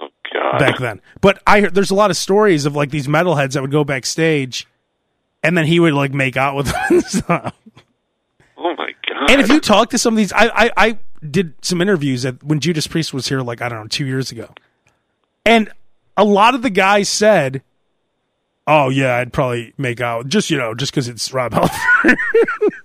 Oh 0.00 0.08
God. 0.32 0.58
back 0.58 0.78
then. 0.78 1.00
But 1.20 1.42
I 1.46 1.62
there's 1.62 1.90
a 1.90 1.94
lot 1.94 2.10
of 2.10 2.16
stories 2.16 2.66
of 2.66 2.76
like 2.76 2.90
these 2.90 3.06
metalheads 3.08 3.52
that 3.54 3.62
would 3.62 3.70
go 3.70 3.84
backstage, 3.84 4.66
and 5.42 5.56
then 5.56 5.64
he 5.66 5.80
would 5.80 5.94
like 5.94 6.12
make 6.12 6.36
out 6.36 6.54
with 6.56 6.66
them 6.72 6.82
and 6.90 7.04
stuff. 7.04 7.54
oh 8.58 8.74
my 8.76 8.92
God. 9.08 9.30
And 9.30 9.40
if 9.40 9.48
you 9.48 9.58
talk 9.60 9.88
to 9.90 9.98
some 9.98 10.12
of 10.14 10.18
these, 10.18 10.32
I, 10.34 10.50
I 10.66 10.70
I 10.76 10.98
did 11.28 11.54
some 11.64 11.80
interviews 11.80 12.26
at 12.26 12.42
when 12.44 12.60
Judas 12.60 12.86
Priest 12.86 13.14
was 13.14 13.28
here, 13.28 13.40
like 13.40 13.62
I 13.62 13.68
don't 13.70 13.80
know, 13.80 13.86
two 13.88 14.06
years 14.06 14.30
ago, 14.30 14.50
and 15.46 15.70
a 16.18 16.24
lot 16.24 16.54
of 16.54 16.60
the 16.62 16.70
guys 16.70 17.08
said. 17.08 17.62
Oh 18.66 18.90
yeah, 18.90 19.16
I'd 19.16 19.32
probably 19.32 19.74
make 19.76 20.00
out 20.00 20.28
just 20.28 20.50
you 20.50 20.56
know 20.56 20.74
just 20.74 20.92
because 20.92 21.08
it's 21.08 21.32
Rob 21.32 21.52
Halford. 21.52 22.16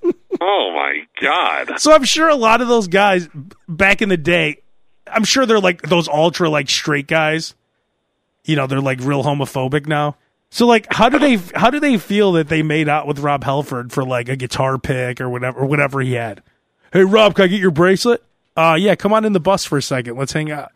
oh 0.41 0.71
my 0.73 1.03
God. 1.21 1.79
So 1.79 1.93
I'm 1.93 2.03
sure 2.03 2.29
a 2.29 2.35
lot 2.35 2.61
of 2.61 2.67
those 2.67 2.87
guys 2.87 3.29
back 3.67 4.01
in 4.01 4.09
the 4.09 4.17
day, 4.17 4.61
I'm 5.05 5.23
sure 5.23 5.45
they're 5.45 5.59
like 5.59 5.83
those 5.83 6.07
ultra 6.07 6.49
like 6.49 6.69
straight 6.69 7.07
guys. 7.07 7.53
You 8.43 8.55
know, 8.55 8.65
they're 8.65 8.81
like 8.81 9.01
real 9.01 9.23
homophobic 9.23 9.87
now. 9.87 10.15
So 10.49 10.65
like, 10.65 10.87
how 10.91 11.09
do 11.09 11.19
they 11.19 11.35
how 11.55 11.69
do 11.69 11.79
they 11.79 11.97
feel 11.97 12.31
that 12.33 12.49
they 12.49 12.63
made 12.63 12.89
out 12.89 13.05
with 13.05 13.19
Rob 13.19 13.43
Halford 13.43 13.91
for 13.91 14.03
like 14.03 14.29
a 14.29 14.35
guitar 14.35 14.77
pick 14.79 15.21
or 15.21 15.29
whatever 15.29 15.59
or 15.59 15.65
whatever 15.65 16.01
he 16.01 16.13
had? 16.13 16.41
Hey 16.91 17.03
Rob, 17.03 17.35
can 17.35 17.45
I 17.45 17.47
get 17.47 17.59
your 17.59 17.71
bracelet? 17.71 18.23
Uh 18.55 18.77
yeah, 18.79 18.95
come 18.95 19.13
on 19.13 19.25
in 19.25 19.33
the 19.33 19.39
bus 19.39 19.65
for 19.65 19.77
a 19.77 19.81
second. 19.81 20.17
Let's 20.17 20.33
hang 20.33 20.49
out. 20.49 20.71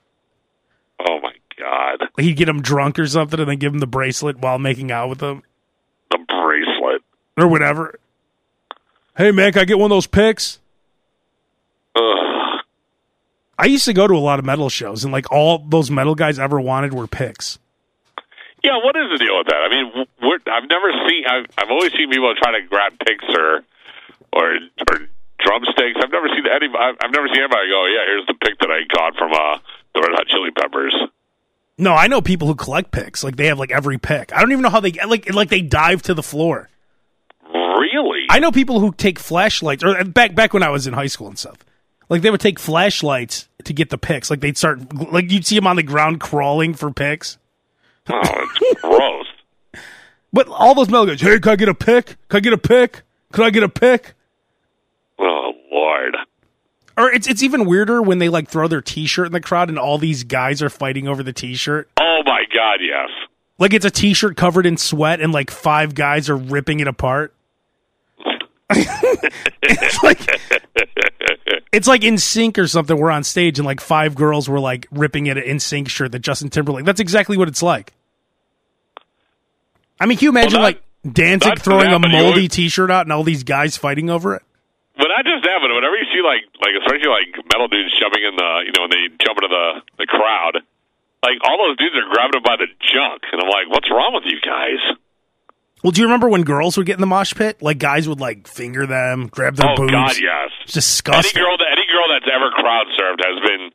God. 1.61 2.09
He'd 2.17 2.33
get 2.35 2.49
him 2.49 2.61
drunk 2.61 2.97
or 2.99 3.05
something 3.07 3.39
and 3.39 3.47
then 3.49 3.57
give 3.59 3.73
him 3.73 3.79
the 3.79 3.87
bracelet 3.87 4.39
while 4.39 4.57
making 4.59 4.91
out 4.91 5.09
with 5.09 5.19
them 5.19 5.43
The 6.09 6.17
bracelet. 6.27 7.01
or 7.37 7.47
whatever. 7.47 7.95
Hey 9.17 9.31
man, 9.31 9.51
can 9.53 9.61
I 9.61 9.65
get 9.65 9.77
one 9.77 9.91
of 9.91 9.95
those 9.95 10.07
picks? 10.07 10.59
Ugh. 11.95 12.61
I 13.59 13.65
used 13.65 13.85
to 13.85 13.93
go 13.93 14.07
to 14.07 14.13
a 14.15 14.23
lot 14.23 14.39
of 14.39 14.45
metal 14.45 14.69
shows, 14.69 15.03
and 15.03 15.13
like 15.13 15.31
all 15.31 15.59
those 15.59 15.91
metal 15.91 16.15
guys 16.15 16.39
ever 16.39 16.59
wanted 16.59 16.93
were 16.93 17.05
picks. 17.07 17.59
Yeah, 18.63 18.77
what 18.83 18.95
is 18.95 19.09
the 19.11 19.17
deal 19.17 19.37
with 19.37 19.47
that? 19.47 19.61
I 19.61 19.69
mean, 19.69 20.05
I've 20.47 20.69
never 20.69 20.89
seen. 21.07 21.25
I've, 21.27 21.45
I've 21.57 21.69
always 21.69 21.91
seen 21.93 22.09
people 22.09 22.33
try 22.41 22.59
to 22.59 22.65
grab 22.65 22.93
picks 23.05 23.25
or 23.29 23.63
or 24.33 24.45
or 24.89 24.95
drumsticks. 25.39 25.97
I've 26.01 26.11
never 26.11 26.29
seen 26.29 26.45
any. 26.47 26.67
I've, 26.73 26.95
I've 27.03 27.11
never 27.11 27.27
seen 27.27 27.43
anybody 27.43 27.69
go, 27.69 27.85
"Yeah, 27.85 28.05
here's 28.05 28.25
the 28.27 28.33
pick 28.35 28.57
that 28.59 28.71
I 28.71 28.81
got 28.89 29.15
from 29.17 29.33
uh, 29.33 29.59
the 29.93 30.01
Red 30.01 30.13
Hot 30.13 30.27
Chili 30.27 30.51
Peppers." 30.51 30.95
No, 31.77 31.93
I 31.93 32.07
know 32.07 32.21
people 32.21 32.47
who 32.47 32.55
collect 32.55 32.91
picks. 32.91 33.23
Like 33.23 33.35
they 33.37 33.47
have 33.47 33.57
like 33.59 33.71
every 33.71 33.97
pick. 33.97 34.33
I 34.35 34.41
don't 34.41 34.51
even 34.51 34.61
know 34.61 34.69
how 34.69 34.79
they 34.79 34.91
like 35.07 35.33
like 35.33 35.49
they 35.49 35.61
dive 35.61 36.01
to 36.03 36.13
the 36.13 36.23
floor. 36.23 36.69
Really? 37.53 38.25
I 38.29 38.39
know 38.39 38.51
people 38.51 38.79
who 38.79 38.93
take 38.93 39.17
flashlights 39.19 39.83
or 39.83 39.97
uh, 39.97 40.03
back 40.03 40.35
back 40.35 40.53
when 40.53 40.63
I 40.63 40.69
was 40.69 40.87
in 40.87 40.93
high 40.93 41.07
school 41.07 41.27
and 41.27 41.37
stuff. 41.39 41.57
Like 42.09 42.21
they 42.21 42.29
would 42.29 42.41
take 42.41 42.59
flashlights 42.59 43.47
to 43.63 43.73
get 43.73 43.89
the 43.89 43.97
picks. 43.97 44.29
Like 44.29 44.41
they'd 44.41 44.57
start 44.57 44.93
like 45.11 45.31
you'd 45.31 45.45
see 45.45 45.55
them 45.55 45.67
on 45.67 45.75
the 45.75 45.83
ground 45.83 46.19
crawling 46.19 46.73
for 46.73 46.91
picks. 46.91 47.37
oh, 48.09 48.47
it's 48.61 48.81
gross. 48.81 49.27
But 50.33 50.47
all 50.47 50.75
those 50.75 50.89
metal 50.89 51.05
guys, 51.07 51.19
hey, 51.19 51.39
can 51.39 51.51
I 51.51 51.55
get 51.55 51.69
a 51.69 51.73
pick? 51.73 52.15
Can 52.29 52.37
I 52.37 52.39
get 52.39 52.53
a 52.53 52.57
pick? 52.57 53.01
Can 53.33 53.43
I 53.43 53.49
get 53.49 53.63
a 53.63 53.69
pick? 53.69 54.13
Oh 55.19 55.51
Lord. 55.71 56.15
Or 57.01 57.11
it's 57.11 57.27
it's 57.27 57.41
even 57.41 57.65
weirder 57.65 58.01
when 58.01 58.19
they 58.19 58.29
like 58.29 58.47
throw 58.47 58.67
their 58.67 58.81
T-shirt 58.81 59.25
in 59.25 59.31
the 59.31 59.41
crowd 59.41 59.69
and 59.69 59.79
all 59.79 59.97
these 59.97 60.23
guys 60.23 60.61
are 60.61 60.69
fighting 60.69 61.07
over 61.07 61.23
the 61.23 61.33
T-shirt. 61.33 61.89
Oh 61.99 62.21
my 62.25 62.43
God. 62.53 62.79
Yes. 62.81 63.09
Like 63.57 63.73
it's 63.73 63.85
a 63.85 63.89
T-shirt 63.91 64.37
covered 64.37 64.65
in 64.65 64.77
sweat 64.77 65.19
and 65.19 65.31
like 65.33 65.49
five 65.51 65.95
guys 65.95 66.29
are 66.29 66.35
ripping 66.37 66.79
it 66.79 66.87
apart. 66.87 67.33
it's 68.69 70.03
like 70.03 70.19
it's 71.73 71.87
like 71.87 72.01
NSYNC 72.01 72.57
or 72.57 72.67
something. 72.67 72.97
We're 72.97 73.11
on 73.11 73.23
stage 73.23 73.59
and 73.59 73.65
like 73.65 73.81
five 73.81 74.15
girls 74.15 74.47
were 74.47 74.59
like 74.59 74.87
ripping 74.91 75.27
at 75.29 75.37
an 75.37 75.43
NSYNC 75.43 75.89
shirt 75.89 76.11
that 76.11 76.19
Justin 76.19 76.49
Timberlake. 76.49 76.85
That's 76.85 76.99
exactly 76.99 77.37
what 77.37 77.47
it's 77.47 77.63
like. 77.63 77.93
I 79.99 80.05
mean, 80.05 80.17
can 80.17 80.25
you 80.25 80.29
imagine 80.29 80.59
Well, 80.59 80.71
that- 80.71 80.81
like 81.05 81.13
Danzig 81.13 81.59
throwing 81.59 81.91
a 81.91 81.99
moldy 81.99 82.47
T-shirt 82.47 82.91
out 82.91 83.05
and 83.07 83.11
all 83.13 83.23
these 83.23 83.43
guys 83.43 83.75
fighting 83.75 84.09
over 84.09 84.35
it? 84.35 84.43
But 85.01 85.09
not 85.09 85.25
just 85.25 85.41
that, 85.41 85.57
but 85.65 85.73
whenever 85.73 85.97
you 85.97 86.05
see 86.13 86.21
like 86.21 86.45
like 86.61 86.77
especially 86.77 87.09
like 87.09 87.33
metal 87.49 87.65
dudes 87.65 87.89
jumping 87.97 88.21
in 88.21 88.37
the 88.37 88.49
you 88.69 88.71
know 88.77 88.85
when 88.85 88.93
they 88.93 89.09
jump 89.17 89.41
into 89.41 89.49
the 89.49 89.81
the 89.97 90.05
crowd, 90.05 90.61
like 91.25 91.41
all 91.41 91.57
those 91.57 91.81
dudes 91.81 91.97
are 91.97 92.05
grabbing 92.05 92.37
them 92.37 92.45
by 92.45 92.61
the 92.61 92.69
junk, 92.93 93.25
and 93.33 93.41
I'm 93.41 93.49
like, 93.49 93.65
what's 93.73 93.89
wrong 93.89 94.13
with 94.13 94.29
you 94.29 94.37
guys? 94.37 94.77
Well, 95.81 95.89
do 95.89 96.01
you 96.01 96.05
remember 96.05 96.29
when 96.29 96.43
girls 96.43 96.77
would 96.77 96.85
get 96.85 96.93
in 96.93 97.01
the 97.01 97.09
mosh 97.09 97.33
pit? 97.33 97.61
Like 97.65 97.79
guys 97.79 98.07
would 98.07 98.19
like 98.21 98.45
finger 98.45 98.85
them, 98.85 99.25
grab 99.25 99.55
their 99.55 99.73
oh 99.73 99.75
boobs. 99.75 99.91
God, 99.91 100.13
yes. 100.21 100.53
It's 100.69 100.73
disgusting. 100.73 101.33
Any 101.33 101.49
girl 101.49 101.57
that 101.57 101.67
any 101.73 101.87
girl 101.89 102.05
that's 102.13 102.29
ever 102.29 102.51
crowd 102.53 102.85
served 102.93 103.25
has 103.25 103.41
been 103.41 103.71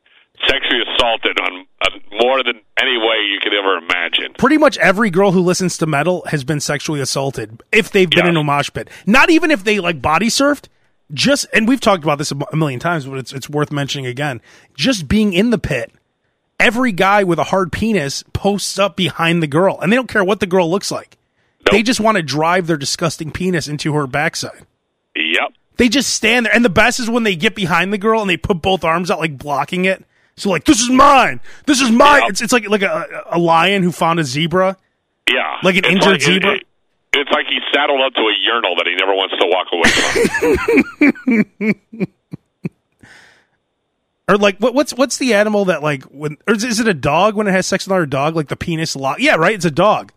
sexually 0.47 0.83
assaulted 0.87 1.39
on 1.41 1.65
uh, 1.81 1.89
more 2.23 2.43
than 2.43 2.61
any 2.79 2.97
way 2.97 3.19
you 3.27 3.39
could 3.41 3.53
ever 3.53 3.77
imagine. 3.77 4.33
Pretty 4.37 4.57
much 4.57 4.77
every 4.77 5.09
girl 5.09 5.31
who 5.31 5.41
listens 5.41 5.77
to 5.79 5.85
metal 5.87 6.23
has 6.27 6.43
been 6.43 6.59
sexually 6.59 7.01
assaulted 7.01 7.61
if 7.71 7.91
they've 7.91 8.09
been 8.09 8.27
in 8.27 8.37
a 8.37 8.43
mosh 8.43 8.71
pit. 8.71 8.87
Not 9.05 9.29
even 9.29 9.51
if 9.51 9.63
they 9.63 9.79
like 9.79 10.01
body 10.01 10.27
surfed. 10.27 10.67
Just 11.13 11.45
and 11.53 11.67
we've 11.67 11.79
talked 11.79 12.03
about 12.03 12.17
this 12.17 12.31
a 12.31 12.55
million 12.55 12.79
times, 12.79 13.05
but 13.05 13.17
it's 13.17 13.31
it's 13.33 13.49
worth 13.49 13.71
mentioning 13.71 14.05
again. 14.05 14.41
Just 14.75 15.07
being 15.07 15.31
in 15.33 15.51
the 15.51 15.57
pit, 15.57 15.91
every 16.59 16.91
guy 16.91 17.23
with 17.23 17.39
a 17.39 17.45
hard 17.45 17.71
penis 17.71 18.23
posts 18.33 18.77
up 18.77 18.95
behind 18.97 19.41
the 19.41 19.47
girl, 19.47 19.79
and 19.81 19.91
they 19.91 19.95
don't 19.95 20.09
care 20.09 20.23
what 20.23 20.39
the 20.41 20.47
girl 20.47 20.69
looks 20.69 20.91
like. 20.91 21.17
They 21.71 21.83
just 21.83 21.99
want 21.99 22.15
to 22.17 22.23
drive 22.23 22.67
their 22.67 22.77
disgusting 22.77 23.31
penis 23.31 23.67
into 23.67 23.93
her 23.93 24.07
backside. 24.07 24.65
Yep. 25.15 25.53
They 25.77 25.89
just 25.89 26.13
stand 26.13 26.45
there, 26.45 26.53
and 26.55 26.63
the 26.65 26.69
best 26.69 26.99
is 26.99 27.09
when 27.09 27.23
they 27.23 27.35
get 27.35 27.55
behind 27.55 27.91
the 27.93 27.97
girl 27.97 28.21
and 28.21 28.29
they 28.29 28.37
put 28.37 28.61
both 28.61 28.83
arms 28.83 29.11
out, 29.11 29.19
like 29.19 29.37
blocking 29.37 29.85
it. 29.85 30.03
So, 30.35 30.49
like, 30.49 30.65
this 30.65 30.79
is 30.81 30.89
mine. 30.89 31.39
This 31.65 31.81
is 31.81 31.89
mine. 31.89 32.21
Yep. 32.21 32.29
It's 32.31 32.41
it's 32.41 32.53
like 32.53 32.69
like 32.69 32.81
a, 32.83 33.23
a 33.31 33.39
lion 33.39 33.81
who 33.83 33.91
found 33.91 34.19
a 34.19 34.23
zebra. 34.23 34.77
Yeah. 35.29 35.57
Like 35.63 35.75
an 35.77 35.85
It's 35.85 35.93
injured 35.95 36.15
it- 36.17 36.21
zebra? 36.21 36.53
it- 36.55 36.66
it's 37.17 37.31
like 37.31 37.47
he's 37.47 37.63
saddled 37.73 38.01
up 38.01 38.13
to 38.13 38.21
a 38.21 38.33
urinal 38.45 38.75
that 38.75 38.87
he 38.87 38.95
never 38.95 39.13
wants 39.13 39.35
to 39.37 39.45
walk 39.49 39.67
away 39.73 39.89
from. 41.97 42.07
Or 44.29 44.37
like 44.37 44.57
what, 44.57 44.73
what's 44.73 44.93
what's 44.93 45.17
the 45.17 45.33
animal 45.33 45.65
that 45.65 45.81
like 45.81 46.03
when 46.03 46.37
or 46.47 46.53
is, 46.53 46.63
is 46.65 46.79
it 46.81 46.87
a 46.87 46.93
dog 46.93 47.35
when 47.35 47.47
it 47.47 47.51
has 47.51 47.65
sex 47.65 47.85
with 47.85 47.93
another 47.93 48.05
dog? 48.05 48.35
Like 48.35 48.49
the 48.49 48.57
penis 48.57 48.95
lock? 48.95 49.19
Yeah, 49.19 49.35
right. 49.35 49.55
It's 49.55 49.63
a 49.63 49.71
dog. 49.71 50.11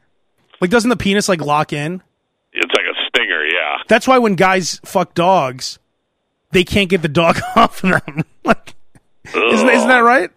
Like 0.61 0.71
doesn't 0.71 0.91
the 0.91 0.97
penis 0.97 1.29
like 1.29 1.41
lock 1.41 1.73
in? 1.73 2.03
it's 2.53 2.73
like 2.75 2.85
a 2.87 3.07
stinger. 3.07 3.45
Yeah. 3.45 3.77
That's 3.87 4.09
why 4.09 4.19
when 4.19 4.35
guys 4.35 4.81
fuck 4.85 5.15
dogs, 5.15 5.79
they 6.51 6.65
can't 6.65 6.89
get 6.89 7.03
the 7.03 7.09
dog 7.09 7.39
off 7.57 7.85
of 7.85 7.91
them. 8.05 8.25
like 8.45 8.75
isn't, 9.27 9.69
isn't 9.69 9.89
that 9.89 10.01
right? 10.01 10.31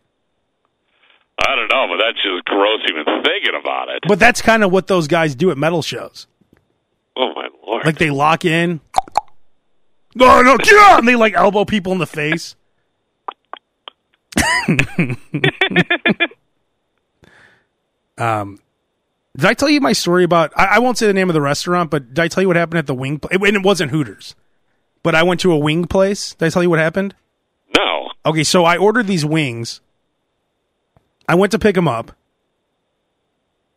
I 1.40 1.56
don't 1.56 1.68
know, 1.68 1.88
but 1.90 2.04
that's 2.04 2.22
just 2.22 2.46
gross 2.46 2.82
even 2.88 3.06
thinking 3.24 3.60
about 3.60 3.90
it. 3.90 4.04
But 4.08 4.20
that's 4.20 4.42
kind 4.42 4.64
of 4.64 4.72
what 4.72 4.86
those 4.86 5.08
guys 5.08 5.34
do 5.34 5.50
at 5.50 5.58
metal 5.58 5.82
shows. 5.82 6.28
Oh 7.16 7.34
my 7.36 7.48
lord! 7.66 7.86
Like 7.86 7.98
they 7.98 8.10
lock 8.10 8.46
in. 8.46 8.82
No, 10.16 10.42
no, 10.42 10.58
get 10.64 10.74
out! 10.78 11.00
And 11.00 11.08
they 11.08 11.16
like 11.16 11.34
elbow 11.34 11.66
people 11.66 11.92
in 11.92 12.00
the 12.00 12.08
face. 12.08 12.56
um, 18.18 18.60
did 19.36 19.46
I 19.46 19.54
tell 19.54 19.70
you 19.70 19.82
my 19.82 19.94
story 19.94 20.24
about? 20.24 20.52
I, 20.56 20.66
I 20.66 20.80
won't 20.80 20.98
say 20.98 21.08
the 21.08 21.14
name 21.14 21.30
of 21.30 21.34
the 21.34 21.42
restaurant, 21.42 21.90
but 21.92 22.14
did 22.14 22.20
I 22.20 22.28
tell 22.28 22.42
you 22.42 22.48
what 22.48 22.56
happened 22.56 22.80
at 22.80 22.88
the 22.88 22.96
wing? 22.96 23.20
Pl- 23.20 23.30
and 23.32 23.56
it 23.58 23.64
wasn't 23.64 23.92
Hooters, 23.92 24.36
but 25.02 25.16
I 25.16 25.24
went 25.24 25.40
to 25.42 25.52
a 25.52 25.58
wing 25.58 25.86
place. 25.86 26.34
Did 26.36 26.46
I 26.46 26.50
tell 26.50 26.64
you 26.64 26.70
what 26.70 26.80
happened? 26.80 27.16
no. 27.76 28.10
Okay, 28.26 28.44
so 28.44 28.64
I 28.66 28.78
ordered 28.78 29.08
these 29.08 29.26
wings. 29.26 29.82
I 31.28 31.36
went 31.36 31.52
to 31.52 31.60
pick 31.60 31.76
them 31.76 31.88
up. 31.88 32.12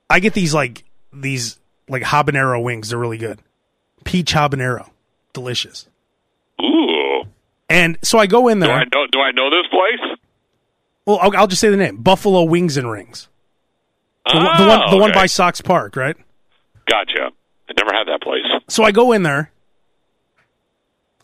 I 0.09 0.21
get 0.21 0.35
these 0.35 0.55
like 0.55 0.85
these 1.13 1.59
like 1.89 2.03
habanero 2.03 2.63
wings. 2.63 2.89
They're 2.91 2.99
really 2.99 3.19
good. 3.19 3.41
Peach 4.05 4.33
habanero, 4.35 4.91
delicious. 5.33 5.87
Ooh. 6.63 7.25
And 7.69 7.99
so 8.03 8.19
I 8.19 8.27
go 8.27 8.49
in 8.49 8.61
Do 8.61 8.67
there. 8.67 8.77
I 8.77 8.85
know? 8.85 9.07
Do 9.11 9.21
I 9.21 9.31
know 9.33 9.51
this 9.51 9.67
place? 9.71 10.19
well, 11.05 11.19
I'll, 11.21 11.37
I'll 11.37 11.47
just 11.47 11.61
say 11.61 11.69
the 11.71 11.77
name: 11.77 11.97
Buffalo 11.99 12.43
Wings 12.45 12.77
and 12.77 12.91
Rings. 12.91 13.29
The, 14.31 14.37
one- 14.37 14.45
the 14.45 14.65
Oh, 14.65 14.69
one, 14.69 14.91
the 14.91 14.97
one 14.99 15.13
by 15.13 15.27
Sox 15.27 15.61
Park, 15.61 15.97
right? 15.97 16.17
Gotcha. 16.89 17.31
I 17.69 17.73
never 17.79 17.93
had 17.97 18.07
that 18.09 18.21
place. 18.23 18.45
So 18.69 18.85
I 18.85 18.93
go 18.93 19.13
in 19.13 19.23
there. 19.25 19.51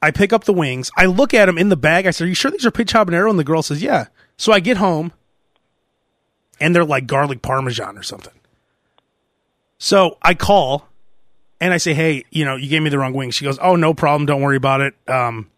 I 0.00 0.10
pick 0.10 0.32
up 0.32 0.44
the 0.44 0.52
wings. 0.52 0.90
I 0.96 1.06
look 1.06 1.32
at 1.32 1.46
them 1.46 1.56
in 1.58 1.68
the 1.68 1.76
bag. 1.76 2.06
I 2.06 2.10
said, 2.10 2.24
"Are 2.24 2.28
you 2.28 2.34
sure 2.34 2.50
these 2.50 2.66
are 2.66 2.70
peach 2.72 2.92
habanero?" 2.92 3.30
And 3.30 3.38
the 3.38 3.44
girl 3.44 3.62
says, 3.62 3.80
"Yeah." 3.82 4.06
So 4.36 4.52
I 4.52 4.58
get 4.58 4.76
home, 4.78 5.12
and 6.60 6.74
they're 6.74 6.84
like 6.84 7.06
garlic 7.06 7.42
parmesan 7.42 7.96
or 7.96 8.02
something. 8.02 8.32
So 9.82 10.16
I 10.22 10.34
call, 10.34 10.86
and 11.60 11.74
I 11.74 11.78
say, 11.78 11.92
"Hey, 11.92 12.24
you 12.30 12.44
know, 12.44 12.54
you 12.54 12.68
gave 12.68 12.82
me 12.82 12.88
the 12.88 13.00
wrong 13.00 13.14
wings." 13.14 13.34
She 13.34 13.44
goes, 13.44 13.58
"Oh, 13.60 13.74
no 13.74 13.94
problem. 13.94 14.26
Don't 14.26 14.40
worry 14.40 14.56
about 14.56 14.80
it. 14.80 14.94
Um, 15.08 15.50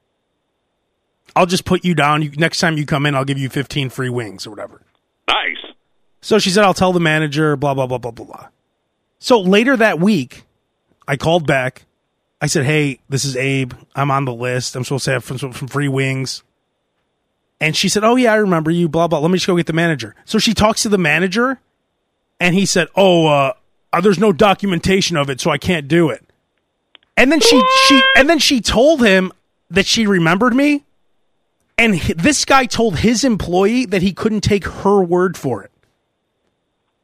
I'll 1.36 1.44
just 1.44 1.66
put 1.66 1.84
you 1.84 1.94
down. 1.94 2.22
You, 2.22 2.30
next 2.30 2.58
time 2.58 2.78
you 2.78 2.86
come 2.86 3.04
in, 3.04 3.14
I'll 3.14 3.26
give 3.26 3.36
you 3.36 3.50
fifteen 3.50 3.90
free 3.90 4.08
wings 4.08 4.46
or 4.46 4.50
whatever." 4.50 4.80
Nice. 5.28 5.74
So 6.22 6.38
she 6.38 6.48
said, 6.48 6.64
I'll 6.64 6.72
tell 6.72 6.94
the 6.94 7.00
manager, 7.00 7.54
blah, 7.54 7.74
blah, 7.74 7.86
blah, 7.86 7.98
blah, 7.98 8.12
blah, 8.12 8.24
blah. 8.24 8.48
So 9.18 9.42
later 9.42 9.76
that 9.76 10.00
week, 10.00 10.44
I 11.06 11.18
called 11.18 11.46
back. 11.46 11.84
I 12.40 12.46
said, 12.46 12.64
Hey, 12.64 13.00
this 13.10 13.26
is 13.26 13.36
Abe. 13.36 13.74
I'm 13.94 14.10
on 14.10 14.24
the 14.24 14.32
list. 14.32 14.74
I'm 14.74 14.84
supposed 14.84 15.04
to 15.04 15.10
have 15.10 15.24
some, 15.26 15.36
some 15.36 15.52
free 15.52 15.88
wings. 15.88 16.42
And 17.60 17.76
she 17.76 17.90
said, 17.90 18.04
Oh, 18.04 18.16
yeah, 18.16 18.32
I 18.32 18.36
remember 18.36 18.70
you, 18.70 18.88
blah, 18.88 19.06
blah. 19.06 19.18
Let 19.18 19.30
me 19.30 19.36
just 19.36 19.46
go 19.46 19.54
get 19.54 19.66
the 19.66 19.74
manager. 19.74 20.14
So 20.24 20.38
she 20.38 20.54
talks 20.54 20.82
to 20.84 20.88
the 20.88 20.96
manager, 20.96 21.60
and 22.40 22.54
he 22.54 22.64
said, 22.64 22.88
Oh, 22.96 23.26
uh, 23.26 23.52
uh, 23.94 24.00
there's 24.00 24.18
no 24.18 24.32
documentation 24.32 25.16
of 25.16 25.30
it, 25.30 25.40
so 25.40 25.50
I 25.50 25.58
can't 25.58 25.88
do 25.88 26.10
it. 26.10 26.24
And 27.16 27.30
then 27.30 27.40
she, 27.40 27.62
she, 27.86 28.02
and 28.16 28.28
then 28.28 28.38
she 28.38 28.60
told 28.60 29.04
him 29.04 29.32
that 29.70 29.86
she 29.86 30.06
remembered 30.06 30.54
me. 30.54 30.84
And 31.78 31.94
h- 31.94 32.14
this 32.16 32.44
guy 32.44 32.66
told 32.66 32.98
his 32.98 33.24
employee 33.24 33.86
that 33.86 34.02
he 34.02 34.12
couldn't 34.12 34.42
take 34.42 34.64
her 34.64 35.02
word 35.02 35.36
for 35.36 35.62
it. 35.62 35.70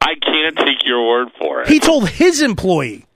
I 0.01 0.15
can't 0.21 0.57
take 0.57 0.85
your 0.85 1.07
word 1.07 1.29
for 1.39 1.63
it. 1.63 1.69
He 1.69 1.79
told 1.79 2.09
his 2.09 2.43
employee. 2.43 3.07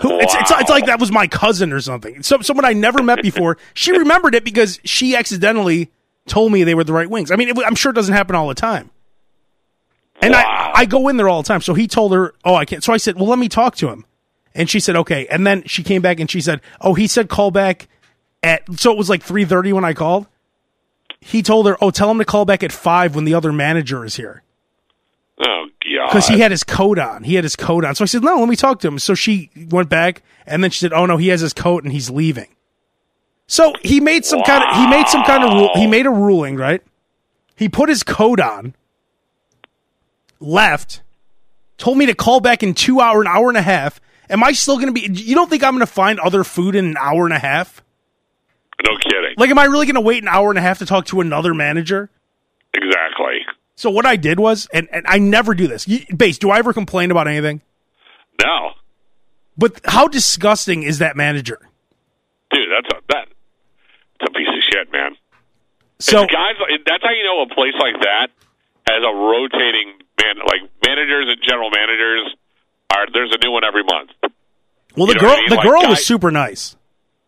Who, 0.00 0.18
it's, 0.18 0.34
it's, 0.34 0.50
it's 0.50 0.70
like 0.70 0.86
that 0.86 0.98
was 0.98 1.12
my 1.12 1.26
cousin 1.26 1.72
or 1.72 1.80
something. 1.80 2.22
So, 2.22 2.40
someone 2.40 2.64
I 2.64 2.72
never 2.72 3.02
met 3.02 3.22
before. 3.22 3.58
She 3.74 3.92
remembered 3.92 4.34
it 4.34 4.44
because 4.44 4.80
she 4.84 5.14
accidentally 5.14 5.90
told 6.26 6.52
me 6.52 6.64
they 6.64 6.74
were 6.74 6.84
the 6.84 6.92
right 6.92 7.08
wings. 7.08 7.30
I 7.30 7.36
mean, 7.36 7.48
it, 7.50 7.58
I'm 7.64 7.74
sure 7.74 7.90
it 7.90 7.94
doesn't 7.94 8.14
happen 8.14 8.34
all 8.34 8.48
the 8.48 8.54
time. 8.54 8.90
And 10.20 10.32
Wow. 10.32 10.72
I, 10.74 10.80
I 10.80 10.84
go 10.86 11.08
in 11.08 11.16
there 11.16 11.28
all 11.28 11.42
the 11.42 11.46
time. 11.46 11.60
So 11.60 11.74
he 11.74 11.86
told 11.86 12.12
her, 12.12 12.34
oh, 12.44 12.54
I 12.54 12.64
can't. 12.64 12.82
So 12.82 12.92
I 12.92 12.96
said, 12.96 13.16
well, 13.16 13.26
let 13.26 13.38
me 13.38 13.48
talk 13.48 13.76
to 13.76 13.88
him. 13.88 14.04
And 14.54 14.70
she 14.70 14.80
said, 14.80 14.96
okay. 14.96 15.26
And 15.26 15.46
then 15.46 15.64
she 15.66 15.82
came 15.82 16.00
back 16.00 16.20
and 16.20 16.30
she 16.30 16.40
said, 16.40 16.60
oh, 16.80 16.94
he 16.94 17.06
said 17.06 17.28
call 17.28 17.50
back 17.50 17.88
at, 18.42 18.62
so 18.78 18.92
it 18.92 18.98
was 18.98 19.10
like 19.10 19.24
3.30 19.24 19.72
when 19.72 19.84
I 19.84 19.92
called. 19.92 20.26
He 21.20 21.42
told 21.42 21.66
her, 21.66 21.76
oh, 21.80 21.90
tell 21.90 22.10
him 22.10 22.18
to 22.18 22.24
call 22.24 22.44
back 22.44 22.62
at 22.62 22.70
5 22.70 23.14
when 23.14 23.24
the 23.24 23.34
other 23.34 23.52
manager 23.52 24.04
is 24.04 24.16
here 24.16 24.42
oh 25.40 25.66
God. 25.82 26.08
because 26.08 26.28
he 26.28 26.38
had 26.38 26.50
his 26.50 26.62
coat 26.62 26.98
on. 26.98 27.24
He 27.24 27.34
had 27.34 27.44
his 27.44 27.56
coat 27.56 27.84
on. 27.84 27.94
So 27.94 28.04
I 28.04 28.06
said, 28.06 28.22
no, 28.22 28.36
let 28.38 28.48
me 28.48 28.56
talk 28.56 28.80
to 28.80 28.88
him. 28.88 28.98
So 28.98 29.14
she 29.14 29.50
went 29.70 29.88
back, 29.88 30.22
and 30.46 30.62
then 30.62 30.70
she 30.70 30.80
said, 30.80 30.92
oh 30.92 31.06
no, 31.06 31.16
he 31.16 31.28
has 31.28 31.40
his 31.40 31.52
coat 31.52 31.82
and 31.84 31.92
he's 31.92 32.10
leaving. 32.10 32.48
So 33.46 33.72
he 33.82 34.00
made 34.00 34.24
some 34.24 34.42
kind 34.42 34.62
of 34.64 34.76
he 34.76 34.86
made 34.86 35.06
some 35.08 35.22
kind 35.24 35.44
of 35.44 35.50
rule. 35.52 35.70
He 35.74 35.86
made 35.86 36.06
a 36.06 36.10
ruling, 36.10 36.56
right? 36.56 36.82
He 37.56 37.68
put 37.68 37.88
his 37.88 38.02
coat 38.02 38.40
on, 38.40 38.74
left, 40.44 41.02
told 41.78 41.98
me 41.98 42.06
to 42.06 42.14
call 42.14 42.40
back 42.40 42.62
in 42.62 42.74
two 42.74 43.00
hour, 43.00 43.20
an 43.20 43.26
hour 43.26 43.48
and 43.48 43.56
a 43.58 43.62
half. 43.62 44.00
Am 44.30 44.42
I 44.44 44.52
still 44.52 44.76
going 44.76 44.86
to 44.86 44.92
be? 44.92 45.08
You 45.12 45.34
don't 45.34 45.50
think 45.50 45.62
I'm 45.64 45.72
going 45.74 45.80
to 45.80 45.86
find 45.86 46.18
other 46.20 46.44
food 46.44 46.74
in 46.74 46.86
an 46.86 46.96
hour 46.98 47.24
and 47.24 47.34
a 47.34 47.38
half? 47.38 47.82
no 48.84 48.96
kidding. 48.98 49.34
Like, 49.36 49.50
am 49.50 49.58
I 49.58 49.64
really 49.64 49.86
going 49.86 49.94
to 49.94 50.00
wait 50.00 50.22
an 50.22 50.28
hour 50.28 50.50
and 50.50 50.58
a 50.58 50.62
half 50.62 50.78
to 50.80 50.86
talk 50.86 51.06
to 51.06 51.20
another 51.20 51.54
manager? 51.54 52.10
exactly. 52.74 53.40
So 53.76 53.90
what 53.90 54.06
I 54.06 54.16
did 54.16 54.38
was, 54.38 54.68
and, 54.72 54.88
and 54.92 55.04
I 55.08 55.18
never 55.18 55.54
do 55.54 55.66
this. 55.66 55.86
You- 55.88 56.04
Base, 56.16 56.38
do 56.38 56.50
I 56.50 56.58
ever 56.58 56.72
complain 56.72 57.10
about 57.10 57.26
anything? 57.28 57.60
No, 58.42 58.72
But 59.56 59.80
how 59.84 60.08
disgusting 60.08 60.82
is 60.82 60.98
that 60.98 61.16
manager? 61.16 61.58
dude, 62.50 62.68
that's 62.70 62.94
a 62.94 63.02
that. 63.10 63.28
It's 64.20 64.30
a 64.30 64.32
piece 64.32 64.48
of 64.48 64.62
shit, 64.72 64.92
man. 64.92 65.16
So 66.00 66.22
It's 66.22 66.32
guys, 66.32 66.54
that's 66.86 67.02
how 67.04 67.10
you 67.10 67.24
know 67.24 67.42
a 67.42 67.48
place 67.54 67.74
like 67.78 68.00
that 68.02 68.28
has 68.88 69.02
a 69.04 69.14
rotating 69.14 69.92
man. 70.22 70.36
Like 70.46 70.62
managers 70.84 71.26
and 71.28 71.38
general 71.42 71.70
managers 71.70 72.34
are. 72.92 73.06
There's 73.12 73.32
a 73.34 73.38
new 73.42 73.50
one 73.52 73.64
every 73.64 73.82
month. 73.84 74.10
well, 74.96 75.06
the 75.06 75.14
you 75.14 75.14
know 75.14 75.20
girl 75.20 75.30
I 75.30 75.40
mean? 75.40 75.48
the 75.50 75.56
Like, 75.56 75.66
girl 75.68 75.82
guy- 75.82 75.90
was 75.90 76.04
super 76.06 76.30
nice. 76.30 76.76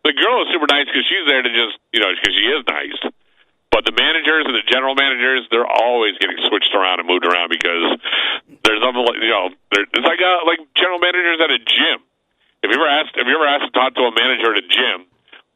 The 0.03 0.13
girl 0.13 0.41
is 0.43 0.47
super 0.55 0.67
nice 0.71 0.85
because 0.87 1.03
she's 1.07 1.25
there 1.27 1.41
to 1.43 1.49
just 1.51 1.75
you 1.91 1.99
know 1.99 2.11
because 2.15 2.33
she 2.35 2.45
is 2.47 2.63
nice. 2.67 2.95
But 3.71 3.83
the 3.83 3.91
managers 3.91 4.47
and 4.47 4.55
the 4.55 4.63
general 4.65 4.95
managers, 4.95 5.45
they're 5.51 5.67
always 5.67 6.17
getting 6.17 6.39
switched 6.47 6.71
around 6.73 6.99
and 7.03 7.05
moved 7.07 7.27
around 7.27 7.51
because 7.51 7.99
there's 8.63 8.81
other 8.81 9.03
you 9.19 9.29
know 9.29 9.51
it's 9.75 10.07
like 10.07 10.23
uh, 10.23 10.39
like 10.47 10.63
general 10.79 10.97
managers 11.03 11.37
at 11.43 11.51
a 11.51 11.59
gym. 11.59 11.99
Have 12.63 12.71
you 12.71 12.79
ever 12.79 12.87
asked? 12.87 13.13
Have 13.19 13.27
you 13.27 13.35
ever 13.35 13.45
asked 13.45 13.69
to 13.69 13.73
talk 13.75 13.93
to 13.99 14.07
a 14.07 14.13
manager 14.15 14.55
at 14.55 14.63
a 14.63 14.67
gym? 14.67 15.05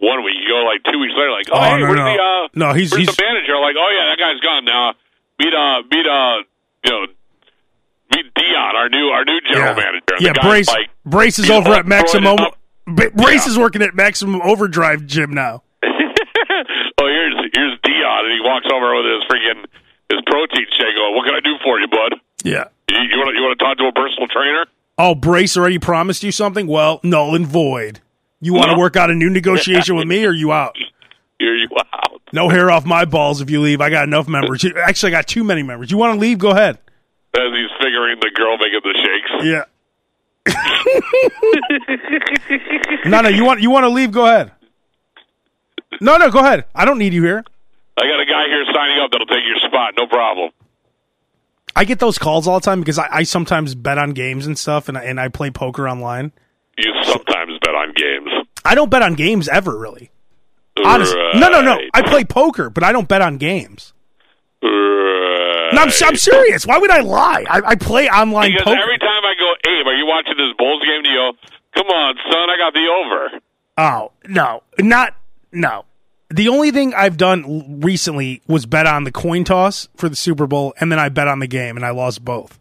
One 0.03 0.25
week, 0.25 0.35
you 0.41 0.49
go 0.49 0.65
like 0.65 0.81
two 0.83 0.97
weeks 0.99 1.13
later, 1.15 1.29
like, 1.31 1.45
oh, 1.53 1.57
Oh, 1.57 1.61
hey, 1.61 1.77
no, 1.79 1.85
where's 1.87 1.97
no. 1.97 2.05
the 2.09 2.17
uh, 2.19 2.47
No, 2.57 2.67
he's- 2.73 2.89
where's 2.91 3.05
he's- 3.05 3.15
the 3.15 3.21
manager? 3.23 3.55
Like, 3.57 3.75
oh 3.79 3.89
yeah, 3.93 4.05
that 4.11 4.19
guy's 4.19 4.41
gone 4.41 4.65
now. 4.65 4.93
Meet 5.39 5.53
uh, 5.55 5.81
meet 5.89 6.05
uh, 6.05 6.37
you 6.85 6.91
know, 6.91 7.01
Dion, 8.11 8.75
our 8.75 8.89
new 8.89 9.07
our 9.09 9.25
new 9.25 9.39
general 9.51 9.75
yeah, 9.77 9.83
manager. 9.83 10.15
Yeah. 10.19 10.33
Brace 10.43 10.67
like, 10.67 10.89
Brace 11.05 11.39
is 11.39 11.49
over 11.49 11.73
at 11.73 11.85
Maximum. 11.85 12.23
throwing 12.37 12.39
it 12.39 12.45
up. 12.47 12.57
Ba- 12.87 13.11
Brace 13.11 13.45
Yeah. 13.45 13.51
is 13.53 13.57
working 13.59 13.81
at 13.81 13.95
Maximum 13.95 14.41
Overdrive 14.41 15.05
Gym 15.05 15.31
now. 15.33 15.63
oh, 15.83 15.87
here's 17.07 17.35
here's 17.53 17.79
Dion, 17.83 18.25
and 18.25 18.33
he 18.33 18.39
walks 18.43 18.67
over 18.73 18.95
with 18.95 19.05
his 19.05 19.23
freaking 19.29 19.65
his 20.09 20.21
protein 20.25 20.65
shake. 20.77 20.95
Going, 20.95 21.15
what 21.15 21.25
can 21.25 21.35
I 21.35 21.39
do 21.39 21.55
for 21.63 21.79
you, 21.79 21.87
bud? 21.87 22.19
Yeah. 22.43 22.65
You 22.89 23.17
want 23.19 23.29
to 23.29 23.35
you 23.35 23.43
want 23.43 23.57
to 23.59 23.63
talk 23.65 23.77
to 23.77 23.85
a 23.85 23.91
personal 23.93 24.27
trainer? 24.27 24.65
Oh, 24.97 25.15
Brace 25.15 25.55
already 25.57 25.79
promised 25.79 26.23
you 26.23 26.31
something. 26.31 26.67
Well, 26.67 26.99
null 27.03 27.35
and 27.35 27.47
void. 27.47 27.99
You 28.41 28.53
want 28.53 28.65
to 28.69 28.73
No. 28.73 28.79
work 28.79 28.95
out 28.95 29.09
a 29.09 29.15
new 29.15 29.29
negotiation 29.29 29.95
with 29.95 30.07
me, 30.13 30.25
or 30.25 30.31
you 30.33 30.51
out? 30.51 30.75
Here 31.39 31.55
you 31.55 31.67
out. 31.93 32.21
No 32.33 32.49
hair 32.49 32.69
off 32.71 32.85
my 32.85 33.05
balls 33.05 33.41
if 33.41 33.49
you 33.49 33.61
leave. 33.61 33.81
I 33.81 33.89
got 33.89 34.03
enough 34.07 34.27
members. 34.27 34.63
Actually, 34.85 35.13
I 35.13 35.17
got 35.17 35.27
too 35.27 35.43
many 35.43 35.63
members. 35.63 35.91
You 35.91 35.97
want 35.97 36.13
to 36.15 36.19
leave? 36.19 36.37
Go 36.39 36.51
ahead. 36.51 36.77
As 37.33 37.53
he's 37.53 37.71
figuring 37.79 38.19
the 38.19 38.31
girl 38.35 38.57
making 38.57 38.81
the 38.83 38.93
shakes. 39.01 39.31
Yeah. 39.45 39.65
no, 43.09 43.21
no. 43.21 43.29
You 43.29 43.45
want 43.45 43.61
you 43.61 43.69
want 43.69 43.85
to 43.85 43.89
leave? 43.89 44.11
Go 44.11 44.25
ahead. 44.25 44.51
No, 46.01 46.17
no. 46.17 46.29
Go 46.29 46.39
ahead. 46.39 46.65
I 46.75 46.83
don't 46.83 46.97
need 46.97 47.13
you 47.13 47.23
here. 47.23 47.43
I 47.97 48.01
got 48.01 48.19
a 48.19 48.25
guy 48.25 48.47
here 48.47 48.65
signing 48.73 48.99
up 49.01 49.11
that'll 49.11 49.27
take 49.27 49.45
your 49.45 49.59
spot. 49.67 49.93
No 49.97 50.07
problem. 50.07 50.51
I 51.75 51.85
get 51.85 51.99
those 51.99 52.17
calls 52.17 52.47
all 52.47 52.59
the 52.59 52.65
time 52.65 52.79
because 52.79 52.99
I, 52.99 53.07
I 53.11 53.23
sometimes 53.23 53.75
bet 53.75 53.97
on 53.97 54.11
games 54.11 54.45
and 54.45 54.57
stuff, 54.57 54.89
and 54.89 54.97
I, 54.97 55.03
and 55.03 55.19
I 55.19 55.29
play 55.29 55.51
poker 55.51 55.87
online. 55.87 56.33
You 56.77 56.91
sometimes 57.03 57.59
bet 57.61 57.75
on 57.75 57.93
games. 57.93 58.47
I 58.65 58.75
don't 58.75 58.89
bet 58.89 59.01
on 59.01 59.13
games 59.13 59.47
ever, 59.47 59.77
really. 59.77 60.11
Honestly, 60.83 61.17
no, 61.35 61.49
no, 61.49 61.61
no. 61.61 61.79
I 61.93 62.01
play 62.01 62.23
poker, 62.23 62.69
but 62.69 62.83
I 62.83 62.91
don't 62.91 63.07
bet 63.07 63.21
on 63.21 63.37
games. 63.37 63.93
Right. 64.63 65.10
No, 65.73 65.81
I'm, 65.81 65.89
I'm 66.03 66.15
serious. 66.15 66.65
Why 66.65 66.77
would 66.77 66.91
I 66.91 66.99
lie? 67.01 67.45
I, 67.49 67.61
I 67.65 67.75
play 67.75 68.09
online 68.09 68.51
Because 68.51 68.65
poker. 68.65 68.81
every 68.81 68.97
time 68.97 69.23
I 69.23 69.33
go, 69.37 69.53
Abe, 69.71 69.87
are 69.87 69.95
you 69.95 70.05
watching 70.05 70.35
this 70.37 70.53
Bulls 70.57 70.81
game? 70.85 71.03
Do 71.03 71.09
you 71.09 71.15
go, 71.17 71.31
come 71.75 71.87
on, 71.87 72.15
son, 72.29 72.49
I 72.49 72.57
got 72.57 72.73
the 72.73 72.87
over. 72.87 73.41
Oh 73.77 74.11
no, 74.27 74.63
not 74.79 75.15
no. 75.51 75.85
The 76.29 76.47
only 76.47 76.71
thing 76.71 76.93
I've 76.93 77.17
done 77.17 77.81
recently 77.81 78.41
was 78.47 78.65
bet 78.65 78.85
on 78.85 79.03
the 79.03 79.11
coin 79.11 79.43
toss 79.43 79.89
for 79.95 80.07
the 80.07 80.15
Super 80.15 80.47
Bowl, 80.47 80.73
and 80.79 80.91
then 80.91 80.99
I 80.99 81.09
bet 81.09 81.27
on 81.27 81.39
the 81.39 81.47
game, 81.47 81.75
and 81.75 81.85
I 81.85 81.89
lost 81.89 82.23
both. 82.23 82.57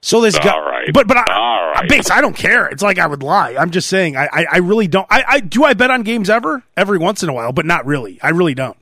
So 0.00 0.20
this 0.20 0.36
guy, 0.36 0.58
right. 0.58 0.92
but 0.92 1.06
but 1.06 1.16
I, 1.16 1.72
right. 1.76 1.88
base, 1.88 2.10
I 2.10 2.20
don't 2.20 2.34
care. 2.36 2.66
It's 2.66 2.82
like 2.82 2.98
I 2.98 3.06
would 3.06 3.22
lie. 3.22 3.54
I'm 3.56 3.70
just 3.70 3.88
saying, 3.88 4.16
I, 4.16 4.28
I, 4.32 4.46
I 4.54 4.56
really 4.58 4.88
don't. 4.88 5.06
I, 5.08 5.24
I 5.28 5.40
do 5.40 5.62
I 5.62 5.74
bet 5.74 5.90
on 5.92 6.02
games 6.02 6.28
ever, 6.28 6.64
every 6.76 6.98
once 6.98 7.22
in 7.22 7.28
a 7.28 7.32
while, 7.32 7.52
but 7.52 7.66
not 7.66 7.86
really. 7.86 8.18
I 8.22 8.30
really 8.30 8.54
don't. 8.54 8.76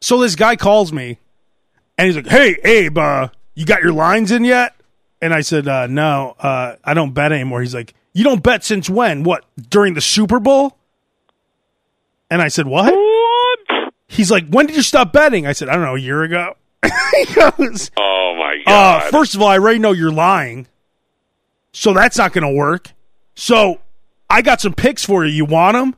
So 0.00 0.18
this 0.18 0.34
guy 0.34 0.56
calls 0.56 0.92
me, 0.92 1.18
and 1.98 2.06
he's 2.06 2.16
like, 2.16 2.28
"Hey, 2.28 2.56
Abe, 2.64 2.96
uh, 2.96 3.28
you 3.54 3.66
got 3.66 3.82
your 3.82 3.92
lines 3.92 4.30
in 4.30 4.44
yet?" 4.44 4.74
And 5.20 5.34
I 5.34 5.40
said, 5.42 5.68
uh, 5.68 5.86
"No, 5.88 6.36
uh, 6.38 6.76
I 6.84 6.94
don't 6.94 7.12
bet 7.12 7.32
anymore." 7.32 7.60
He's 7.60 7.74
like, 7.74 7.94
"You 8.14 8.24
don't 8.24 8.42
bet 8.42 8.64
since 8.64 8.88
when? 8.88 9.24
What 9.24 9.44
during 9.68 9.94
the 9.94 10.00
Super 10.00 10.38
Bowl?" 10.38 10.78
And 12.30 12.40
I 12.40 12.48
said, 12.48 12.66
"What?" 12.66 12.94
What? 12.94 13.92
He's 14.06 14.30
like, 14.30 14.48
"When 14.48 14.66
did 14.66 14.76
you 14.76 14.82
stop 14.82 15.12
betting?" 15.12 15.46
I 15.46 15.52
said, 15.52 15.68
"I 15.68 15.74
don't 15.74 15.84
know, 15.84 15.96
a 15.96 16.00
year 16.00 16.22
ago." 16.22 16.54
he 16.84 17.34
goes, 17.34 17.90
Oh, 17.96 18.36
my 18.38 18.62
god!" 18.64 18.96
uh, 18.96 19.00
God. 19.00 19.10
first 19.10 19.34
of 19.34 19.42
all, 19.42 19.48
I 19.48 19.58
already 19.58 19.80
know 19.80 19.92
you're 19.92 20.12
lying, 20.12 20.68
so 21.72 21.92
that's 21.92 22.16
not 22.16 22.32
going 22.32 22.44
to 22.44 22.56
work. 22.56 22.92
So 23.34 23.80
I 24.30 24.42
got 24.42 24.60
some 24.60 24.74
picks 24.74 25.04
for 25.04 25.24
you. 25.24 25.32
You 25.32 25.44
want 25.44 25.74
them? 25.74 25.96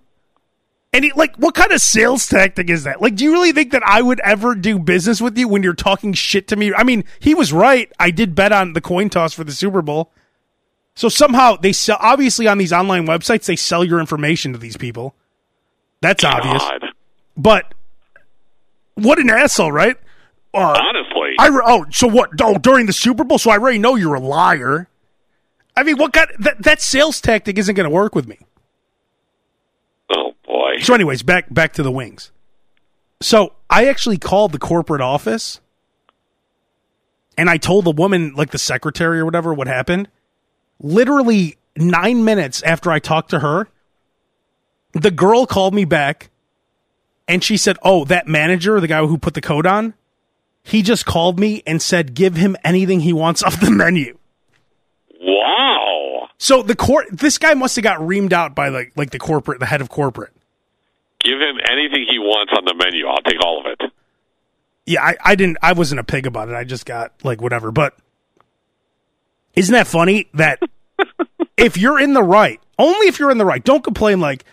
And 0.93 1.05
he, 1.05 1.13
like, 1.13 1.37
what 1.37 1.55
kind 1.55 1.71
of 1.71 1.81
sales 1.81 2.27
tactic 2.27 2.69
is 2.69 2.83
that? 2.85 3.01
Like, 3.01 3.15
do 3.15 3.25
you 3.25 3.33
really 3.33 3.53
think 3.53 3.71
that 3.73 3.83
I 3.85 4.03
would 4.03 4.19
ever 4.21 4.57
do 4.57 4.79
business 4.79 5.21
with 5.21 5.39
you 5.39 5.47
when 5.47 5.63
you're 5.63 5.73
talking 5.73 6.13
shit 6.15 6.49
to 6.49 6.57
me? 6.57 6.75
I 6.75 6.83
mean, 6.83 7.05
he 7.21 7.35
was 7.35 7.53
right. 7.53 7.91
I 8.01 8.11
did 8.11 8.35
bet 8.35 8.51
on 8.51 8.73
the 8.73 8.81
coin 8.81 9.09
toss 9.09 9.33
for 9.33 9.45
the 9.45 9.53
Super 9.53 9.83
Bowl. 9.83 10.11
So 10.97 11.09
somehow 11.09 11.57
they 11.57 11.73
sell, 11.73 11.97
obviously 12.01 12.49
on 12.49 12.59
these 12.59 12.73
online 12.73 13.07
websites, 13.07 13.47
they 13.47 13.57
sell 13.57 13.85
your 13.85 14.01
information 14.01 14.53
to 14.53 14.59
these 14.59 14.77
people. 14.77 15.15
That's 16.01 16.25
obvious. 16.25 16.63
But 17.37 17.73
what 18.95 19.19
an 19.19 19.31
asshole, 19.31 19.71
right? 19.71 19.97
Uh, 20.53 20.77
Honestly. 20.77 21.35
I 21.39 21.49
re- 21.49 21.63
oh 21.65 21.87
so 21.91 22.09
what? 22.09 22.31
Oh, 22.41 22.59
during 22.59 22.87
the 22.87 22.93
Super 22.93 23.23
Bowl, 23.23 23.39
so 23.39 23.51
I 23.51 23.59
already 23.59 23.79
know 23.79 23.95
you're 23.95 24.15
a 24.15 24.21
liar. 24.21 24.89
I 25.77 25.85
mean, 25.85 25.97
what 25.97 26.13
kind 26.13 26.29
that 26.41 26.63
that 26.63 26.83
sales 26.83 27.21
tactic 27.21 27.57
isn't 27.57 27.75
going 27.77 27.89
to 27.89 27.95
work 27.95 28.15
with 28.15 28.27
me. 28.27 28.39
Boy. 30.77 30.81
So, 30.81 30.95
anyways, 30.95 31.23
back 31.23 31.53
back 31.53 31.73
to 31.75 31.83
the 31.83 31.91
wings. 31.93 32.31
So 33.21 33.53
I 33.69 33.87
actually 33.87 34.19
called 34.19 34.53
the 34.53 34.59
corporate 34.59 35.03
office, 35.03 35.61
and 37.37 37.51
I 37.51 37.59
told 37.59 37.85
the 37.85 37.91
woman, 37.91 38.35
like 38.35 38.51
the 38.51 38.59
secretary 38.59 39.21
or 39.21 39.25
whatever, 39.25 39.53
what 39.53 39.67
happened. 39.67 40.09
Literally 40.81 41.57
nine 41.77 42.25
minutes 42.25 42.63
after 42.63 42.91
I 42.91 42.99
talked 42.99 43.31
to 43.31 43.41
her, 43.41 43.69
the 44.93 45.11
girl 45.11 45.45
called 45.45 45.75
me 45.75 45.85
back, 45.85 46.31
and 47.29 47.45
she 47.45 47.57
said, 47.57 47.77
"Oh, 47.83 48.05
that 48.07 48.27
manager, 48.27 48.81
the 48.81 48.89
guy 48.89 49.05
who 49.05 49.19
put 49.19 49.35
the 49.35 49.43
code 49.43 49.67
on, 49.67 49.95
he 50.63 50.83
just 50.83 51.05
called 51.05 51.39
me 51.39 51.63
and 51.67 51.83
said 51.83 52.15
give 52.15 52.37
him 52.37 52.57
anything 52.65 53.01
he 53.01 53.13
wants 53.13 53.43
off 53.43 53.61
the 53.61 53.71
menu." 53.71 54.17
Wow. 55.21 56.29
So 56.39 56.63
the 56.63 56.75
court, 56.75 57.09
this 57.13 57.37
guy 57.37 57.53
must 57.53 57.77
have 57.77 57.83
got 57.83 57.99
reamed 57.99 58.33
out 58.33 58.55
by 58.55 58.71
like 58.71 58.93
like 58.97 59.11
the 59.11 59.19
corporate, 59.19 59.61
the 59.61 59.67
head 59.67 59.83
of 59.83 59.91
corporate. 59.91 60.33
Give 61.23 61.39
him 61.39 61.59
anything 61.71 62.07
he 62.09 62.19
wants 62.19 62.53
on 62.57 62.65
the 62.65 62.75
menu. 62.75 63.07
I'll 63.07 63.23
take 63.23 63.43
all 63.45 63.61
of 63.61 63.67
it. 63.67 63.93
Yeah, 64.87 65.03
I, 65.03 65.17
I 65.25 65.35
didn't. 65.35 65.59
I 65.63 65.73
wasn't 65.75 66.01
a 66.01 66.05
pig 66.05 66.27
about 66.27 66.49
it. 66.49 66.55
I 66.55 66.65
just 66.65 66.87
got 66.87 67.13
like 67.23 67.41
whatever. 67.41 67.71
But 67.71 67.95
isn't 69.55 69.73
that 69.73 69.87
funny 69.87 70.29
that 70.35 70.61
if 71.57 71.77
you're 71.77 72.01
in 72.01 72.15
the 72.15 72.23
right, 72.23 72.61
only 72.79 73.07
if 73.07 73.19
you're 73.19 73.31
in 73.31 73.39
the 73.39 73.45
right, 73.45 73.63
don't 73.63 73.85
complain 73.85 74.21
like 74.21 74.45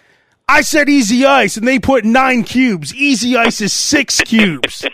I 0.47 0.61
said 0.61 0.89
easy 0.89 1.25
ice 1.25 1.57
and 1.57 1.67
they 1.67 1.79
put 1.79 2.05
nine 2.05 2.43
cubes. 2.43 2.93
Easy 2.93 3.35
ice 3.35 3.61
is 3.61 3.73
six 3.73 4.21
cubes. 4.25 4.85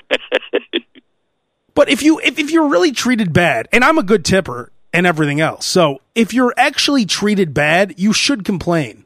But 1.76 1.90
if 1.90 2.04
you 2.04 2.20
if, 2.20 2.40
if 2.40 2.52
you're 2.52 2.70
really 2.70 2.92
treated 2.92 3.34
bad, 3.34 3.68
and 3.72 3.84
I'm 3.84 3.98
a 3.98 4.04
good 4.04 4.24
tipper 4.24 4.72
and 4.94 5.08
everything 5.08 5.42
else, 5.42 5.66
so 5.66 6.02
if 6.16 6.34
you're 6.34 6.54
actually 6.56 7.06
treated 7.06 7.54
bad, 7.54 7.96
you 7.98 8.14
should 8.14 8.46
complain. 8.46 9.03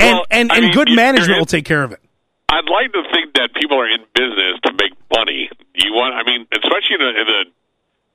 And 0.00 0.10
Well, 0.16 0.26
and, 0.30 0.52
I 0.52 0.56
and 0.56 0.64
mean, 0.66 0.74
good 0.74 0.90
management 0.90 1.38
will 1.38 1.46
take 1.46 1.64
care 1.64 1.82
of 1.82 1.92
it. 1.92 2.00
I'd 2.48 2.68
like 2.70 2.92
to 2.92 3.02
think 3.12 3.34
that 3.34 3.54
people 3.54 3.78
are 3.80 3.88
in 3.88 4.00
business 4.14 4.60
to 4.64 4.72
make 4.78 4.92
money. 5.10 5.50
You 5.74 5.92
want, 5.92 6.14
I 6.14 6.22
mean, 6.22 6.46
especially 6.52 6.94
in 6.96 7.02
a, 7.02 7.10
in 7.10 7.28
a 7.28 7.40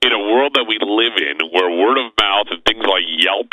in 0.07 0.11
a 0.15 0.19
world 0.32 0.55
that 0.55 0.63
we 0.63 0.80
live 0.80 1.19
in, 1.19 1.43
where 1.51 1.67
word 1.69 1.97
of 1.99 2.13
mouth 2.15 2.47
and 2.51 2.63
things 2.63 2.80
like 2.88 3.03
Yelp 3.19 3.51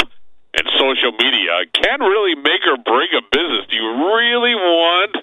and 0.55 0.64
social 0.79 1.11
media 1.18 1.66
can 1.74 1.99
really 2.01 2.37
make 2.39 2.62
or 2.70 2.79
break 2.79 3.11
a 3.18 3.22
business. 3.35 3.66
Do 3.68 3.74
you 3.74 3.89
really 4.14 4.55
want 4.55 5.16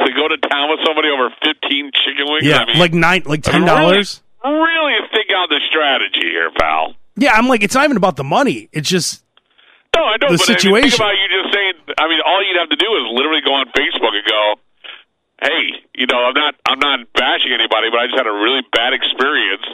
to 0.00 0.08
go 0.16 0.28
to 0.28 0.38
town 0.48 0.70
with 0.70 0.80
somebody 0.86 1.08
over 1.12 1.28
fifteen 1.44 1.90
chicken 1.92 2.24
wings? 2.32 2.46
Yeah, 2.46 2.64
I 2.64 2.66
mean, 2.72 2.78
like 2.78 2.94
nine, 2.94 3.22
like 3.26 3.42
ten 3.42 3.66
dollars. 3.66 4.22
Really, 4.42 4.56
really 4.64 4.94
think 5.12 5.28
out 5.36 5.50
the 5.50 5.60
strategy 5.68 6.24
here, 6.24 6.50
pal. 6.58 6.94
Yeah, 7.16 7.34
I'm 7.34 7.48
like, 7.48 7.62
it's 7.62 7.74
not 7.74 7.84
even 7.84 7.98
about 7.98 8.16
the 8.16 8.24
money. 8.24 8.70
It's 8.72 8.88
just 8.88 9.22
No, 9.94 10.02
I 10.04 10.16
know, 10.16 10.32
The 10.32 10.38
but 10.40 10.48
I 10.48 10.52
mean, 10.52 10.58
situation. 10.58 10.90
think 10.90 11.00
about 11.00 11.14
you 11.20 11.28
just. 11.42 11.51
I 11.98 12.08
mean, 12.08 12.20
all 12.24 12.40
you'd 12.44 12.58
have 12.58 12.70
to 12.70 12.76
do 12.80 12.88
is 13.00 13.04
literally 13.12 13.40
go 13.42 13.54
on 13.54 13.66
Facebook 13.76 14.14
and 14.14 14.26
go, 14.26 14.42
"Hey, 15.42 15.82
you 15.94 16.06
know, 16.06 16.20
I'm 16.24 16.34
not, 16.34 16.54
I'm 16.66 16.78
not 16.78 17.12
bashing 17.12 17.52
anybody, 17.52 17.90
but 17.90 18.00
I 18.00 18.06
just 18.06 18.18
had 18.18 18.26
a 18.26 18.32
really 18.32 18.62
bad 18.72 18.92
experience 18.92 19.66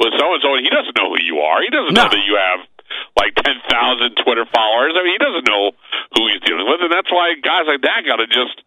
with 0.00 0.12
so 0.18 0.26
and 0.34 0.40
so, 0.42 0.54
and 0.54 0.64
he 0.64 0.70
doesn't 0.70 0.96
know 0.96 1.10
who 1.14 1.20
you 1.22 1.40
are. 1.40 1.62
He 1.62 1.70
doesn't 1.70 1.94
know 1.94 2.08
that 2.08 2.24
you 2.26 2.36
have 2.36 2.60
like 3.16 3.34
ten 3.36 3.56
thousand 3.68 4.16
Twitter 4.22 4.44
followers. 4.52 4.94
I 4.96 5.02
mean, 5.02 5.14
he 5.16 5.22
doesn't 5.22 5.46
know 5.48 5.72
who 6.14 6.28
he's 6.28 6.40
dealing 6.44 6.66
with, 6.68 6.80
and 6.80 6.92
that's 6.92 7.10
why 7.10 7.34
guys 7.40 7.64
like 7.66 7.82
that 7.82 8.04
got 8.06 8.16
to 8.16 8.26
just 8.26 8.62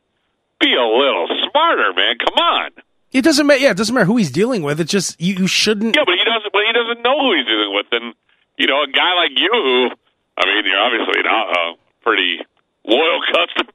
be 0.59 0.75
a 0.75 0.83
little 0.85 1.27
smarter, 1.49 1.93
man. 1.95 2.17
Come 2.19 2.35
on. 2.35 2.69
it 3.11 3.23
doesn't 3.23 3.47
matter. 3.47 3.59
Yeah, 3.61 3.71
it 3.71 3.77
doesn't 3.77 3.93
matter 3.95 4.05
who 4.05 4.17
he's 4.17 4.31
dealing 4.31 4.61
with. 4.61 4.79
It's 4.79 4.91
just 4.91 5.19
you, 5.21 5.35
you 5.35 5.47
shouldn't. 5.47 5.95
Yeah, 5.95 6.03
but 6.05 6.15
he 6.15 6.23
doesn't. 6.25 6.51
But 6.51 6.61
he 6.67 6.73
doesn't 6.73 7.01
know 7.01 7.15
who 7.19 7.35
he's 7.37 7.45
dealing 7.45 7.73
with, 7.73 7.87
and 7.91 8.13
you 8.57 8.67
know, 8.67 8.83
a 8.83 8.87
guy 8.91 9.13
like 9.15 9.31
you, 9.39 9.49
who, 9.53 9.89
I 10.37 10.45
mean, 10.45 10.65
you're 10.65 10.79
obviously 10.83 11.23
not 11.23 11.47
a 11.47 11.73
pretty 12.03 12.41
loyal 12.89 13.21
customer. 13.33 13.69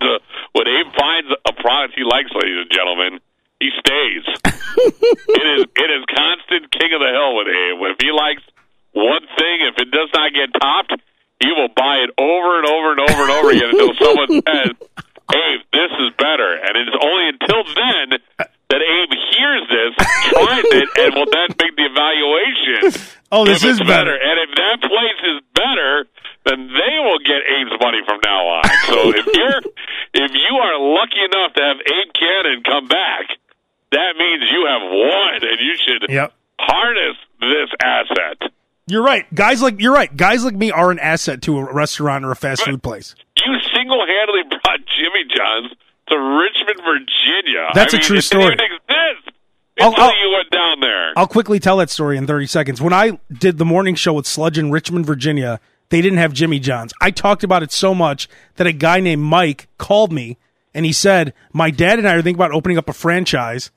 To, 0.00 0.06
uh, 0.06 0.18
when 0.54 0.66
Abe 0.70 0.90
finds 0.94 1.28
a 1.44 1.52
product 1.58 1.98
he 1.98 2.06
likes, 2.06 2.30
ladies 2.30 2.64
and 2.64 2.70
gentlemen, 2.70 3.20
he 3.58 3.68
stays. 3.76 4.24
it 5.36 5.46
is 5.58 5.62
it 5.66 5.90
is 5.90 6.02
constant 6.08 6.70
king 6.72 6.94
of 6.94 7.02
the 7.02 7.12
hill 7.12 7.36
with 7.36 7.50
Abe. 7.50 7.76
If 7.92 7.98
he 8.00 8.10
likes 8.14 8.42
one 8.92 9.22
thing, 9.36 9.56
if 9.68 9.76
it 9.76 9.90
does 9.90 10.08
not 10.14 10.32
get 10.32 10.48
topped, 10.56 10.96
he 11.38 11.52
will 11.52 11.72
buy 11.74 12.04
it 12.04 12.10
over 12.16 12.50
and 12.58 12.66
over 12.66 12.88
and 12.92 13.00
over 13.04 13.20
and 13.26 13.32
over 13.36 13.48
again 13.50 13.70
until 13.74 13.94
someone 14.00 14.30
says, 14.48 14.72
"Abe, 15.28 15.60
this 15.72 15.92
is 16.00 16.10
better." 16.16 16.50
And 16.56 16.72
it 16.78 16.86
is 16.88 16.96
only 16.96 17.26
until 17.36 17.62
then 17.68 18.06
that 18.70 18.80
Abe 18.80 19.14
hears 19.34 19.64
this, 19.66 19.92
tries 20.30 20.64
it, 20.64 20.88
and 21.04 21.14
will 21.14 21.30
then 21.30 21.50
make 21.58 21.74
the 21.74 21.86
evaluation. 21.90 23.18
Oh, 23.32 23.44
this 23.44 23.62
if 23.62 23.70
is 23.70 23.80
it's 23.80 23.86
better. 23.86 24.14
And 24.14 24.36
if 24.46 24.50
that 24.56 24.78
place 24.80 25.20
is 25.26 25.38
better, 25.54 26.06
then 26.44 26.68
they 26.68 26.94
will 27.04 27.18
get 27.20 27.42
Abe's 27.46 27.78
money 27.80 28.00
from 28.06 28.20
now 28.24 28.46
on. 28.48 28.64
So 28.86 29.12
if 29.14 29.26
you're 29.34 29.60
if 30.14 30.30
you 30.32 30.56
are 30.56 30.78
lucky 30.80 31.20
enough 31.24 31.52
to 31.54 31.62
have 31.62 31.76
Abe 31.80 32.12
Kanan 32.14 32.64
come 32.64 32.88
back, 32.88 33.26
that 33.92 34.14
means 34.18 34.44
you 34.50 34.66
have 34.66 34.82
won, 34.82 35.34
and 35.42 35.60
you 35.60 35.74
should 35.84 36.10
Yep. 36.10 36.32
harness 36.60 37.16
this 37.40 37.68
asset. 37.82 38.50
You're 38.86 39.02
right. 39.04 39.32
Guys 39.34 39.62
like 39.62 39.80
you're 39.80 39.92
right. 39.94 40.14
Guys 40.16 40.44
like 40.44 40.54
me 40.54 40.70
are 40.72 40.90
an 40.90 40.98
asset 40.98 41.42
to 41.42 41.58
a 41.58 41.72
restaurant 41.72 42.24
or 42.24 42.32
a 42.32 42.36
fast 42.36 42.62
food 42.64 42.82
place. 42.82 43.14
You 43.36 43.54
single 43.74 44.04
handedly 44.06 44.42
brought 44.64 44.80
Jimmy 44.86 45.24
John's 45.34 45.72
to 46.08 46.16
Richmond, 46.18 46.80
Virginia. 46.84 47.68
That's 47.74 47.94
I 47.94 47.98
a 47.98 48.00
mean, 48.00 48.06
true 48.06 48.16
it 48.18 48.22
story. 48.22 48.42
Didn't 48.56 48.60
even 48.64 48.76
exist 48.88 49.36
I'll- 49.80 49.88
until 49.90 50.04
I'll- 50.04 50.18
you 50.18 50.30
went 50.36 50.50
down 50.50 50.80
there. 50.80 51.12
I'll 51.16 51.28
quickly 51.28 51.60
tell 51.60 51.76
that 51.76 51.88
story 51.90 52.16
in 52.16 52.26
30 52.26 52.46
seconds. 52.46 52.82
When 52.82 52.92
I 52.92 53.20
did 53.32 53.58
the 53.58 53.64
morning 53.64 53.94
show 53.94 54.12
with 54.14 54.26
Sludge 54.26 54.58
in 54.58 54.72
Richmond, 54.72 55.06
Virginia, 55.06 55.60
they 55.90 56.00
didn't 56.00 56.18
have 56.18 56.32
Jimmy 56.32 56.58
John's. 56.58 56.92
I 57.00 57.10
talked 57.10 57.44
about 57.44 57.62
it 57.62 57.72
so 57.72 57.94
much 57.94 58.28
that 58.56 58.66
a 58.66 58.72
guy 58.72 59.00
named 59.00 59.22
Mike 59.22 59.68
called 59.76 60.12
me 60.12 60.38
and 60.72 60.86
he 60.86 60.92
said, 60.92 61.34
My 61.52 61.70
dad 61.70 61.98
and 61.98 62.08
I 62.08 62.14
are 62.14 62.22
thinking 62.22 62.36
about 62.36 62.52
opening 62.52 62.78
up 62.78 62.88
a 62.88 62.92
franchise. 62.92 63.70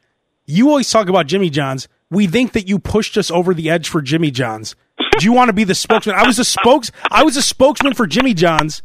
You 0.45 0.69
always 0.69 0.89
talk 0.89 1.09
about 1.09 1.27
Jimmy 1.27 1.49
John's. 1.49 1.87
We 2.09 2.27
think 2.27 2.53
that 2.53 2.67
you 2.67 2.77
pushed 2.77 3.17
us 3.17 3.31
over 3.31 3.53
the 3.53 3.69
edge 3.69 3.89
for 3.89 4.01
Jimmy 4.01 4.29
John's. 4.29 4.75
Do 5.17 5.25
you 5.25 5.33
want 5.33 5.49
to 5.49 5.53
be 5.53 5.63
the 5.63 5.75
spokesman? 5.75 6.15
I 6.15 6.27
was 6.27 6.37
a 6.37 6.45
spokes 6.45 6.91
I 7.09 7.23
was 7.23 7.35
a 7.35 7.41
spokesman 7.41 7.93
for 7.93 8.05
Jimmy 8.05 8.33
John's 8.33 8.83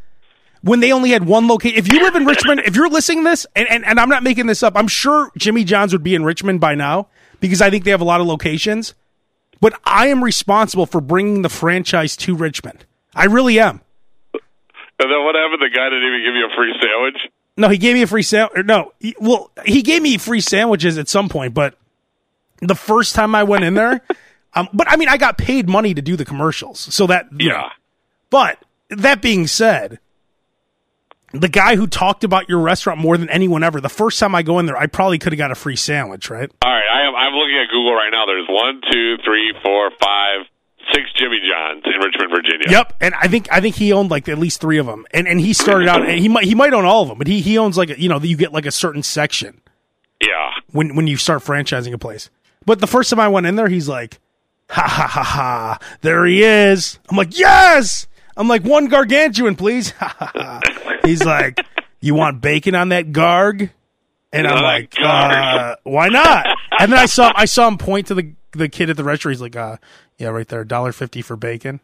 when 0.62 0.80
they 0.80 0.92
only 0.92 1.10
had 1.10 1.26
one 1.26 1.46
location. 1.46 1.78
If 1.78 1.92
you 1.92 2.02
live 2.02 2.16
in 2.16 2.24
Richmond, 2.24 2.60
if 2.64 2.74
you're 2.74 2.88
listening 2.88 3.24
to 3.24 3.30
this, 3.30 3.46
and, 3.54 3.68
and, 3.68 3.84
and 3.84 4.00
I'm 4.00 4.08
not 4.08 4.22
making 4.22 4.46
this 4.46 4.62
up, 4.62 4.74
I'm 4.76 4.88
sure 4.88 5.30
Jimmy 5.36 5.64
John's 5.64 5.92
would 5.92 6.02
be 6.02 6.14
in 6.14 6.24
Richmond 6.24 6.60
by 6.60 6.74
now 6.74 7.08
because 7.40 7.60
I 7.60 7.70
think 7.70 7.84
they 7.84 7.90
have 7.90 8.00
a 8.00 8.04
lot 8.04 8.20
of 8.20 8.26
locations. 8.26 8.94
But 9.60 9.78
I 9.84 10.06
am 10.08 10.24
responsible 10.24 10.86
for 10.86 11.00
bringing 11.00 11.42
the 11.42 11.48
franchise 11.48 12.16
to 12.18 12.34
Richmond. 12.34 12.86
I 13.14 13.24
really 13.26 13.58
am. 13.60 13.80
and 14.32 14.40
then 14.98 15.24
what 15.24 15.34
happened? 15.34 15.60
The 15.60 15.70
guy 15.74 15.88
didn't 15.88 16.06
even 16.06 16.22
give 16.24 16.34
you 16.34 16.46
a 16.46 16.56
free 16.56 16.74
sandwich. 16.80 17.32
No, 17.56 17.68
he 17.68 17.78
gave 17.78 17.94
me 17.94 18.02
a 18.02 18.06
free 18.06 18.22
sandwich. 18.22 18.66
No, 18.66 18.92
he, 19.00 19.16
well, 19.20 19.50
he 19.66 19.82
gave 19.82 20.00
me 20.02 20.16
free 20.18 20.40
sandwiches 20.40 20.96
at 20.96 21.08
some 21.08 21.28
point, 21.28 21.54
but 21.54 21.76
the 22.60 22.76
first 22.76 23.14
time 23.14 23.34
I 23.34 23.42
went 23.42 23.64
in 23.64 23.74
there, 23.74 24.00
um, 24.54 24.68
but 24.72 24.90
I 24.90 24.96
mean, 24.96 25.08
I 25.08 25.16
got 25.16 25.38
paid 25.38 25.68
money 25.68 25.94
to 25.94 26.02
do 26.02 26.16
the 26.16 26.24
commercials, 26.24 26.78
so 26.78 27.06
that 27.08 27.32
know. 27.32 27.44
Yeah. 27.44 27.68
But 28.30 28.62
that 28.90 29.22
being 29.22 29.46
said, 29.46 29.98
the 31.32 31.48
guy 31.48 31.76
who 31.76 31.86
talked 31.86 32.24
about 32.24 32.48
your 32.48 32.60
restaurant 32.60 33.00
more 33.00 33.16
than 33.16 33.28
anyone 33.30 33.62
ever, 33.62 33.80
the 33.80 33.88
first 33.88 34.18
time 34.18 34.34
I 34.34 34.42
go 34.42 34.58
in 34.58 34.66
there, 34.66 34.76
I 34.76 34.86
probably 34.86 35.18
could 35.18 35.32
have 35.32 35.38
got 35.38 35.50
a 35.50 35.54
free 35.54 35.76
sandwich, 35.76 36.30
right? 36.30 36.50
All 36.62 36.70
right, 36.70 36.84
I 36.90 37.06
am, 37.06 37.14
I'm 37.14 37.34
looking 37.34 37.56
at 37.56 37.68
Google 37.70 37.94
right 37.94 38.10
now. 38.10 38.24
There's 38.26 38.48
one, 38.48 38.80
two, 38.90 39.16
three, 39.24 39.52
four, 39.62 39.90
five, 40.00 40.46
six 40.92 41.10
Jimmy 41.16 41.38
Johns 41.48 41.82
in 41.84 42.00
Richmond, 42.00 42.30
Virginia. 42.30 42.66
Yep, 42.70 42.94
and 43.00 43.14
I 43.20 43.28
think 43.28 43.48
I 43.52 43.60
think 43.60 43.74
he 43.76 43.92
owned 43.92 44.10
like 44.10 44.28
at 44.28 44.38
least 44.38 44.60
three 44.60 44.78
of 44.78 44.86
them, 44.86 45.06
and 45.12 45.26
and 45.28 45.40
he 45.40 45.52
started 45.52 45.88
out, 45.88 46.02
and 46.08 46.18
he 46.18 46.28
might 46.28 46.44
he 46.44 46.54
might 46.54 46.72
own 46.72 46.84
all 46.84 47.02
of 47.02 47.08
them, 47.08 47.18
but 47.18 47.26
he 47.26 47.40
he 47.40 47.58
owns 47.58 47.76
like 47.76 47.90
a, 47.90 48.00
you 48.00 48.08
know 48.08 48.18
you 48.20 48.36
get 48.36 48.52
like 48.52 48.66
a 48.66 48.70
certain 48.70 49.02
section 49.02 49.60
Yeah. 50.20 50.50
when 50.72 50.94
when 50.96 51.06
you 51.06 51.16
start 51.16 51.42
franchising 51.42 51.92
a 51.92 51.98
place. 51.98 52.30
But 52.66 52.80
the 52.80 52.86
first 52.86 53.10
time 53.10 53.20
I 53.20 53.28
went 53.28 53.46
in 53.46 53.56
there, 53.56 53.68
he's 53.68 53.88
like, 53.88 54.18
ha 54.70 54.82
ha 54.86 55.06
ha 55.06 55.22
ha, 55.22 55.78
there 56.02 56.24
he 56.26 56.42
is. 56.42 56.98
I'm 57.08 57.16
like, 57.16 57.38
yes. 57.38 58.06
I'm 58.36 58.46
like 58.48 58.62
one 58.62 58.86
gargantuan, 58.86 59.56
please. 59.56 59.90
Ha 59.98 60.14
ha 60.18 60.32
ha. 60.34 60.60
He's 61.04 61.24
like, 61.24 61.58
you 62.00 62.14
want 62.14 62.40
bacon 62.40 62.74
on 62.74 62.90
that 62.90 63.06
garg? 63.12 63.70
And 64.32 64.46
I'm 64.46 64.62
like, 64.62 64.94
uh, 65.02 65.76
why 65.84 66.08
not? 66.08 66.46
And 66.78 66.92
then 66.92 66.98
I 66.98 67.06
saw 67.06 67.32
I 67.34 67.46
saw 67.46 67.66
him 67.66 67.78
point 67.78 68.08
to 68.08 68.14
the 68.14 68.32
the 68.52 68.68
kid 68.68 68.90
at 68.90 68.96
the 68.96 69.04
restaurant. 69.04 69.34
He's 69.36 69.40
like, 69.42 69.56
uh, 69.56 69.78
yeah, 70.18 70.28
right 70.28 70.46
there, 70.46 70.64
dollar 70.64 70.92
fifty 70.92 71.22
for 71.22 71.36
bacon. 71.36 71.80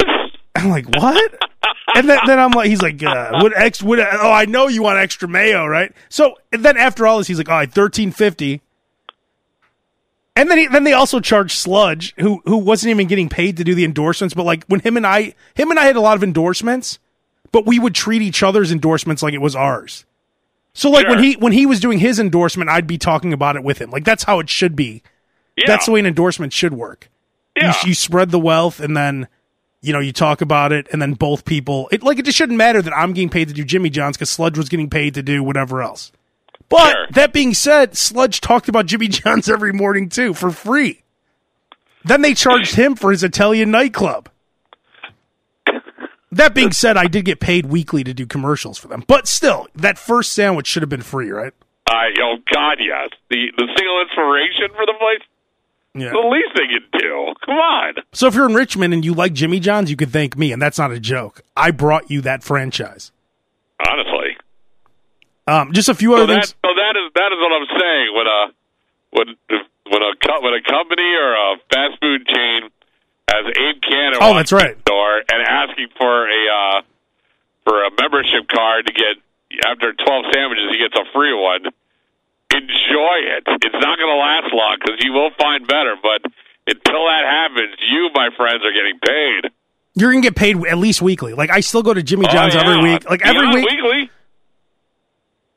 I'm 0.54 0.70
like, 0.70 0.86
what? 0.96 1.38
And 1.94 2.08
then, 2.08 2.18
then 2.26 2.38
I'm 2.38 2.52
like, 2.52 2.68
he's 2.68 2.80
like, 2.80 3.02
uh, 3.02 3.40
what 3.40 3.52
ex? 3.56 3.82
What? 3.82 3.98
Oh, 3.98 4.32
I 4.32 4.46
know 4.46 4.68
you 4.68 4.82
want 4.82 4.98
extra 4.98 5.28
mayo, 5.28 5.66
right? 5.66 5.92
So 6.08 6.36
and 6.52 6.64
then 6.64 6.76
after 6.76 7.06
all 7.06 7.18
this, 7.18 7.26
he's 7.26 7.38
like, 7.38 7.48
all 7.48 7.58
right, 7.58 7.70
thirteen 7.70 8.12
fifty. 8.12 8.62
And 10.34 10.50
then 10.50 10.56
he, 10.56 10.66
then 10.66 10.84
they 10.84 10.94
also 10.94 11.20
charged 11.20 11.58
Sludge, 11.58 12.14
who 12.18 12.40
who 12.46 12.56
wasn't 12.56 12.90
even 12.90 13.06
getting 13.06 13.28
paid 13.28 13.58
to 13.58 13.64
do 13.64 13.74
the 13.74 13.84
endorsements, 13.84 14.34
but 14.34 14.44
like 14.44 14.64
when 14.66 14.80
him 14.80 14.96
and 14.96 15.06
I 15.06 15.34
him 15.54 15.70
and 15.70 15.78
I 15.78 15.84
had 15.84 15.96
a 15.96 16.00
lot 16.00 16.16
of 16.16 16.22
endorsements, 16.22 16.98
but 17.50 17.66
we 17.66 17.78
would 17.78 17.94
treat 17.94 18.22
each 18.22 18.42
other's 18.42 18.72
endorsements 18.72 19.22
like 19.22 19.34
it 19.34 19.42
was 19.42 19.54
ours. 19.54 20.06
So 20.72 20.88
like 20.88 21.06
when 21.06 21.22
he 21.22 21.34
when 21.34 21.52
he 21.52 21.66
was 21.66 21.80
doing 21.80 21.98
his 21.98 22.18
endorsement, 22.18 22.70
I'd 22.70 22.86
be 22.86 22.96
talking 22.96 23.34
about 23.34 23.56
it 23.56 23.62
with 23.62 23.78
him. 23.78 23.90
Like 23.90 24.04
that's 24.04 24.24
how 24.24 24.38
it 24.38 24.48
should 24.48 24.74
be. 24.74 25.02
Yeah. 25.56 25.64
That's 25.66 25.84
the 25.84 25.92
way 25.92 26.00
an 26.00 26.06
endorsement 26.06 26.54
should 26.54 26.72
work. 26.72 27.10
Yeah. 27.56 27.74
You, 27.82 27.88
you 27.90 27.94
spread 27.94 28.30
the 28.30 28.38
wealth, 28.38 28.80
and 28.80 28.96
then 28.96 29.28
you 29.84 29.92
know, 29.92 29.98
you 29.98 30.12
talk 30.12 30.40
about 30.40 30.70
it, 30.72 30.86
and 30.92 31.02
then 31.02 31.14
both 31.14 31.44
people, 31.44 31.88
it 31.90 32.02
like 32.02 32.18
it 32.18 32.24
just 32.24 32.38
shouldn't 32.38 32.56
matter 32.56 32.80
that 32.80 32.96
I'm 32.96 33.12
getting 33.12 33.28
paid 33.28 33.48
to 33.48 33.54
do 33.54 33.64
Jimmy 33.64 33.90
John's 33.90 34.16
because 34.16 34.30
Sludge 34.30 34.56
was 34.56 34.68
getting 34.68 34.88
paid 34.88 35.14
to 35.14 35.22
do 35.22 35.42
whatever 35.42 35.82
else. 35.82 36.12
But 36.68 36.92
Sure. 36.92 37.06
that 37.10 37.32
being 37.32 37.52
said, 37.52 37.96
Sludge 37.96 38.40
talked 38.40 38.68
about 38.68 38.86
Jimmy 38.86 39.08
John's 39.08 39.48
every 39.48 39.72
morning 39.72 40.08
too 40.08 40.34
for 40.34 40.50
free. 40.52 41.02
Then 42.04 42.22
they 42.22 42.34
charged 42.34 42.74
him 42.76 42.94
for 42.96 43.10
his 43.10 43.22
Italian 43.22 43.70
nightclub. 43.70 44.28
That 46.30 46.54
being 46.54 46.72
said, 46.72 46.96
I 46.96 47.08
did 47.08 47.26
get 47.26 47.40
paid 47.40 47.66
weekly 47.66 48.02
to 48.04 48.14
do 48.14 48.24
commercials 48.26 48.78
for 48.78 48.88
them, 48.88 49.04
but 49.06 49.28
still, 49.28 49.66
that 49.74 49.98
first 49.98 50.32
sandwich 50.32 50.66
should 50.66 50.82
have 50.82 50.88
been 50.88 51.02
free, 51.02 51.30
right? 51.30 51.52
I 51.90 52.08
oh 52.22 52.36
God, 52.54 52.78
yes. 52.80 53.10
The 53.28 53.52
the 53.58 53.68
single 53.76 54.00
inspiration 54.00 54.68
for 54.74 54.86
the 54.86 54.94
place. 54.98 55.20
Yeah. 55.94 56.10
The 56.10 56.26
least 56.28 56.48
they 56.56 56.66
could 56.72 57.00
do. 57.00 57.34
Come 57.44 57.54
on. 57.56 57.94
So 58.12 58.26
if 58.26 58.34
you're 58.34 58.46
in 58.48 58.54
Richmond 58.54 58.94
and 58.94 59.04
you 59.04 59.12
like 59.12 59.34
Jimmy 59.34 59.60
John's, 59.60 59.90
you 59.90 59.96
could 59.96 60.10
thank 60.10 60.36
me, 60.38 60.50
and 60.52 60.60
that's 60.62 60.78
not 60.78 60.90
a 60.90 60.98
joke. 60.98 61.42
I 61.56 61.70
brought 61.70 62.10
you 62.10 62.22
that 62.22 62.42
franchise. 62.42 63.12
Honestly. 63.86 64.36
Um, 65.46 65.72
just 65.72 65.88
a 65.88 65.94
few 65.94 66.10
So 66.16 66.22
other 66.22 66.26
that 66.34 66.46
things. 66.46 66.54
so 66.64 66.70
that 66.74 66.94
is 66.96 67.12
that 67.14 67.30
is 67.32 67.38
what 67.40 67.52
I'm 67.52 67.68
saying. 67.78 68.06
When 68.14 68.26
a 68.26 68.40
when 69.10 69.26
when 69.90 70.02
a 70.02 70.40
when 70.40 70.54
a 70.54 70.62
company 70.62 71.02
or 71.14 71.34
a 71.34 71.56
fast 71.70 72.00
food 72.00 72.26
chain 72.26 72.70
has 73.28 73.44
Abe 73.48 73.82
Kanan 73.82 74.18
Oh, 74.20 74.34
that's 74.34 74.52
right. 74.52 74.82
door 74.84 75.18
and 75.18 75.42
asking 75.46 75.88
for 75.98 76.28
a 76.30 76.42
uh, 76.78 76.82
for 77.64 77.84
a 77.84 77.90
membership 78.00 78.46
card 78.48 78.86
to 78.86 78.92
get 78.92 79.16
after 79.66 79.92
12 79.92 80.24
sandwiches 80.32 80.64
he 80.70 80.78
gets 80.78 80.94
a 80.96 81.04
free 81.12 81.34
one. 81.34 81.66
Enjoy 82.62 83.16
it. 83.34 83.42
It's 83.62 83.74
not 83.74 83.98
going 83.98 84.10
to 84.10 84.16
last 84.16 84.52
long 84.54 84.76
because 84.80 84.98
you 85.02 85.12
will 85.12 85.30
find 85.38 85.66
better. 85.66 85.96
But 86.00 86.22
until 86.66 87.04
that 87.06 87.24
happens, 87.26 87.74
you, 87.90 88.10
my 88.14 88.28
friends, 88.36 88.62
are 88.64 88.72
getting 88.72 88.98
paid. 89.00 89.50
You're 89.94 90.10
gonna 90.12 90.22
get 90.22 90.36
paid 90.36 90.56
at 90.66 90.78
least 90.78 91.02
weekly. 91.02 91.34
Like 91.34 91.50
I 91.50 91.60
still 91.60 91.82
go 91.82 91.92
to 91.92 92.02
Jimmy 92.02 92.24
oh, 92.26 92.32
John's 92.32 92.54
Oh, 92.54 92.58
yeah. 92.62 92.64
every 92.78 92.92
week. 92.92 93.10
Like 93.10 93.20
every 93.26 93.40
Beyond 93.42 93.54
week. 93.56 93.70
weekly. 93.70 94.10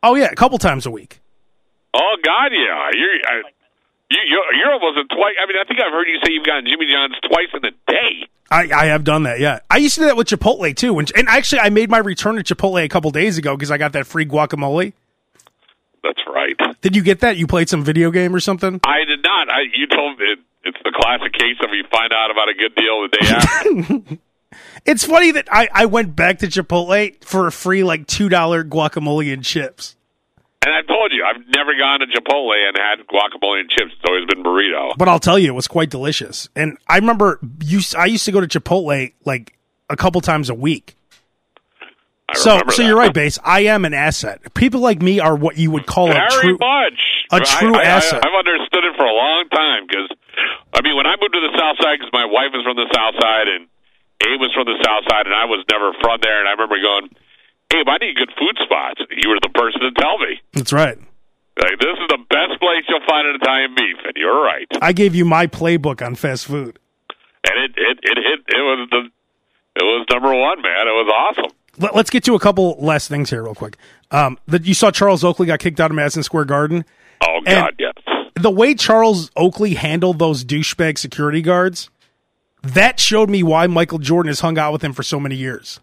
Oh 0.04 0.16
yeah, 0.16 0.26
a 0.26 0.36
couple 0.36 0.58
times 0.58 0.86
a 0.86 0.92
week. 0.92 1.22
Oh 1.94 2.18
God, 2.22 2.52
yeah. 2.52 2.90
You're 2.94 3.10
I, 3.28 3.42
you, 4.12 4.20
you're 4.28 4.54
you're 4.56 4.74
almost 4.74 4.98
a 4.98 5.16
twice. 5.16 5.36
I 5.42 5.48
mean, 5.48 5.56
I 5.62 5.64
think 5.66 5.80
I've 5.80 5.92
heard 5.92 6.08
you 6.08 6.20
say 6.26 6.34
you've 6.34 6.46
gotten 6.46 6.66
Jimmy 6.68 6.86
John's 6.92 7.16
twice 7.24 7.48
in 7.54 7.66
a 7.66 7.72
day. 7.90 8.28
I, 8.52 8.70
I 8.76 8.86
have 8.88 9.04
done 9.06 9.24
that. 9.24 9.40
Yeah, 9.40 9.60
I 9.72 9.78
used 9.78 9.96
to 9.96 10.02
do 10.02 10.06
that 10.08 10.18
with 10.18 10.28
Chipotle 10.28 10.76
too. 10.76 11.00
And, 11.00 11.10
and 11.16 11.28
actually, 11.30 11.60
I 11.62 11.70
made 11.70 11.90
my 11.90 11.98
return 11.98 12.36
to 12.36 12.44
Chipotle 12.44 12.84
a 12.84 12.90
couple 12.90 13.10
days 13.12 13.38
ago 13.38 13.56
because 13.56 13.72
I 13.72 13.78
got 13.78 13.94
that 13.94 14.06
free 14.06 14.26
guacamole. 14.26 14.92
That's 16.06 16.22
right. 16.32 16.56
Did 16.82 16.96
you 16.96 17.02
get 17.02 17.20
that? 17.22 17.38
You 17.38 17.48
played 17.48 17.68
some 17.68 17.84
video 17.84 18.12
game 18.12 18.36
or 18.36 18.40
something? 18.40 18.80
I 18.84 19.04
did 19.06 19.24
not. 19.24 19.50
I 19.50 19.62
you 19.74 19.88
told 19.88 20.20
me 20.20 20.26
it, 20.26 20.40
it's 20.64 20.78
the 20.84 20.94
classic 20.96 21.34
case 21.34 21.58
of 21.64 21.72
you 21.74 21.84
find 21.92 22.14
out 22.14 22.30
about 22.32 22.48
a 22.50 22.54
good 22.54 22.76
deal 22.76 23.02
the 23.02 23.18
day 23.18 23.28
after. 24.08 24.18
It's 24.86 25.04
funny 25.04 25.32
that 25.32 25.48
I, 25.52 25.68
I 25.74 25.86
went 25.88 26.16
back 26.16 26.40
to 26.40 26.48
Chipotle 26.48 27.22
for 27.26 27.48
a 27.48 27.52
free 27.52 27.84
like 27.84 28.08
two 28.08 28.30
dollar 28.30 28.64
guacamole 28.64 29.34
and 29.34 29.44
chips. 29.44 29.96
and 30.64 30.74
I've 30.74 30.88
told 30.88 31.12
you, 31.12 31.26
I've 31.26 31.42
never 31.54 31.72
gone 31.78 32.00
to 32.00 32.06
Chipotle 32.06 32.54
and 32.68 32.78
had 32.78 33.06
guacamole 33.08 33.60
and 33.60 33.70
chips. 33.70 33.92
It's 33.94 34.04
always 34.08 34.26
been 34.28 34.44
burrito. 34.44 34.96
But 34.98 35.10
I'll 35.10 35.20
tell 35.20 35.38
you, 35.40 35.50
it 35.50 35.56
was 35.56 35.68
quite 35.68 35.90
delicious. 35.90 36.48
And 36.56 36.78
I 36.88 36.98
remember 36.98 37.40
you. 37.64 37.82
I 37.98 38.06
used 38.06 38.24
to 38.26 38.32
go 38.32 38.40
to 38.40 38.48
Chipotle 38.48 39.12
like 39.26 39.58
a 39.90 39.98
couple 39.98 40.22
times 40.22 40.50
a 40.50 40.56
week. 40.56 40.96
I 42.30 42.38
So, 42.38 42.58
so 42.58 42.82
that. 42.82 42.88
you're 42.88 42.98
right, 42.98 43.14
base. 43.14 43.38
I 43.44 43.62
am 43.72 43.86
an 43.86 43.94
asset. 43.94 44.54
People 44.54 44.82
like 44.82 45.02
me 45.02 45.20
are 45.20 45.36
what 45.36 45.58
you 45.58 45.72
would 45.72 45.86
call 45.86 46.12
a 46.12 46.28
true. 46.42 46.58
much. 46.60 47.00
a 47.32 47.40
true 47.40 47.76
I, 47.76 47.82
I, 47.82 47.84
asset. 47.84 48.26
I, 48.26 48.28
have 48.28 48.38
understood 48.40 48.84
it 48.84 48.96
for 48.98 49.06
a 49.06 49.14
long 49.14 49.46
time 49.50 49.88
because, 49.88 50.10
I 50.74 50.82
mean, 50.82 50.96
when 50.98 51.06
I 51.06 51.16
moved 51.22 51.34
to 51.34 51.42
the 51.42 51.54
South 51.58 51.78
Side, 51.82 52.00
because 52.00 52.14
my 52.14 52.26
wife 52.26 52.52
is 52.54 52.64
from 52.64 52.76
the 52.76 52.90
South 52.94 53.16
Side 53.22 53.48
and 53.48 53.68
Abe 54.24 54.40
was 54.40 54.52
from 54.54 54.66
the 54.66 54.80
South 54.82 55.04
Side, 55.10 55.28
and 55.28 55.36
I 55.36 55.46
was 55.46 55.64
never 55.70 55.92
from 56.02 56.18
there, 56.22 56.40
and 56.40 56.48
I 56.48 56.54
remember 56.54 56.80
going, 56.82 57.12
Abe, 57.76 57.88
I 57.90 57.98
need 58.00 58.16
good 58.16 58.32
food 58.40 58.58
spots. 58.64 59.02
You 59.12 59.30
were 59.30 59.40
the 59.42 59.52
person 59.54 59.82
to 59.82 59.92
tell 59.92 60.18
me. 60.18 60.40
That's 60.54 60.72
right. 60.72 60.98
Like, 61.60 61.80
this 61.80 61.96
is 62.00 62.08
the 62.10 62.24
best 62.30 62.60
place 62.60 62.84
you'll 62.88 63.06
find 63.08 63.28
an 63.28 63.36
Italian 63.42 63.76
beef, 63.76 63.98
and 64.04 64.14
you're 64.16 64.44
right. 64.44 64.68
I 64.82 64.94
gave 64.94 65.16
you 65.16 65.26
my 65.26 65.48
playbook 65.48 66.06
on 66.06 66.16
fast 66.16 66.48
food. 66.48 66.80
And 67.46 67.56
it 67.64 67.72
it 67.78 68.00
it 68.02 68.18
hit. 68.18 68.40
It 68.50 68.64
was 68.64 68.90
the 68.90 69.02
it 69.76 69.84
was 69.84 70.06
number 70.10 70.34
one, 70.34 70.62
man. 70.62 70.88
It 70.88 70.96
was 70.98 71.12
awesome. 71.14 71.52
Let, 71.78 71.96
us 71.96 72.10
get 72.10 72.24
to 72.26 72.36
a 72.36 72.40
couple 72.40 72.76
last 72.80 73.08
things 73.08 73.30
here, 73.30 73.44
real 73.44 73.56
quick. 73.56 73.78
Um, 74.12 74.38
that 74.48 74.66
you 74.66 74.74
saw 74.74 74.92
Charles 74.92 75.24
Oakley 75.24 75.48
got 75.48 75.60
kicked 75.60 75.80
out 75.80 75.92
of 75.92 75.96
Madison 75.96 76.24
Square 76.24 76.46
Garden. 76.46 76.86
Oh 77.22 77.40
God, 77.46 77.74
yes. 77.80 77.94
The 78.36 78.52
way 78.52 78.76
Charles 78.76 79.32
Oakley 79.36 79.76
handled 79.76 80.20
those 80.20 80.44
douchebag 80.44 80.98
security 80.98 81.42
guards, 81.42 81.90
that 82.62 83.00
showed 83.00 83.30
me 83.30 83.44
why 83.44 83.68
Michael 83.68 84.00
Jordan 84.00 84.30
has 84.30 84.42
hung 84.42 84.58
out 84.58 84.74
with 84.74 84.84
him 84.84 84.94
for 84.94 85.04
so 85.04 85.20
many 85.20 85.36
years. 85.36 85.80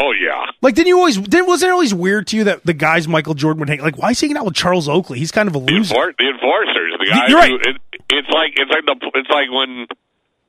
Oh 0.00 0.12
yeah. 0.12 0.46
Like, 0.62 0.74
didn't 0.74 0.88
you 0.88 0.98
always? 0.98 1.18
Didn't, 1.18 1.46
wasn't 1.46 1.70
it 1.70 1.72
always 1.72 1.94
weird 1.94 2.26
to 2.28 2.36
you 2.36 2.44
that 2.44 2.64
the 2.64 2.72
guys 2.72 3.06
Michael 3.06 3.34
Jordan 3.34 3.60
would 3.60 3.68
hang? 3.68 3.80
Like, 3.80 3.98
why 3.98 4.10
is 4.10 4.20
he 4.20 4.26
hanging 4.26 4.38
out 4.38 4.46
with 4.46 4.54
Charles 4.54 4.88
Oakley? 4.88 5.18
He's 5.18 5.30
kind 5.30 5.48
of 5.48 5.54
a 5.54 5.58
loser. 5.58 5.94
the 5.94 6.28
enforcers, 6.28 6.94
the 6.98 7.06
guys. 7.10 7.28
You're 7.28 7.38
right. 7.38 7.50
Who, 7.50 7.70
it, 7.70 7.76
it's 8.10 8.28
like 8.30 8.52
it's 8.56 8.70
like 8.70 8.86
the 8.86 9.10
it's 9.14 9.30
like 9.30 9.50
when 9.50 9.86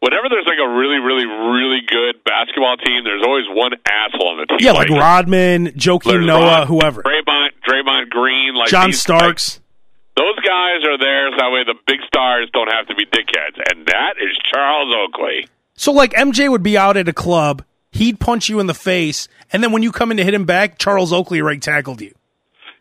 whenever 0.04 0.28
there's 0.30 0.46
like 0.46 0.60
a 0.60 0.68
really 0.70 1.00
really 1.00 1.26
really 1.26 1.80
good 1.88 2.24
basketball 2.24 2.76
team, 2.78 3.04
there's 3.04 3.24
always 3.24 3.46
one 3.50 3.72
asshole 3.88 4.28
on 4.30 4.38
the 4.38 4.46
team. 4.46 4.58
Yeah, 4.62 4.74
like 4.74 4.90
Rodman, 4.90 5.68
Joakim 5.80 6.26
Noah, 6.26 6.42
Rod- 6.42 6.68
whoever, 6.68 7.02
Draymond, 7.04 7.50
Draymond 7.68 8.10
Green, 8.10 8.54
like 8.56 8.68
John 8.70 8.88
these- 8.90 9.02
Starks. 9.02 9.56
like, 9.56 9.64
those 10.16 10.36
guys 10.46 10.84
are 10.86 10.98
there 11.00 11.32
so 11.32 11.38
that 11.40 11.50
way 11.52 11.64
the 11.64 11.74
big 11.88 12.00
stars 12.06 12.48
don't 12.54 12.72
have 12.72 12.86
to 12.88 12.96
be 12.96 13.06
dickheads, 13.06 13.58
and 13.72 13.86
that 13.88 14.14
is 14.22 14.38
Charles 14.54 14.94
Oakley. 14.96 15.48
So 15.76 15.92
like 15.92 16.14
MJ 16.14 16.50
would 16.52 16.62
be 16.64 16.78
out 16.78 16.98
at 16.98 17.08
a 17.08 17.14
club, 17.14 17.64
he'd 17.92 18.20
punch 18.20 18.48
you 18.50 18.60
in 18.60 18.68
the 18.68 18.76
face, 18.76 19.28
and 19.52 19.64
then 19.64 19.72
when 19.72 19.82
you 19.82 19.92
come 19.92 20.12
in 20.12 20.18
to 20.18 20.24
hit 20.24 20.34
him 20.36 20.46
back, 20.46 20.78
Charles 20.78 21.12
Oakley 21.12 21.42
right 21.42 21.60
tackled 21.62 22.00
you. 22.02 22.14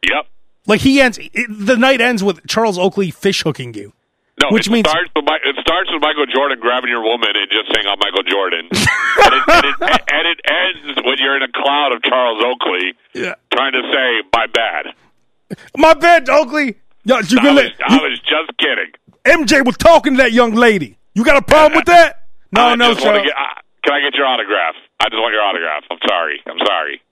Yep. 0.07 0.27
Like 0.67 0.81
he 0.83 1.01
ends 1.01 1.19
the 1.49 1.77
night 1.77 2.01
ends 2.03 2.23
with 2.23 2.47
Charles 2.47 2.79
Oakley 2.79 3.11
fish 3.11 3.43
hooking 3.43 3.73
you. 3.75 3.93
No, 4.41 4.49
Which 4.51 4.67
it 4.67 4.71
means- 4.71 4.89
starts 4.89 5.11
with 5.15 5.25
it 5.45 5.57
starts 5.61 5.91
with 5.93 6.01
Michael 6.01 6.27
Jordan 6.27 6.59
grabbing 6.59 6.89
your 6.91 7.03
woman 7.03 7.29
and 7.37 7.47
just 7.51 7.69
saying, 7.75 7.87
"I'm 7.87 7.99
Michael 8.01 8.23
Jordan," 8.25 8.67
and, 8.73 9.35
it, 9.35 9.43
and, 9.49 9.65
it, 9.67 9.77
and 10.13 10.25
it 10.27 10.41
ends 10.49 11.01
when 11.05 11.17
you're 11.19 11.37
in 11.37 11.43
a 11.43 11.53
cloud 11.53 11.93
of 11.93 12.03
Charles 12.03 12.43
Oakley 12.43 12.95
Yeah. 13.13 13.35
trying 13.53 13.73
to 13.73 13.83
say, 13.93 14.29
"My 14.33 14.47
bad." 14.47 14.87
My 15.77 15.93
bad, 15.95 16.29
Oakley. 16.31 16.77
Yo, 17.05 17.19
you 17.19 17.39
I 17.41 17.53
was, 17.53 17.71
I 17.87 17.97
was 17.99 18.19
just 18.21 18.57
kidding. 18.59 18.91
MJ 19.27 19.65
was 19.67 19.77
talking 19.77 20.15
to 20.17 20.23
that 20.23 20.33
young 20.33 20.55
lady. 20.55 20.97
You 21.15 21.25
got 21.25 21.37
a 21.37 21.43
problem 21.43 21.77
with 21.77 21.85
that? 21.87 22.23
No, 22.53 22.69
I 22.69 22.75
no, 22.75 22.95
get, 22.95 23.05
uh, 23.05 23.13
can 23.85 23.93
I 23.93 24.01
get 24.01 24.15
your 24.15 24.27
autograph? 24.27 24.75
I 25.01 25.09
just 25.11 25.21
want 25.21 25.33
your 25.35 25.43
autograph. 25.43 25.85
I'm 25.91 25.99
sorry. 26.09 26.41
I'm 26.47 26.59
sorry. 26.65 27.03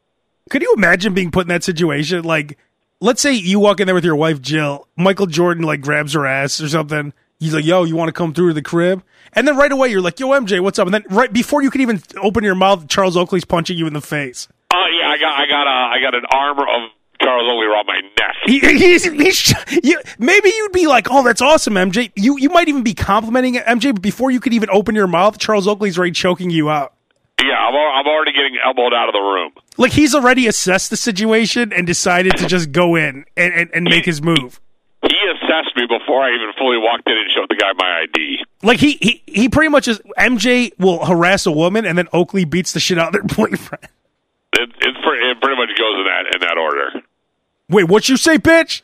Could 0.48 0.62
you 0.62 0.72
imagine 0.76 1.12
being 1.12 1.30
put 1.30 1.42
in 1.42 1.48
that 1.48 1.62
situation? 1.64 2.22
Like, 2.24 2.56
let's 3.00 3.20
say 3.20 3.32
you 3.32 3.58
walk 3.58 3.80
in 3.80 3.86
there 3.86 3.94
with 3.94 4.04
your 4.04 4.16
wife 4.16 4.40
Jill. 4.40 4.86
Michael 4.96 5.26
Jordan 5.26 5.64
like 5.64 5.80
grabs 5.80 6.12
her 6.12 6.26
ass 6.26 6.60
or 6.60 6.68
something. 6.68 7.12
He's 7.38 7.54
like, 7.54 7.64
"Yo, 7.64 7.84
you 7.84 7.96
want 7.96 8.08
to 8.08 8.12
come 8.12 8.34
through 8.34 8.48
to 8.48 8.54
the 8.54 8.62
crib?" 8.62 9.02
And 9.32 9.46
then 9.48 9.56
right 9.56 9.72
away 9.72 9.88
you're 9.88 10.00
like, 10.00 10.20
"Yo, 10.20 10.28
MJ, 10.28 10.60
what's 10.60 10.78
up?" 10.78 10.86
And 10.86 10.94
then 10.94 11.04
right 11.10 11.32
before 11.32 11.62
you 11.62 11.70
can 11.70 11.80
even 11.80 12.02
open 12.22 12.44
your 12.44 12.54
mouth, 12.54 12.88
Charles 12.88 13.16
Oakley's 13.16 13.44
punching 13.44 13.76
you 13.78 13.86
in 13.86 13.92
the 13.92 14.00
face. 14.00 14.48
Oh 14.72 14.86
yeah, 14.92 15.08
I 15.08 15.18
got 15.18 15.40
I 15.40 15.46
got 15.46 15.66
a 15.66 15.70
I 15.70 16.00
got 16.00 16.14
an 16.14 16.24
armor 16.32 16.62
of 16.62 16.90
Charles 17.20 17.48
Oakley 17.48 17.66
around 17.66 17.86
my 17.86 18.00
neck. 18.18 18.36
He, 18.46 18.58
he's, 18.60 19.04
he's, 19.04 19.54
you, 19.84 20.00
maybe 20.18 20.48
you'd 20.48 20.72
be 20.72 20.86
like, 20.86 21.08
"Oh, 21.10 21.22
that's 21.22 21.42
awesome, 21.42 21.74
MJ." 21.74 22.12
You 22.16 22.38
you 22.38 22.48
might 22.50 22.68
even 22.68 22.82
be 22.82 22.94
complimenting 22.94 23.54
MJ, 23.54 23.92
but 23.92 24.02
before 24.02 24.30
you 24.30 24.40
could 24.40 24.52
even 24.52 24.70
open 24.70 24.94
your 24.94 25.06
mouth, 25.06 25.38
Charles 25.38 25.66
Oakley's 25.66 25.98
already 25.98 26.12
choking 26.12 26.50
you 26.50 26.70
out. 26.70 26.94
Yeah, 27.42 27.56
I'm 27.56 27.74
I'm 27.74 28.06
already 28.06 28.32
getting 28.32 28.56
elbowed 28.64 28.92
out 28.92 29.08
of 29.08 29.14
the 29.14 29.20
room. 29.20 29.52
Like 29.78 29.92
he's 29.92 30.14
already 30.14 30.46
assessed 30.46 30.90
the 30.90 30.96
situation 30.96 31.72
and 31.72 31.86
decided 31.86 32.36
to 32.36 32.46
just 32.46 32.72
go 32.72 32.96
in 32.96 33.24
and, 33.36 33.54
and, 33.54 33.70
and 33.72 33.84
make 33.84 34.04
his 34.04 34.20
move. 34.22 34.60
He 35.02 35.16
assessed 35.32 35.74
me 35.76 35.86
before 35.86 36.22
I 36.22 36.34
even 36.34 36.52
fully 36.58 36.76
walked 36.76 37.08
in 37.08 37.16
and 37.16 37.30
showed 37.30 37.48
the 37.48 37.56
guy 37.56 37.72
my 37.76 38.02
ID. 38.02 38.44
Like 38.62 38.78
he 38.78 38.98
he 39.00 39.22
he 39.26 39.48
pretty 39.48 39.70
much 39.70 39.88
is 39.88 40.00
MJ 40.18 40.72
will 40.78 41.04
harass 41.04 41.46
a 41.46 41.52
woman 41.52 41.86
and 41.86 41.96
then 41.96 42.08
Oakley 42.12 42.44
beats 42.44 42.72
the 42.72 42.80
shit 42.80 42.98
out 42.98 43.08
of 43.08 43.12
their 43.14 43.22
boyfriend. 43.48 43.88
It, 44.54 44.70
it's 44.80 44.98
pretty, 45.02 45.26
it 45.30 45.40
pretty 45.40 45.56
much 45.56 45.70
goes 45.78 45.96
in 45.98 46.04
that 46.04 46.34
in 46.34 46.40
that 46.42 46.58
order. 46.58 47.02
Wait, 47.70 47.84
what 47.84 48.08
you 48.08 48.16
say, 48.16 48.36
bitch? 48.36 48.82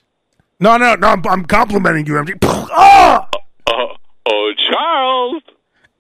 No, 0.60 0.78
no, 0.78 0.94
no. 0.94 1.08
I'm, 1.08 1.26
I'm 1.26 1.44
complimenting 1.44 2.06
you, 2.06 2.14
MJ. 2.14 2.38
Ah! 2.78 3.28
Oh, 3.68 3.88
oh, 4.26 4.52
Charles. 4.70 5.42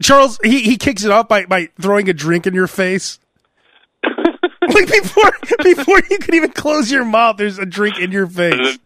Charles, 0.02 0.38
he 0.44 0.60
he 0.62 0.76
kicks 0.76 1.04
it 1.04 1.10
off 1.10 1.28
by 1.28 1.46
by 1.46 1.68
throwing 1.80 2.08
a 2.08 2.12
drink 2.12 2.46
in 2.46 2.54
your 2.54 2.66
face. 2.66 3.18
like 4.04 4.88
before 4.88 5.32
before 5.62 6.00
you 6.10 6.18
could 6.18 6.34
even 6.34 6.52
close 6.52 6.90
your 6.90 7.04
mouth, 7.04 7.36
there's 7.38 7.58
a 7.58 7.66
drink 7.66 7.98
in 7.98 8.12
your 8.12 8.26
There's 8.26 8.52
face. 8.56 8.76
a, 8.76 8.78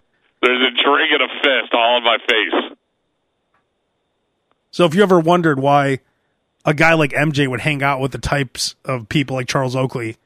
there's 0.42 0.62
a 0.66 0.70
drink 0.70 1.10
and 1.12 1.22
a 1.22 1.28
fist 1.42 1.72
all 1.74 1.98
in 1.98 2.04
my 2.04 2.18
face. 2.28 2.76
So 4.70 4.84
if 4.84 4.94
you 4.94 5.02
ever 5.02 5.18
wondered 5.18 5.58
why 5.58 5.98
a 6.64 6.74
guy 6.74 6.94
like 6.94 7.10
MJ 7.12 7.48
would 7.48 7.60
hang 7.60 7.82
out 7.82 8.00
with 8.00 8.12
the 8.12 8.18
types 8.18 8.76
of 8.84 9.08
people 9.08 9.36
like 9.36 9.48
Charles 9.48 9.74
Oakley, 9.74 10.16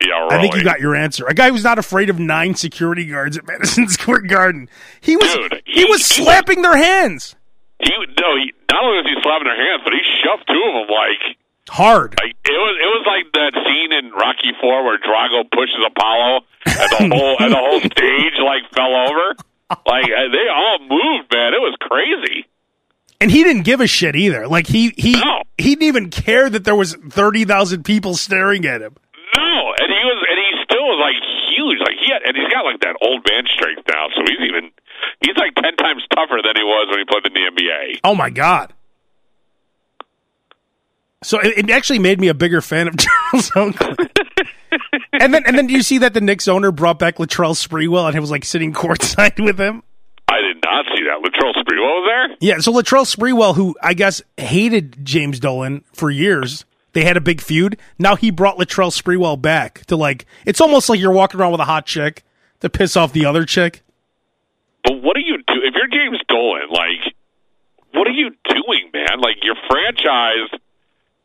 Yeah, 0.00 0.08
really. 0.14 0.34
I 0.36 0.40
think 0.40 0.54
you 0.54 0.62
got 0.64 0.80
your 0.80 0.94
answer. 0.94 1.26
A 1.26 1.34
guy 1.34 1.50
who's 1.50 1.64
not 1.64 1.78
afraid 1.78 2.08
of 2.10 2.18
nine 2.18 2.54
security 2.54 3.06
guards 3.06 3.36
at 3.36 3.46
Madison 3.48 3.88
Square 3.88 4.22
Garden. 4.22 4.68
He 5.00 5.16
was 5.16 5.34
Dude, 5.34 5.62
he, 5.66 5.80
he- 5.80 5.84
was 5.86 6.04
slapping 6.04 6.62
their 6.62 6.76
hands. 6.76 7.34
He 7.80 7.90
no, 7.90 8.28
he 8.36 8.52
not 8.70 8.82
only 8.84 8.96
was 9.02 9.06
he 9.06 9.16
slapping 9.22 9.46
their 9.46 9.56
hands, 9.58 9.82
but 9.84 9.92
he 9.92 10.02
shoved 10.22 10.46
two 10.48 10.62
of 10.66 10.74
them 10.74 10.88
like 10.90 11.36
Hard. 11.68 12.16
Like 12.18 12.32
it 12.44 12.56
was, 12.56 12.74
it 12.80 12.90
was 12.96 13.04
like 13.06 13.26
that 13.36 13.52
scene 13.68 13.92
in 13.92 14.10
Rocky 14.12 14.52
Four 14.60 14.84
where 14.84 14.98
Drago 14.98 15.44
pushes 15.52 15.76
Apollo, 15.84 16.40
and 16.64 16.90
the 17.10 17.16
whole 17.16 17.36
and 17.38 17.52
the 17.52 17.60
whole 17.60 17.80
stage 17.92 18.36
like 18.40 18.64
fell 18.72 18.94
over. 18.96 19.36
Like 19.86 20.08
uh, 20.08 20.32
they 20.32 20.48
all 20.48 20.78
moved, 20.80 21.28
man. 21.32 21.52
It 21.52 21.60
was 21.60 21.76
crazy. 21.80 22.46
And 23.20 23.30
he 23.30 23.42
didn't 23.44 23.62
give 23.64 23.80
a 23.80 23.86
shit 23.86 24.16
either. 24.16 24.48
Like 24.48 24.66
he 24.66 24.94
he 24.96 25.12
No. 25.12 25.42
he 25.58 25.74
didn't 25.76 25.82
even 25.88 26.08
care 26.10 26.48
that 26.48 26.64
there 26.64 26.74
was 26.76 26.94
thirty 27.10 27.44
thousand 27.44 27.84
people 27.84 28.14
staring 28.14 28.64
at 28.64 28.80
him. 28.80 28.96
No, 29.36 29.74
and 29.78 29.88
he 29.92 30.02
was, 30.08 30.24
and 30.24 30.38
he 30.40 30.50
still 30.64 30.84
was 30.88 30.98
like 31.04 31.20
huge. 31.52 31.78
Like 31.84 31.98
he 32.00 32.10
had, 32.10 32.22
and 32.24 32.34
he's 32.34 32.48
got 32.48 32.64
like 32.64 32.80
that 32.80 32.96
old 33.02 33.26
man 33.28 33.44
strength 33.46 33.82
now, 33.92 34.08
so 34.16 34.22
he's 34.24 34.40
even, 34.48 34.70
he's 35.20 35.36
like 35.36 35.54
ten 35.54 35.76
times 35.76 36.02
tougher 36.14 36.40
than 36.42 36.54
he 36.56 36.62
was 36.62 36.88
when 36.90 36.98
he 36.98 37.04
played 37.04 37.26
in 37.26 37.32
the 37.32 37.62
NBA. 37.62 38.00
Oh 38.04 38.14
my 38.14 38.30
god. 38.30 38.72
So 41.22 41.40
it, 41.40 41.58
it 41.58 41.70
actually 41.70 41.98
made 41.98 42.20
me 42.20 42.28
a 42.28 42.34
bigger 42.34 42.60
fan 42.60 42.88
of 42.88 42.96
Charles 43.32 43.50
Oakley. 43.56 44.06
and 45.12 45.34
then 45.34 45.42
and 45.46 45.58
then 45.58 45.66
do 45.66 45.74
you 45.74 45.82
see 45.82 45.98
that 45.98 46.14
the 46.14 46.20
Knicks 46.20 46.48
owner 46.48 46.70
brought 46.70 46.98
back 46.98 47.16
Latrell 47.16 47.54
Sprewell 47.54 48.06
and 48.06 48.14
he 48.14 48.20
was 48.20 48.30
like 48.30 48.44
sitting 48.44 48.72
courtside 48.72 49.42
with 49.44 49.58
him? 49.58 49.82
I 50.28 50.40
did 50.40 50.58
not 50.62 50.84
see 50.94 51.04
that. 51.04 51.22
Latrell 51.22 51.54
Sprewell 51.54 52.02
was 52.02 52.28
there. 52.28 52.36
Yeah, 52.40 52.58
so 52.58 52.72
Latrell 52.72 53.06
Sprewell, 53.06 53.54
who 53.54 53.74
I 53.82 53.94
guess 53.94 54.20
hated 54.36 55.04
James 55.04 55.40
Dolan 55.40 55.84
for 55.94 56.10
years, 56.10 56.66
they 56.92 57.04
had 57.04 57.16
a 57.16 57.20
big 57.20 57.40
feud. 57.40 57.78
Now 57.98 58.14
he 58.14 58.30
brought 58.30 58.58
Latrell 58.58 58.92
Sprewell 58.92 59.40
back 59.40 59.86
to 59.86 59.96
like 59.96 60.26
it's 60.44 60.60
almost 60.60 60.88
like 60.88 61.00
you're 61.00 61.12
walking 61.12 61.40
around 61.40 61.52
with 61.52 61.60
a 61.60 61.64
hot 61.64 61.86
chick 61.86 62.24
to 62.60 62.68
piss 62.68 62.96
off 62.96 63.12
the 63.12 63.24
other 63.24 63.44
chick. 63.44 63.82
But 64.88 65.04
what 65.04 65.14
do 65.16 65.20
you 65.20 65.36
do 65.44 65.60
if 65.68 65.74
you're 65.76 65.92
James 65.92 66.16
Dolan? 66.32 66.72
Like, 66.72 67.12
what 67.92 68.08
are 68.08 68.16
you 68.16 68.32
doing, 68.48 68.88
man? 68.96 69.20
Like 69.20 69.44
your 69.44 69.56
franchise 69.68 70.48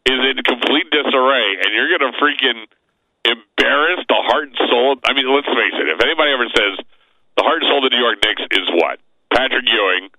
is 0.04 0.20
in 0.20 0.36
complete 0.44 0.92
disarray, 0.92 1.48
and 1.64 1.72
you're 1.72 1.88
gonna 1.96 2.12
freaking 2.20 2.68
embarrass 3.24 4.04
the 4.12 4.20
heart 4.28 4.52
and 4.52 4.58
soul. 4.68 5.00
I 5.08 5.14
mean, 5.16 5.32
let's 5.32 5.48
face 5.48 5.76
it. 5.80 5.88
If 5.88 6.04
anybody 6.04 6.32
ever 6.36 6.48
says 6.52 6.76
the 7.40 7.44
heart 7.48 7.64
and 7.64 7.70
soul 7.72 7.80
of 7.80 7.88
the 7.88 7.96
New 7.96 8.04
York 8.04 8.20
Knicks 8.20 8.44
is 8.52 8.68
what 8.84 9.00
Patrick 9.32 9.64
Ewing 9.64 10.12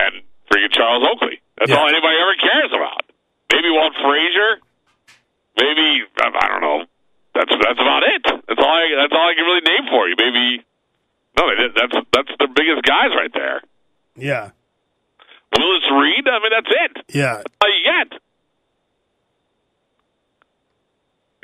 and 0.00 0.24
freaking 0.48 0.72
Charles 0.72 1.04
Oakley. 1.04 1.40
That's 1.60 1.70
Yeah. 1.70 1.76
all 1.84 1.88
anybody 1.88 2.16
ever 2.16 2.34
cares 2.40 2.72
about. 2.72 3.04
Maybe 3.52 3.68
Walt 3.68 3.92
Frazier. 4.00 4.58
Maybe 5.60 6.04
I 6.16 6.26
I 6.32 6.48
don't 6.48 6.62
know. 6.64 6.80
That's 7.36 7.52
that's 7.60 7.80
about 7.80 8.02
it. 8.08 8.22
That's 8.24 8.56
all. 8.62 8.72
I, 8.72 8.88
that's 8.96 9.12
all 9.12 9.28
I 9.28 9.34
can 9.36 9.44
really 9.44 9.60
name 9.68 9.84
for 9.92 10.08
you. 10.08 10.16
Maybe 10.16 10.64
no. 11.36 11.44
they- 11.56 11.72
That's 11.74 11.94
that's 12.12 12.32
the 12.38 12.48
biggest 12.54 12.82
guys 12.84 13.10
right 13.16 13.32
there. 13.32 13.60
Yeah. 14.16 14.50
Willis 15.56 15.84
Reed. 15.92 16.28
I 16.28 16.38
mean, 16.40 16.50
that's 16.50 16.70
it. 16.70 17.04
Yeah. 17.14 17.42
All 17.60 17.68
you 17.68 17.84
get. 17.84 18.20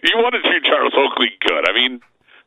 You 0.05 0.13
want 0.19 0.35
to 0.35 0.43
treat 0.49 0.63
Charles 0.65 0.93
Oakley 0.97 1.31
good. 1.47 1.69
I 1.69 1.73
mean, 1.75 2.01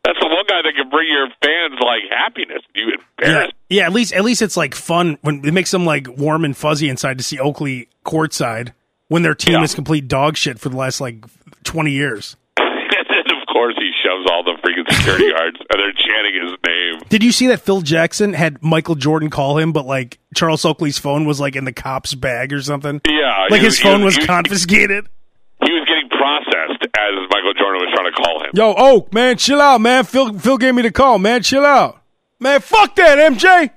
that's 0.03 0.17
the 0.19 0.27
one 0.27 0.45
guy 0.47 0.61
that 0.63 0.73
can 0.75 0.89
bring 0.89 1.07
your 1.09 1.27
fans 1.43 1.79
like 1.81 2.03
happiness. 2.09 2.61
You 2.73 2.87
Yeah. 2.87 3.27
embarrass. 3.27 3.51
Yeah, 3.69 3.85
at 3.85 3.93
least 3.93 4.13
at 4.13 4.23
least 4.23 4.41
it's 4.41 4.55
like 4.57 4.73
fun 4.75 5.17
when 5.21 5.43
it 5.45 5.53
makes 5.53 5.71
them 5.71 5.85
like 5.85 6.07
warm 6.17 6.45
and 6.45 6.55
fuzzy 6.55 6.89
inside 6.89 7.17
to 7.17 7.23
see 7.23 7.37
Oakley 7.39 7.89
courtside 8.05 8.73
when 9.09 9.23
their 9.23 9.35
team 9.35 9.55
Yeah. 9.55 9.63
is 9.63 9.75
complete 9.75 10.07
dog 10.07 10.37
shit 10.37 10.59
for 10.59 10.69
the 10.69 10.77
last 10.77 11.01
like 11.01 11.25
twenty 11.63 11.91
years. 11.91 12.37
and 12.57 13.31
of 13.31 13.47
course 13.51 13.75
he 13.77 13.88
shoves 14.03 14.29
all 14.31 14.43
the 14.43 14.53
freaking 14.63 14.89
security 14.93 15.31
guards, 15.33 15.57
and 15.59 15.79
they're 15.79 15.91
chanting 15.93 16.41
his 16.41 16.51
name. 16.65 16.99
Did 17.09 17.23
you 17.23 17.31
see 17.31 17.47
that 17.47 17.61
Phil 17.61 17.81
Jackson 17.81 18.33
had 18.33 18.61
Michael 18.63 18.95
Jordan 18.95 19.29
call 19.29 19.57
him, 19.57 19.71
but 19.71 19.85
like 19.85 20.19
Charles 20.35 20.63
Oakley's 20.65 20.97
phone 20.97 21.25
was 21.25 21.39
like 21.39 21.55
in 21.55 21.65
the 21.65 21.73
cop's 21.73 22.13
bag 22.15 22.53
or 22.53 22.61
something? 22.61 23.01
Yeah, 23.07 23.47
Like 23.49 23.61
his 23.61 23.77
he 23.77 23.83
phone 23.83 24.03
was 24.03 24.15
he 24.15 24.25
confiscated. 24.25 25.07
He 25.63 25.71
was 25.71 25.85
getting 25.87 26.07
processed 26.09 26.83
as 26.97 27.13
Michael 27.29 27.53
Jordan 27.53 27.81
was 27.81 27.91
trying 27.93 28.11
to 28.11 28.15
call 28.15 28.43
him. 28.43 28.51
Yo, 28.53 28.73
Oak, 28.77 29.13
man, 29.13 29.37
chill 29.37 29.59
out, 29.61 29.81
man. 29.81 30.05
Phil 30.05 30.37
Phil 30.39 30.57
gave 30.57 30.73
me 30.75 30.81
the 30.83 30.91
call, 30.91 31.19
man. 31.19 31.43
Chill 31.43 31.65
out. 31.65 32.01
Man, 32.39 32.61
fuck 32.61 32.95
that, 32.95 33.17
MJ. 33.17 33.69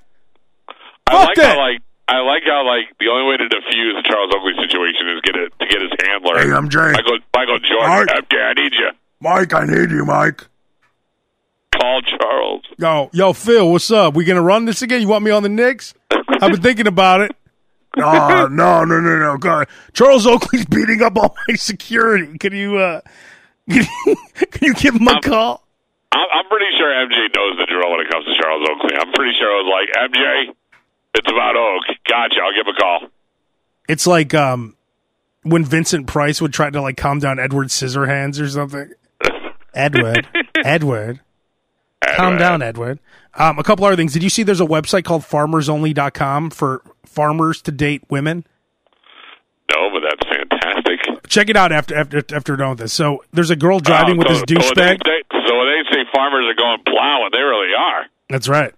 I 1.07 1.23
like 1.25 1.35
that. 1.35 1.55
how 1.55 1.59
like 1.59 1.81
I 2.07 2.19
like 2.19 2.43
how 2.45 2.65
like 2.65 2.87
the 2.99 3.07
only 3.11 3.29
way 3.31 3.37
to 3.37 3.43
defuse 3.51 3.95
the 3.99 4.03
Charles 4.07 4.31
Oakley 4.33 4.53
situation 4.63 5.09
is 5.09 5.21
get 5.21 5.35
it 5.35 5.51
to 5.59 5.65
get 5.67 5.81
his 5.81 5.91
handler. 5.99 6.39
Hey, 6.39 6.47
MJ. 6.47 6.93
Michael 6.93 7.19
Michael 7.35 7.59
Jordan. 7.59 7.91
Alright. 7.91 8.29
MJ, 8.29 8.35
I 8.39 8.53
need 8.53 8.73
you. 8.73 8.89
Mike, 9.23 9.53
I 9.53 9.65
need 9.65 9.89
you, 9.89 10.03
Mike. 10.03 10.45
Call 11.73 12.01
Charles. 12.01 12.65
Yo, 12.77 13.09
yo, 13.13 13.31
Phil, 13.31 13.71
what's 13.71 13.89
up? 13.89 14.15
We 14.15 14.25
gonna 14.25 14.41
run 14.41 14.65
this 14.65 14.81
again? 14.81 14.99
You 14.99 15.07
want 15.07 15.23
me 15.23 15.31
on 15.31 15.43
the 15.43 15.49
Knicks? 15.49 15.93
I've 16.11 16.51
been 16.51 16.61
thinking 16.61 16.87
about 16.87 17.21
it. 17.21 17.35
No, 17.95 18.47
no, 18.47 18.83
no, 18.85 18.99
no, 18.99 19.19
no. 19.19 19.37
God. 19.37 19.67
Charles 19.93 20.25
Oakley's 20.25 20.65
beating 20.65 21.03
up 21.03 21.15
all 21.15 21.35
my 21.47 21.53
security. 21.53 22.39
Can 22.39 22.51
you, 22.51 22.77
uh, 22.77 23.01
can 23.69 23.85
you, 24.07 24.15
can 24.49 24.63
you 24.63 24.73
give 24.73 24.95
him 24.95 25.07
a 25.07 25.21
call? 25.21 25.63
I'm, 26.11 26.27
I'm 26.33 26.45
pretty 26.47 26.65
sure 26.75 26.89
MJ 26.89 27.35
knows 27.35 27.55
the 27.55 27.67
drill 27.67 27.91
when 27.91 27.99
it 27.99 28.09
comes 28.09 28.25
to 28.25 28.33
Charles 28.41 28.67
Oakley. 28.67 28.97
I'm 28.99 29.11
pretty 29.11 29.37
sure 29.37 29.47
it 29.47 29.63
was 29.63 29.71
like 29.71 30.11
MJ. 30.11 30.55
It's 31.13 31.31
about 31.31 31.55
Oak. 31.55 31.83
Gotcha. 32.09 32.41
I'll 32.41 32.55
give 32.55 32.65
a 32.67 32.73
call. 32.73 33.09
It's 33.87 34.07
like 34.07 34.33
um 34.33 34.75
when 35.43 35.63
Vincent 35.63 36.07
Price 36.07 36.41
would 36.41 36.51
try 36.51 36.71
to 36.71 36.81
like 36.81 36.97
calm 36.97 37.19
down 37.19 37.37
Edward 37.37 37.67
Scissorhands 37.67 38.41
or 38.41 38.49
something. 38.49 38.91
Edward, 39.85 40.27
Edward, 40.63 41.19
calm 42.15 42.37
down, 42.37 42.61
Edward. 42.61 42.99
Um, 43.35 43.57
a 43.57 43.63
couple 43.63 43.85
other 43.85 43.95
things. 43.95 44.13
Did 44.13 44.21
you 44.23 44.29
see 44.29 44.43
there's 44.43 44.61
a 44.61 44.65
website 44.65 45.03
called 45.03 45.23
farmersonly.com 45.23 46.51
for 46.51 46.83
farmers 47.05 47.61
to 47.63 47.71
date 47.71 48.03
women? 48.09 48.45
No, 49.71 49.89
but 49.91 50.01
that's 50.07 50.27
fantastic. 50.29 50.99
Check 51.27 51.49
it 51.49 51.55
out 51.57 51.71
after 51.71 51.95
after 51.95 52.21
after 52.33 52.55
done 52.55 52.69
with 52.71 52.79
this. 52.79 52.93
So 52.93 53.23
there's 53.33 53.49
a 53.49 53.55
girl 53.55 53.79
driving 53.79 54.15
Oh, 54.15 54.17
with 54.19 54.27
so, 54.27 54.33
this 54.33 54.39
So 54.47 54.55
when, 54.75 54.75
they 54.75 54.95
douchebag. 54.97 55.47
so 55.47 55.65
they 55.65 55.81
say 55.91 56.03
farmers 56.13 56.45
are 56.45 56.53
going 56.55 56.79
plowing, 56.85 57.29
they 57.31 57.41
really 57.41 57.73
are. 57.73 58.05
That's 58.29 58.47
right. 58.47 58.73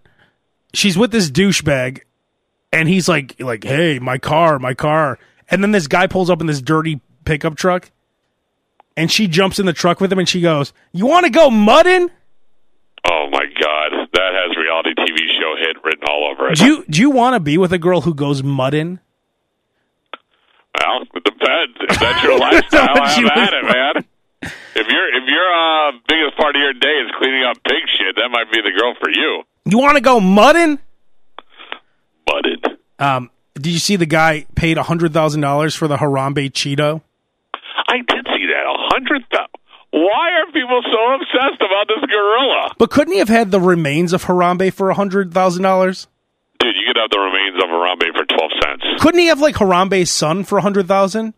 She's 0.73 0.97
with 0.97 1.11
this 1.11 1.29
douchebag, 1.29 2.01
and 2.71 2.87
he's 2.87 3.07
like, 3.09 3.35
like, 3.39 3.63
hey, 3.63 3.99
my 3.99 4.17
car, 4.17 4.59
my 4.59 4.73
car. 4.73 5.19
And 5.49 5.61
then 5.63 5.71
this 5.71 5.87
guy 5.87 6.07
pulls 6.07 6.29
up 6.29 6.41
in 6.41 6.47
this 6.47 6.61
dirty 6.61 7.01
pickup 7.25 7.55
truck, 7.55 7.91
and 8.97 9.11
she 9.11 9.27
jumps 9.27 9.59
in 9.59 9.65
the 9.65 9.73
truck 9.73 9.99
with 9.99 10.11
him, 10.11 10.19
and 10.19 10.27
she 10.27 10.41
goes, 10.41 10.73
"You 10.91 11.05
want 11.05 11.25
to 11.25 11.31
go 11.31 11.49
mudding? 11.49 12.09
Oh 13.07 13.27
my 13.31 13.45
God, 13.61 14.07
that 14.13 14.31
has 14.33 14.57
reality 14.57 14.93
TV 14.97 15.17
show 15.39 15.55
hit 15.59 15.77
written 15.83 16.03
all 16.09 16.31
over 16.31 16.51
it. 16.51 16.57
Do 16.57 16.65
you 16.65 16.85
do 16.89 17.01
you 17.01 17.09
want 17.09 17.35
to 17.35 17.39
be 17.39 17.57
with 17.57 17.71
a 17.73 17.77
girl 17.77 18.01
who 18.01 18.13
goes 18.13 18.43
mudding?" 18.43 18.99
Well, 20.79 21.03
it 21.13 21.23
depends. 21.23 21.77
If 21.81 21.99
that's 21.99 22.23
your 22.23 22.37
lifestyle, 22.37 22.95
have 23.05 23.17
you 23.17 23.27
at 23.27 23.53
it, 23.53 23.63
man. 23.63 24.05
If 24.75 24.87
your 24.87 25.15
if 25.15 25.23
your 25.27 25.53
uh, 25.53 25.91
biggest 26.07 26.37
part 26.37 26.55
of 26.55 26.59
your 26.61 26.73
day 26.73 26.87
is 26.87 27.11
cleaning 27.17 27.43
up 27.43 27.57
pig 27.63 27.83
shit, 27.97 28.15
that 28.17 28.29
might 28.29 28.51
be 28.51 28.61
the 28.61 28.77
girl 28.77 28.93
for 28.99 29.09
you. 29.09 29.43
You 29.65 29.79
want 29.79 29.95
to 29.95 30.01
go 30.01 30.19
mudding? 30.19 30.79
Mudding. 32.29 32.61
Um, 32.99 33.29
did 33.55 33.67
you 33.67 33.79
see 33.79 33.95
the 33.95 34.05
guy 34.05 34.45
paid 34.55 34.77
hundred 34.77 35.13
thousand 35.13 35.41
dollars 35.41 35.75
for 35.75 35.87
the 35.87 35.97
Harambe 35.97 36.51
Cheeto? 36.51 37.01
I 38.95 38.99
did 38.99 39.07
see 39.07 39.15
that. 39.15 39.15
A 39.15 39.17
hundred 39.19 39.25
thousand. 39.31 39.49
Why 39.91 40.29
are 40.41 40.51
people 40.51 40.81
so 40.91 41.13
obsessed 41.15 41.61
about 41.61 41.87
this 41.87 42.09
gorilla? 42.09 42.73
But 42.77 42.89
couldn't 42.91 43.13
he 43.13 43.19
have 43.19 43.29
had 43.29 43.51
the 43.51 43.61
remains 43.61 44.11
of 44.13 44.25
Harambe 44.25 44.73
for 44.73 44.89
a 44.89 44.93
hundred 44.93 45.33
thousand 45.33 45.63
dollars? 45.63 46.07
Dude, 46.59 46.75
you 46.75 46.83
could 46.87 46.97
have 46.97 47.09
the 47.11 47.19
remains 47.19 47.55
of 47.63 47.69
Harambe 47.69 48.11
for 48.15 48.25
twelve 48.25 48.51
cents. 48.61 48.83
Couldn't 49.01 49.19
he 49.19 49.27
have 49.27 49.39
like 49.39 49.55
Harambe's 49.55 50.11
son 50.11 50.43
for 50.43 50.57
a 50.57 50.61
hundred 50.61 50.87
thousand? 50.87 51.33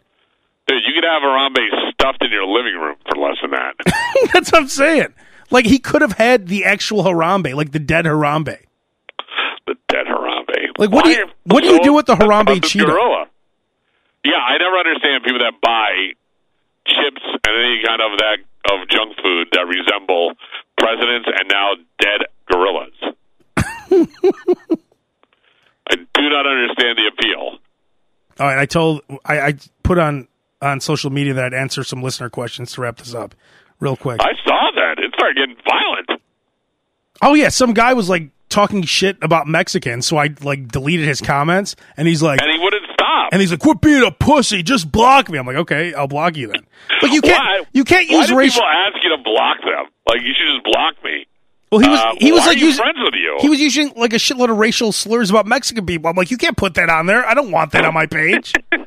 Dude, 0.68 0.82
you 0.86 0.94
could 0.94 1.04
have 1.04 1.22
Harambe 1.22 1.92
stuffed 1.94 2.24
in 2.24 2.32
your 2.32 2.46
living 2.46 2.76
room 2.80 2.96
for 3.08 3.18
less 3.20 3.38
than 3.42 3.52
that. 3.52 3.76
That's 4.34 4.52
what 4.52 4.62
I'm 4.64 4.68
saying. 4.68 5.14
Like 5.52 5.66
he 5.66 5.80
could 5.80 6.02
have 6.02 6.14
had 6.14 6.48
the 6.48 6.66
actual 6.66 7.04
Harambe, 7.04 7.54
like 7.56 7.72
the 7.72 7.80
dead 7.80 8.06
Harambe. 8.06 8.58
the 9.68 9.76
dead 9.88 10.06
Harambe. 10.08 10.70
Like, 10.78 10.90
what 10.92 11.06
do 11.06 11.12
you- 11.12 11.28
what 11.46 11.62
do 11.64 11.70
you 11.70 11.82
do 11.84 11.94
with 11.94 12.06
the 12.08 12.16
Harambe 12.16 12.62
cheetah? 12.64 12.86
Gorilla? 12.86 13.26
Yeah, 14.26 14.34
I 14.36 14.58
never 14.58 14.76
understand 14.78 15.24
people 15.24 15.40
that 15.40 15.54
buy 15.62 16.14
chips 16.88 17.22
and 17.24 17.54
any 17.56 17.82
kind 17.86 18.02
of 18.02 18.18
that 18.20 18.38
of 18.72 18.88
junk 18.90 19.16
food 19.24 19.48
that 19.52 19.66
resemble 19.68 20.34
presidents 20.78 21.28
and 21.28 21.50
now 21.50 21.72
dead 22.00 22.22
gorillas. 22.52 22.94
I 25.90 25.96
do 25.96 26.30
not 26.30 26.46
understand 26.46 26.98
the 26.98 27.08
appeal. 27.12 27.60
All 28.40 28.48
right, 28.48 28.58
I 28.60 28.66
told 28.66 29.02
I, 29.26 29.40
I 29.40 29.54
put 29.84 29.98
on 29.98 30.28
on 30.62 30.80
social 30.82 31.10
media 31.10 31.34
that 31.34 31.46
I'd 31.46 31.54
answer 31.54 31.84
some 31.84 32.02
listener 32.04 32.30
questions 32.30 32.72
to 32.74 32.82
wrap 32.82 32.98
this 32.98 33.14
up, 33.14 33.36
real 33.80 33.96
quick. 33.96 34.20
I 34.22 34.34
saw 34.46 34.72
that. 34.76 35.00
It 35.00 35.14
started 35.14 35.38
getting 35.38 35.56
violent. 35.68 36.22
oh 37.22 37.34
yeah, 37.34 37.50
some 37.50 37.74
guy 37.74 37.94
was 37.94 38.10
like 38.10 38.30
talking 38.50 38.84
shit 38.84 39.18
about 39.22 39.48
Mexicans, 39.48 40.06
so 40.06 40.18
I 40.18 40.30
like 40.42 40.68
deleted 40.68 41.08
his 41.08 41.22
comments, 41.22 41.76
and 41.96 42.08
he's 42.08 42.22
like, 42.22 42.42
And 42.42 42.52
he 42.52 42.60
and 43.32 43.42
he's 43.42 43.52
like, 43.52 43.60
quit 43.60 43.82
being 43.82 44.04
a 44.04 44.12
pussy, 44.12 44.64
just 44.64 44.92
block 44.92 45.30
me. 45.30 45.38
I'm 45.38 45.46
like, 45.48 45.58
okay, 45.58 45.94
I'll 45.94 46.08
block 46.08 46.36
you 46.38 46.48
then. 46.48 46.66
Like 47.02 47.12
you 47.12 47.22
can't 47.22 47.38
Why- 47.40 47.64
you 47.74 47.84
can't 47.84 48.10
Why 48.10 48.18
use 48.18 48.28
do 48.28 48.38
racial. 48.38 48.62
people 48.62 48.68
ask 48.70 49.04
you 49.04 49.10
to 49.16 49.24
block 49.24 49.58
them? 49.62 49.86
Like, 50.08 50.22
you 50.22 50.34
should 50.34 50.54
just 50.54 50.64
block 50.64 50.96
me. 51.04 51.26
Well, 51.72 51.82
he 51.82 51.90
was 51.90 52.00
Uh, 52.00 52.14
he 52.18 52.32
was 52.32 52.42
why 52.42 52.48
like 52.48 52.58
using 52.60 52.82
friends 52.84 52.98
with 53.04 53.14
you? 53.16 53.38
he 53.42 53.50
was 53.50 53.60
using 53.60 53.92
like 53.98 54.14
a 54.14 54.18
shitload 54.18 54.50
of 54.50 54.58
racial 54.58 54.94
slurs 54.94 55.30
about 55.30 55.46
Mexican 55.46 55.86
people. 55.86 56.10
I'm 56.10 56.16
like, 56.16 56.32
you 56.32 56.38
can't 56.38 56.56
put 56.56 56.76
that 56.76 56.90
on 56.90 57.08
there. 57.08 57.26
I 57.28 57.34
don't 57.34 57.52
want 57.52 57.74
that 57.74 57.84
on 57.84 57.94
my 57.94 58.06
page. 58.06 58.54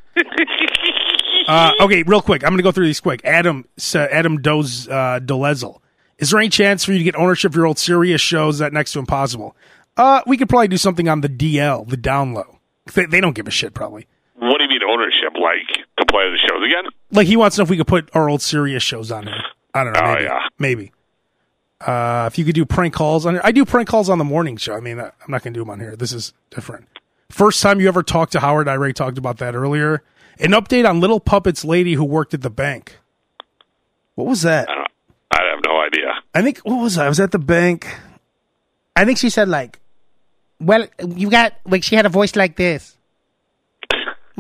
Uh, 1.49 1.72
okay, 1.80 2.03
real 2.05 2.22
quick. 2.22 2.45
I'm 2.45 2.51
going 2.51 2.59
to 2.59 2.62
go 2.62 2.70
through 2.70 2.86
these 2.86 3.01
quick. 3.01 3.22
Adam, 3.24 3.64
sa- 3.76 4.07
Adam 4.11 4.41
Doz, 4.41 4.86
uh, 4.88 5.18
Dolezel. 5.20 5.80
Is 6.18 6.30
there 6.30 6.38
any 6.38 6.49
chance 6.49 6.84
for 6.84 6.93
you 6.93 6.99
to 6.99 7.05
get 7.05 7.16
ownership 7.16 7.51
of 7.53 7.57
your 7.57 7.66
old 7.66 7.78
Sirius 7.78 8.20
shows 8.20 8.59
that 8.59 8.72
next 8.72 8.93
to 8.93 8.99
impossible? 9.01 9.57
Uh, 9.97 10.20
we 10.26 10.36
could 10.36 10.49
probably 10.49 10.68
do 10.68 10.76
something 10.76 11.09
on 11.09 11.22
the 11.22 11.28
DL, 11.28 11.88
the 11.88 11.97
down 11.97 12.34
low. 12.34 12.59
They, 12.95 13.07
they 13.07 13.20
don't 13.20 13.32
give 13.34 13.49
a 13.49 13.51
shit, 13.51 13.74
probably. 13.74 14.07
What 14.41 14.59
do 14.59 14.64
you 14.64 14.70
mean 14.70 14.80
ownership? 14.82 15.34
Like 15.34 15.86
to 15.99 16.07
play 16.07 16.30
the 16.30 16.38
shows 16.38 16.64
again? 16.64 16.84
Like 17.12 17.26
he 17.26 17.36
wants 17.36 17.57
to 17.57 17.61
know 17.61 17.64
if 17.64 17.70
we 17.70 17.76
could 17.76 17.86
put 17.86 18.09
our 18.14 18.28
old 18.28 18.41
Sirius 18.41 18.82
shows 18.82 19.12
on 19.12 19.26
there. 19.26 19.45
I 19.74 19.84
don't 19.84 19.93
know. 19.93 20.01
Oh, 20.03 20.14
maybe. 20.14 20.24
yeah. 20.24 20.41
Maybe. 20.59 20.93
Uh, 21.80 22.28
if 22.30 22.38
you 22.38 22.45
could 22.45 22.55
do 22.55 22.64
prank 22.66 22.95
calls 22.95 23.26
on 23.26 23.34
here, 23.34 23.41
I 23.45 23.53
do 23.53 23.64
prank 23.64 23.88
calls 23.88 24.09
on 24.09 24.18
the 24.18 24.24
morning 24.24 24.57
show. 24.57 24.74
I 24.74 24.80
mean, 24.80 24.99
I'm 24.99 25.12
not 25.28 25.43
going 25.43 25.53
to 25.55 25.59
do 25.59 25.61
them 25.61 25.70
on 25.70 25.80
here. 25.80 25.95
This 25.97 26.12
is 26.12 26.32
different. 26.51 26.88
First 27.30 27.62
time 27.62 27.80
you 27.80 27.88
ever 27.88 28.03
talked 28.03 28.32
to 28.32 28.41
Howard, 28.41 28.66
I 28.68 28.72
already 28.72 28.93
talked 28.93 29.18
about 29.18 29.38
that 29.38 29.55
earlier. 29.55 30.03
An 30.38 30.51
update 30.53 30.88
on 30.88 31.01
Little 31.01 31.20
Puppet's 31.20 31.64
lady 31.64 31.95
who 31.95 32.05
worked 32.05 32.34
at 32.34 32.41
the 32.41 32.51
bank. 32.51 32.99
What 34.14 34.26
was 34.26 34.43
that? 34.43 34.68
I, 34.68 34.86
I 35.30 35.43
have 35.51 35.61
no 35.64 35.80
idea. 35.80 36.14
I 36.34 36.43
think 36.43 36.59
what 36.59 36.76
was 36.82 36.99
I? 36.99 37.07
I 37.07 37.09
was 37.09 37.20
at 37.20 37.30
the 37.30 37.38
bank. 37.38 37.86
I 38.97 39.05
think 39.05 39.18
she 39.18 39.30
said 39.30 39.49
like, 39.49 39.80
"Well, 40.59 40.86
you 41.07 41.30
got 41.30 41.55
like 41.64 41.82
she 41.82 41.95
had 41.95 42.07
a 42.07 42.11
voice 42.11 42.36
like 42.36 42.57
this. 42.57 42.97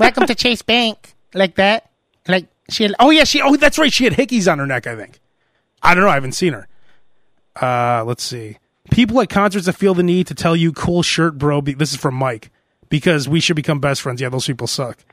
Welcome 0.00 0.26
to 0.28 0.34
Chase 0.34 0.62
Bank, 0.62 1.14
like 1.34 1.56
that. 1.56 1.90
Like 2.26 2.46
she. 2.70 2.84
Had, 2.84 2.94
Oh 2.98 3.10
yeah, 3.10 3.24
she. 3.24 3.42
Oh, 3.42 3.54
that's 3.56 3.78
right. 3.78 3.92
She 3.92 4.04
had 4.04 4.14
hickeys 4.14 4.50
on 4.50 4.58
her 4.58 4.66
neck. 4.66 4.86
I 4.86 4.96
think. 4.96 5.20
I 5.82 5.94
don't 5.94 6.04
know. 6.04 6.08
I 6.08 6.14
haven't 6.14 6.32
seen 6.32 6.54
her. 6.54 6.66
Uh, 7.60 8.02
let's 8.04 8.22
see. 8.22 8.56
People 8.90 9.20
at 9.20 9.28
concerts 9.28 9.66
that 9.66 9.74
feel 9.74 9.92
the 9.92 10.02
need 10.02 10.26
to 10.28 10.34
tell 10.34 10.56
you, 10.56 10.72
"Cool 10.72 11.02
shirt, 11.02 11.36
bro." 11.36 11.60
Be- 11.60 11.74
this 11.74 11.92
is 11.92 11.98
from 11.98 12.14
Mike 12.14 12.50
because 12.88 13.28
we 13.28 13.40
should 13.40 13.56
become 13.56 13.78
best 13.78 14.00
friends. 14.00 14.22
Yeah, 14.22 14.30
those 14.30 14.46
people 14.46 14.66
suck. 14.66 15.04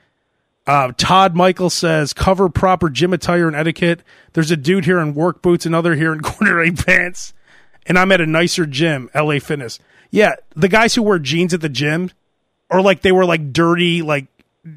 Uh, 0.66 0.92
Todd 0.96 1.36
Michael 1.36 1.68
says, 1.68 2.14
"Cover 2.14 2.48
proper 2.48 2.88
gym 2.88 3.12
attire 3.12 3.46
and 3.46 3.54
etiquette." 3.54 4.02
There's 4.32 4.50
a 4.50 4.56
dude 4.56 4.86
here 4.86 5.00
in 5.00 5.12
work 5.12 5.42
boots, 5.42 5.66
another 5.66 5.96
here 5.96 6.14
in 6.14 6.20
corduroy 6.22 6.74
pants, 6.74 7.34
and 7.84 7.98
I'm 7.98 8.10
at 8.10 8.22
a 8.22 8.26
nicer 8.26 8.64
gym, 8.64 9.10
LA 9.14 9.38
Fitness. 9.38 9.80
Yeah, 10.10 10.36
the 10.56 10.68
guys 10.68 10.94
who 10.94 11.02
wear 11.02 11.18
jeans 11.18 11.52
at 11.52 11.60
the 11.60 11.68
gym, 11.68 12.10
or 12.70 12.80
like 12.80 13.02
they 13.02 13.12
were 13.12 13.26
like 13.26 13.52
dirty 13.52 14.00
like 14.00 14.28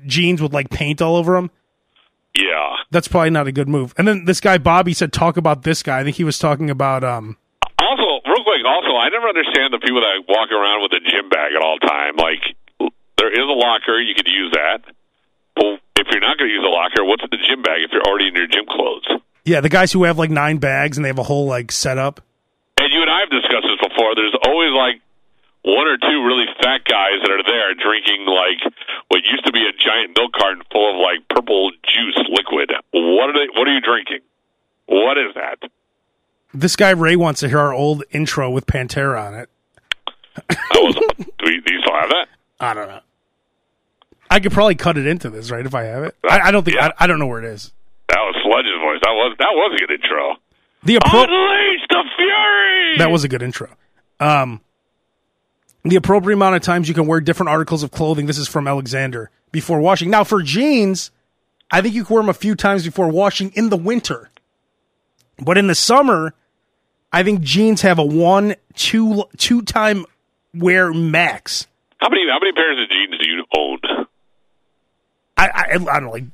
jeans 0.06 0.42
with 0.42 0.54
like 0.54 0.70
paint 0.70 1.02
all 1.02 1.16
over 1.16 1.34
them 1.34 1.50
Yeah. 2.36 2.76
that's 2.92 3.08
probably 3.08 3.30
not 3.32 3.48
a 3.48 3.52
good 3.52 3.68
move. 3.68 3.94
And 3.98 4.08
then 4.08 4.26
this 4.26 4.40
guy 4.40 4.58
Bobby 4.58 4.94
said, 4.94 5.12
"Talk 5.12 5.38
about 5.38 5.64
this 5.64 5.84
guy." 5.84 6.00
I 6.00 6.04
think 6.04 6.16
he 6.16 6.24
was 6.24 6.40
talking 6.40 6.70
about 6.70 7.04
um. 7.04 7.38
Also, 7.80 8.22
real 8.26 8.44
quick, 8.44 8.64
also, 8.66 8.96
I 8.96 9.10
never 9.10 9.28
understand 9.28 9.74
the 9.74 9.80
people 9.80 10.00
that 10.02 10.24
walk 10.30 10.52
around 10.52 10.82
with 10.82 10.94
a 10.94 11.00
gym 11.04 11.28
bag 11.30 11.52
at 11.54 11.62
all 11.62 11.78
time. 11.80 12.16
Like, 12.16 12.56
there 13.18 13.32
is 13.32 13.40
a 13.44 13.58
locker, 13.58 14.00
you 14.00 14.14
could 14.16 14.28
use 14.28 14.52
that. 14.54 14.84
But 15.56 15.82
if 15.98 16.08
you're 16.12 16.22
not 16.22 16.38
going 16.38 16.50
to 16.50 16.54
use 16.56 16.64
a 16.64 16.70
locker, 16.72 17.04
what's 17.04 17.24
in 17.24 17.30
the 17.32 17.42
gym 17.50 17.62
bag 17.64 17.82
if 17.84 17.92
you're 17.92 18.04
already 18.04 18.28
in 18.30 18.36
your 18.36 18.48
gym 18.48 18.66
clothes? 18.70 19.08
Yeah, 19.44 19.60
the 19.60 19.70
guys 19.70 19.92
who 19.92 20.04
have 20.06 20.18
like 20.18 20.30
nine 20.32 20.58
bags 20.58 20.98
and 20.98 21.04
they 21.04 21.10
have 21.10 21.20
a 21.20 21.24
whole 21.24 21.48
like 21.48 21.72
setup. 21.72 22.22
And 22.80 22.94
you 22.94 23.02
and 23.02 23.10
I 23.12 23.20
have 23.22 23.30
discussed 23.30 23.68
this 23.68 23.90
before. 23.90 24.16
There's 24.16 24.36
always 24.48 24.72
like 24.72 25.02
one 25.64 25.88
or 25.88 25.98
two 25.98 26.24
really 26.26 26.46
fat 26.62 26.82
guys 26.86 27.22
that 27.22 27.32
are 27.32 27.44
there 27.44 27.74
drinking 27.76 28.26
like 28.26 28.60
what 29.10 29.22
used 29.24 29.46
to 29.46 29.52
be 29.52 29.62
a 29.68 29.72
giant 29.78 30.16
milk 30.18 30.32
carton 30.34 30.64
full 30.72 30.90
of 30.90 30.96
like 30.98 31.28
purple 31.30 31.72
juice 31.84 32.18
liquid. 32.30 32.72
What 32.92 33.30
are 33.30 33.34
they? 33.34 33.48
What 33.58 33.68
are 33.68 33.74
you 33.74 33.82
drinking? 33.82 34.20
What 34.88 35.18
is 35.18 35.34
that? 35.36 35.70
This 36.54 36.76
guy 36.76 36.90
Ray 36.92 37.16
wants 37.16 37.40
to 37.42 37.48
hear 37.48 37.60
our 37.60 37.74
old 37.74 38.04
intro 38.12 38.50
with 38.50 38.66
Pantera 38.66 39.22
on 39.26 39.34
it. 39.36 39.50
That 40.50 40.58
was, 40.76 40.96
do, 40.96 41.26
we, 41.46 41.62
do 41.62 41.74
you 41.74 41.82
still 41.82 41.94
have 41.96 42.10
that? 42.10 42.28
I 42.60 42.74
don't 42.74 42.88
know. 42.88 43.00
I 44.30 44.40
could 44.40 44.52
probably 44.52 44.76
cut 44.76 44.98
it 44.98 45.06
into 45.06 45.30
this, 45.30 45.52
right? 45.52 45.66
If 45.66 45.76
I 45.76 45.84
have 45.84 46.04
it, 46.04 46.16
I, 46.30 46.40
I 46.40 46.52
don't 46.52 46.64
think 46.64 46.76
Yeah. 46.78 46.88
I, 47.00 47.04
I 47.04 47.08
don't 47.08 47.20
know 47.20 47.28
where 47.28 47.40
it 47.40 47.46
is. 47.46 47.72
That 48.10 48.18
was 48.20 48.36
Sludge's 48.44 48.80
voice. 48.82 49.00
That 49.04 49.12
was 49.14 49.36
that 49.40 49.52
was 49.52 49.76
a 49.76 49.86
good 49.86 49.92
intro. 49.92 50.36
The 50.84 50.96
appro- 50.98 51.24
Unleash 51.26 51.88
the 51.90 52.04
fury. 52.18 52.98
that 52.98 53.12
was 53.12 53.24
a 53.24 53.28
good 53.28 53.42
intro. 53.44 53.70
Um, 54.20 54.62
the 55.84 55.96
appropriate 55.96 56.36
amount 56.36 56.56
of 56.56 56.62
times 56.62 56.88
you 56.88 56.94
can 56.94 57.08
wear 57.08 57.22
different 57.22 57.50
articles 57.50 57.84
of 57.84 57.92
clothing. 57.92 58.26
This 58.26 58.38
is 58.38 58.48
from 58.48 58.68
Alexander 58.68 59.30
before 59.52 59.80
washing. 59.80 60.10
Now 60.10 60.24
for 60.24 60.42
jeans, 60.42 61.12
I 61.72 61.82
think 61.82 61.96
you 61.96 62.06
can 62.06 62.14
wear 62.14 62.24
them 62.24 62.30
a 62.30 62.34
few 62.34 62.56
times 62.56 62.84
before 62.84 63.08
washing 63.10 63.52
in 63.56 63.70
the 63.70 63.78
winter, 63.78 64.30
but 65.40 65.58
in 65.58 65.68
the 65.68 65.76
summer, 65.76 66.34
I 67.12 67.24
think 67.24 67.42
jeans 67.42 67.82
have 67.82 68.00
a 68.00 68.06
one 68.06 68.56
two 68.76 69.26
two 69.38 69.62
time 69.62 70.06
wear 70.54 70.94
max. 70.94 71.68
How 71.98 72.10
many 72.10 72.24
how 72.30 72.40
many 72.40 72.54
pairs 72.54 72.78
of 72.82 72.90
jeans 72.90 73.18
do 73.20 73.28
you 73.28 73.46
own? 73.58 73.80
I 75.38 75.48
I, 75.48 75.64
I 75.74 76.00
don't 76.00 76.04
know, 76.04 76.12
like 76.12 76.26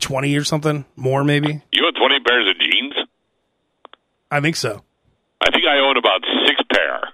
twenty 0.00 0.36
or 0.36 0.44
something 0.44 0.84
more, 0.96 1.24
maybe. 1.24 1.62
You 1.72 1.86
own 1.86 1.94
twenty 1.94 2.20
pairs 2.20 2.48
of 2.48 2.58
jeans? 2.58 2.94
I 4.30 4.40
think 4.40 4.56
so. 4.56 4.82
I 5.40 5.50
think 5.50 5.64
I 5.66 5.78
own 5.78 5.96
about 5.96 6.22
six 6.46 6.60
pair. 6.72 7.08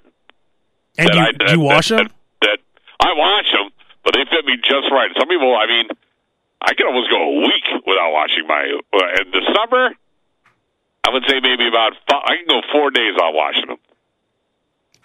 And 1.00 1.08
that 1.08 1.14
you, 1.14 1.20
I, 1.20 1.32
do 1.32 1.38
that, 1.38 1.52
you 1.56 1.60
wash 1.60 1.88
that, 1.88 1.96
them? 1.96 2.10
That, 2.42 2.58
that 3.00 3.08
I 3.08 3.12
wash 3.16 3.48
them, 3.52 3.72
but 4.04 4.14
they 4.14 4.24
fit 4.28 4.44
me 4.44 4.56
just 4.56 4.92
right. 4.92 5.10
Some 5.18 5.28
people, 5.28 5.56
I 5.56 5.66
mean, 5.66 5.88
I 6.60 6.74
can 6.74 6.86
almost 6.86 7.10
go 7.10 7.16
a 7.16 7.36
week 7.40 7.66
without 7.86 8.12
washing 8.12 8.46
my. 8.46 8.68
Uh, 8.92 9.22
in 9.22 9.30
the 9.32 9.42
summer, 9.56 9.96
I 11.04 11.10
would 11.10 11.24
say 11.26 11.40
maybe 11.40 11.66
about. 11.66 11.96
Five, 12.08 12.22
I 12.24 12.36
can 12.36 12.46
go 12.46 12.60
four 12.72 12.90
days 12.90 13.14
without 13.14 13.32
washing 13.32 13.66
them. 13.66 13.78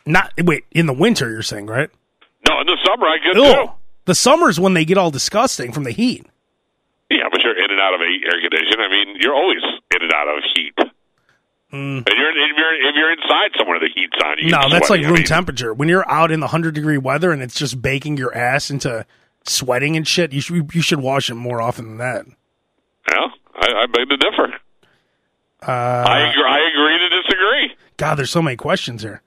Not 0.06 0.34
wait 0.38 0.66
in 0.72 0.86
the 0.86 0.94
winter. 0.94 1.32
You're 1.32 1.42
saying 1.42 1.68
right? 1.68 1.90
No, 2.48 2.60
in 2.62 2.68
the 2.68 2.78
summer 2.84 3.08
I 3.08 3.18
could 3.24 3.38
Ew. 3.38 3.44
too. 3.44 3.72
The 4.06 4.16
summer's 4.16 4.60
when 4.60 4.74
they 4.74 4.86
get 4.86 4.98
all 4.98 5.10
disgusting 5.10 5.72
from 5.72 5.84
the 5.84 5.92
heat. 5.92 6.28
Yeah, 7.10 7.26
but 7.32 7.42
you're 7.42 7.58
in 7.58 7.72
and 7.72 7.80
out 7.80 7.94
of 7.94 8.02
air 8.02 8.42
conditioning. 8.42 8.80
I 8.80 8.90
mean, 8.90 9.18
you're 9.20 9.34
always 9.34 9.64
in 9.96 10.02
and 10.02 10.14
out 10.14 10.28
of 10.28 10.44
heat. 10.54 10.74
And 11.72 12.08
you're 12.08 12.30
if 12.30 12.58
you're 12.58 12.90
if 12.90 12.96
you're 12.96 13.12
inside 13.12 13.52
somewhere, 13.58 13.80
the 13.80 13.90
heat's 13.94 14.18
on 14.24 14.38
you. 14.38 14.48
Mm. 14.48 14.52
No, 14.52 14.70
that's 14.70 14.90
like 14.90 15.00
sweating. 15.00 15.06
I 15.06 15.10
room 15.10 15.16
mean, 15.16 15.26
temperature. 15.26 15.74
When 15.74 15.90
you're 15.90 16.10
out 16.10 16.32
in 16.32 16.40
the 16.40 16.48
hundred 16.48 16.76
degree 16.76 16.98
weather 16.98 17.32
and 17.32 17.42
it's 17.42 17.56
just 17.56 17.82
baking 17.82 18.18
your 18.18 18.36
ass 18.36 18.70
into 18.70 19.06
sweating 19.46 19.98
and 19.98 20.08
shit, 20.08 20.32
you 20.32 20.42
should 20.42 20.74
you 20.74 20.82
should 20.82 21.00
wash 21.00 21.30
it 21.30 21.36
more 21.36 21.62
often 21.62 21.88
than 21.88 21.98
that. 21.98 22.26
Yeah, 23.12 23.28
I, 23.56 23.84
I 23.84 23.86
beg 23.88 24.10
to 24.10 24.18
differ. 24.18 24.54
Uh, 25.68 25.72
I 26.08 26.30
agree, 26.30 26.44
I 26.44 26.70
agree 26.74 26.98
to 27.00 27.22
disagree. 27.22 27.78
God, 27.98 28.16
there's 28.16 28.32
so 28.32 28.42
many 28.42 28.56
questions 28.56 29.02
here. 29.02 29.22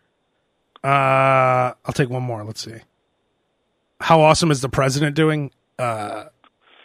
Uh, 0.85 1.75
I'll 1.85 1.93
take 1.93 2.11
one 2.11 2.23
more. 2.23 2.45
Let's 2.45 2.65
see. 2.65 2.77
How 4.01 4.21
awesome 4.21 4.51
is 4.51 4.61
the 4.61 4.69
president 4.69 5.17
doing? 5.17 5.51
Uh, 5.79 6.27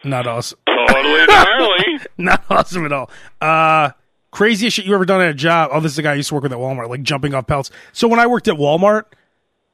not 0.03 0.25
awesome. 0.25 0.59
Totally 0.65 1.21
entirely. 1.21 1.99
not 2.17 2.43
awesome 2.49 2.85
at 2.85 2.91
all. 2.91 3.09
Uh, 3.39 3.91
craziest 4.33 4.75
shit 4.75 4.85
you 4.85 4.93
ever 4.95 5.05
done 5.05 5.21
at 5.21 5.29
a 5.29 5.33
job? 5.33 5.69
Oh, 5.71 5.79
this 5.79 5.91
is 5.91 5.95
the 5.95 6.01
guy 6.01 6.11
I 6.11 6.15
used 6.15 6.29
to 6.29 6.35
work 6.35 6.43
with 6.43 6.51
at 6.51 6.57
Walmart, 6.57 6.89
like 6.89 7.03
jumping 7.03 7.33
off 7.33 7.47
pellets. 7.47 7.69
So 7.93 8.07
when 8.07 8.19
I 8.19 8.27
worked 8.27 8.47
at 8.47 8.55
Walmart, 8.55 9.03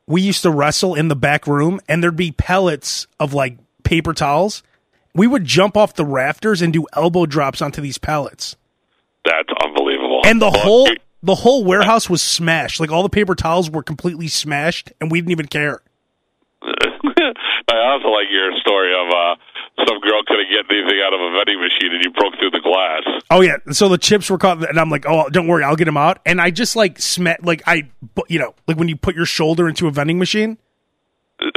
we 0.06 0.22
used 0.22 0.44
to 0.44 0.52
wrestle 0.52 0.96
in 0.96 1.08
the 1.08 1.16
back 1.16 1.48
room, 1.48 1.80
and 1.88 2.04
there'd 2.04 2.16
be 2.16 2.32
pellets 2.32 3.08
of 3.20 3.34
like 3.34 3.58
paper 3.84 4.14
towels. 4.14 4.62
We 5.16 5.26
would 5.28 5.46
jump 5.46 5.76
off 5.78 5.96
the 5.96 6.06
rafters 6.06 6.62
and 6.62 6.72
do 6.74 6.86
elbow 6.94 7.26
drops 7.26 7.62
onto 7.62 7.82
these 7.82 7.98
pellets, 7.98 8.56
That's 9.26 9.50
unbelievable. 9.64 10.22
and 10.26 10.42
the 10.42 10.52
whole 10.52 10.88
the 11.24 11.36
whole 11.36 11.64
warehouse 11.64 12.10
was 12.10 12.22
smashed. 12.22 12.80
Like 12.80 12.92
all 12.92 13.04
the 13.04 13.10
paper 13.10 13.36
towels 13.36 13.70
were 13.70 13.84
completely 13.84 14.28
smashed, 14.28 14.92
and 15.02 15.10
we 15.12 15.20
didn't 15.20 15.32
even 15.32 15.48
care. 15.48 15.82
I 16.62 17.92
also 17.94 18.10
like 18.10 18.28
your 18.32 18.52
story 18.60 18.94
of 18.94 19.08
uh, 19.10 19.36
some 19.88 20.00
girl 20.00 20.22
couldn't 20.28 20.50
get 20.50 20.66
anything 20.70 21.02
out 21.06 21.14
of 21.14 21.20
a 21.22 21.32
vending 21.32 21.60
machine, 21.60 21.94
and 21.94 22.04
you 22.04 22.12
broke 22.12 22.34
through 22.40 22.52
the 22.52 22.62
glass. 22.62 23.24
Oh 23.30 23.42
yeah, 23.42 23.58
so 23.72 23.90
the 23.90 23.98
chips 23.98 24.30
were 24.30 24.38
caught, 24.38 24.68
and 24.68 24.80
I'm 24.80 24.90
like, 24.90 25.06
oh, 25.08 25.30
don't 25.30 25.48
worry, 25.48 25.64
I'll 25.64 25.76
get 25.76 25.86
them 25.86 25.98
out. 25.98 26.20
And 26.26 26.42
I 26.42 26.52
just 26.52 26.76
like 26.76 27.00
smet, 27.00 27.44
like 27.44 27.62
I, 27.66 27.90
you 28.28 28.40
know, 28.40 28.54
like 28.68 28.78
when 28.78 28.88
you 28.88 28.96
put 28.96 29.16
your 29.16 29.26
shoulder 29.26 29.68
into 29.68 29.88
a 29.88 29.92
vending 29.92 30.20
machine. 30.20 30.58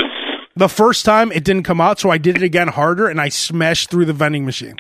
The 0.55 0.69
first 0.69 1.07
time 1.07 1.33
it 1.33 1.45
didn't 1.45 1.63
come 1.63 1.81
out, 1.81 1.99
so 1.99 2.11
I 2.11 2.19
did 2.19 2.37
it 2.37 2.43
again 2.43 2.69
harder, 2.69 3.09
and 3.09 3.19
I 3.19 3.31
smashed 3.31 3.91
through 3.91 4.05
the 4.05 4.13
vending 4.13 4.45
machine. 4.45 4.77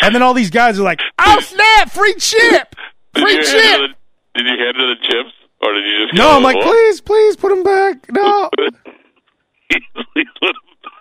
And 0.00 0.14
then 0.14 0.22
all 0.22 0.32
these 0.32 0.48
guys 0.48 0.80
are 0.80 0.82
like, 0.82 1.00
"Oh 1.18 1.40
snap! 1.40 1.90
Free 1.90 2.14
chip! 2.14 2.74
Free 3.14 3.34
hand 3.34 3.44
chip!" 3.44 3.80
the, 3.80 3.88
did 4.34 4.46
you 4.46 4.64
hand 4.64 4.76
her 4.76 4.94
the 4.94 5.00
chips, 5.02 5.34
or 5.60 5.74
did 5.74 5.84
you 5.84 6.06
just? 6.06 6.14
No, 6.14 6.30
I'm 6.30 6.42
like, 6.42 6.60
please, 6.62 7.02
please 7.02 7.36
put 7.36 7.50
them 7.50 7.62
back. 7.62 8.10
No. 8.12 8.50
And 8.58 9.82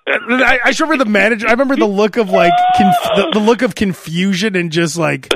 I, 0.08 0.60
I 0.66 0.74
remember 0.80 1.04
the 1.04 1.10
manager. 1.10 1.48
I 1.48 1.52
remember 1.52 1.76
the 1.76 1.86
look 1.88 2.18
of 2.18 2.30
like 2.30 2.52
conf- 2.78 3.16
the, 3.16 3.30
the 3.34 3.40
look 3.40 3.62
of 3.62 3.76
confusion 3.76 4.56
and 4.56 4.72
just 4.72 4.98
like 4.98 5.32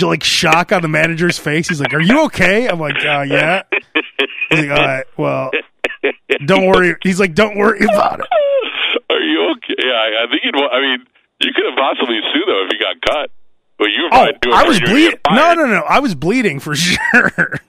like 0.00 0.22
shock 0.22 0.72
on 0.72 0.82
the 0.82 0.88
manager's 0.88 1.38
face. 1.38 1.68
He's 1.68 1.80
like, 1.80 1.94
"Are 1.94 2.00
you 2.00 2.24
okay?" 2.26 2.68
I'm 2.68 2.78
like, 2.78 2.96
uh, 2.96 3.22
"Yeah." 3.26 3.62
He's 4.50 4.60
like, 4.68 4.70
"All 4.78 4.86
right, 4.86 5.04
well, 5.16 5.50
don't 6.44 6.66
worry." 6.66 6.94
He's 7.02 7.18
like, 7.18 7.34
"Don't 7.34 7.56
worry 7.56 7.84
about 7.84 8.20
it." 8.20 8.26
Are 9.10 9.20
you 9.20 9.50
okay? 9.56 9.74
Yeah, 9.78 9.92
I, 9.92 10.24
I 10.24 10.30
think 10.30 10.42
you'd. 10.44 10.54
I 10.56 10.80
mean, 10.80 11.06
you 11.40 11.52
could 11.54 11.64
have 11.64 11.76
possibly 11.78 12.18
sued 12.34 12.44
though 12.46 12.64
if 12.66 12.72
you 12.72 12.78
got 12.78 13.00
cut. 13.02 13.30
But 13.78 13.86
you 13.86 14.02
were 14.04 14.08
Oh, 14.12 14.26
doing 14.40 14.54
I 14.54 14.64
was 14.64 14.80
bleeding. 14.80 15.18
No, 15.30 15.54
no, 15.54 15.66
no. 15.66 15.80
I 15.88 16.00
was 16.00 16.14
bleeding 16.14 16.60
for 16.60 16.74
sure. 16.76 17.60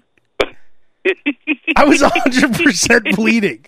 I 1.76 1.84
was 1.86 2.02
100 2.02 2.54
percent 2.64 3.16
bleeding. 3.16 3.66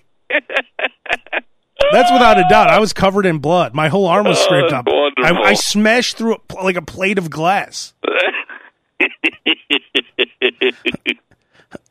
That's 1.92 2.12
without 2.12 2.38
a 2.40 2.46
doubt. 2.50 2.70
I 2.70 2.80
was 2.80 2.94
covered 2.94 3.26
in 3.26 3.40
blood. 3.40 3.74
My 3.74 3.88
whole 3.90 4.06
arm 4.08 4.26
was 4.28 4.38
Oh, 4.40 4.44
scraped 4.44 4.70
that's 4.72 4.88
up. 4.88 4.94
I. 5.24 5.50
I 5.50 5.54
smashed 5.56 6.18
through 6.18 6.36
a, 6.36 6.54
like 6.64 6.76
a 6.76 6.82
plate 6.82 7.18
of 7.18 7.30
glass. 7.30 7.94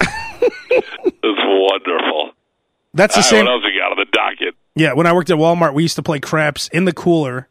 That's 0.01 1.23
wonderful. 1.25 2.31
That's 2.95 3.15
the 3.15 3.21
right, 3.21 3.25
same. 3.31 3.45
what 3.45 3.53
else 3.55 3.65
we 3.65 3.79
got 3.79 3.93
on 3.93 3.99
the 3.99 4.07
docket? 4.11 4.55
Yeah, 4.75 4.93
when 4.95 5.07
I 5.07 5.13
worked 5.13 5.31
at 5.31 5.37
Walmart, 5.37 5.75
we 5.75 5.83
used 5.83 5.97
to 5.97 6.03
play 6.03 6.21
craps 6.21 6.69
in 6.69 6.85
the 6.85 6.93
cooler. 6.93 7.49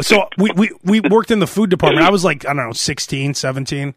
So 0.00 0.28
we, 0.36 0.50
we, 0.56 0.70
we 0.82 1.00
worked 1.00 1.30
in 1.30 1.38
the 1.38 1.46
food 1.46 1.70
department. 1.70 2.04
I 2.04 2.10
was 2.10 2.24
like, 2.24 2.44
I 2.46 2.52
don't 2.52 2.66
know, 2.66 2.72
16, 2.72 3.34
17. 3.34 3.94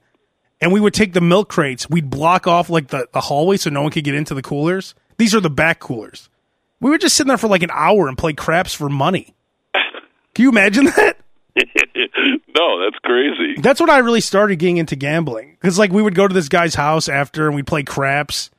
And 0.62 0.72
we 0.72 0.80
would 0.80 0.94
take 0.94 1.14
the 1.14 1.22
milk 1.22 1.50
crates. 1.50 1.90
We'd 1.90 2.10
block 2.10 2.46
off 2.48 2.70
like 2.70 2.90
the, 2.90 3.08
the 3.14 3.22
hallway 3.22 3.58
so 3.58 3.70
no 3.72 3.82
one 3.82 3.92
could 3.92 4.04
get 4.04 4.14
into 4.14 4.34
the 4.36 4.44
coolers. 4.44 4.94
These 5.18 5.34
are 5.34 5.40
the 5.40 5.50
back 5.50 5.80
coolers. 5.80 6.30
We 6.82 6.90
were 6.90 6.98
just 6.98 7.16
sitting 7.16 7.30
there 7.30 7.38
for 7.38 7.48
like 7.48 7.64
an 7.64 7.70
hour 7.72 8.08
and 8.10 8.18
play 8.18 8.34
craps 8.34 8.74
for 8.74 8.90
money. 8.90 9.34
Can 9.74 10.44
you 10.44 10.50
imagine 10.50 10.86
that? 10.86 11.18
no, 11.56 12.80
that's 12.84 12.98
crazy. 13.04 13.56
That's 13.62 13.80
when 13.80 13.90
I 13.90 14.00
really 14.00 14.22
started 14.22 14.58
getting 14.58 14.78
into 14.78 14.96
gambling. 14.96 15.52
Because 15.60 15.78
like 15.80 15.92
we 15.92 16.02
would 16.02 16.16
go 16.16 16.28
to 16.28 16.34
this 16.34 16.50
guy's 16.50 16.76
house 16.76 17.08
after 17.08 17.48
and 17.48 17.56
we'd 17.56 17.68
play 17.68 17.84
craps. 17.84 18.50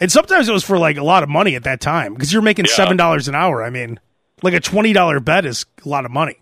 And 0.00 0.10
sometimes 0.10 0.48
it 0.48 0.52
was 0.52 0.64
for 0.64 0.78
like 0.78 0.96
a 0.96 1.04
lot 1.04 1.22
of 1.22 1.28
money 1.28 1.54
at 1.56 1.64
that 1.64 1.80
time 1.80 2.14
because 2.14 2.32
you're 2.32 2.42
making 2.42 2.64
Yeah. 2.66 2.74
seven 2.74 2.96
dollars 2.96 3.28
an 3.28 3.34
hour. 3.34 3.62
I 3.62 3.70
mean, 3.70 4.00
like 4.42 4.54
a 4.54 4.60
twenty 4.60 4.92
dollar 4.92 5.20
bet 5.20 5.44
is 5.44 5.66
a 5.84 5.88
lot 5.88 6.04
of 6.04 6.10
money. 6.10 6.36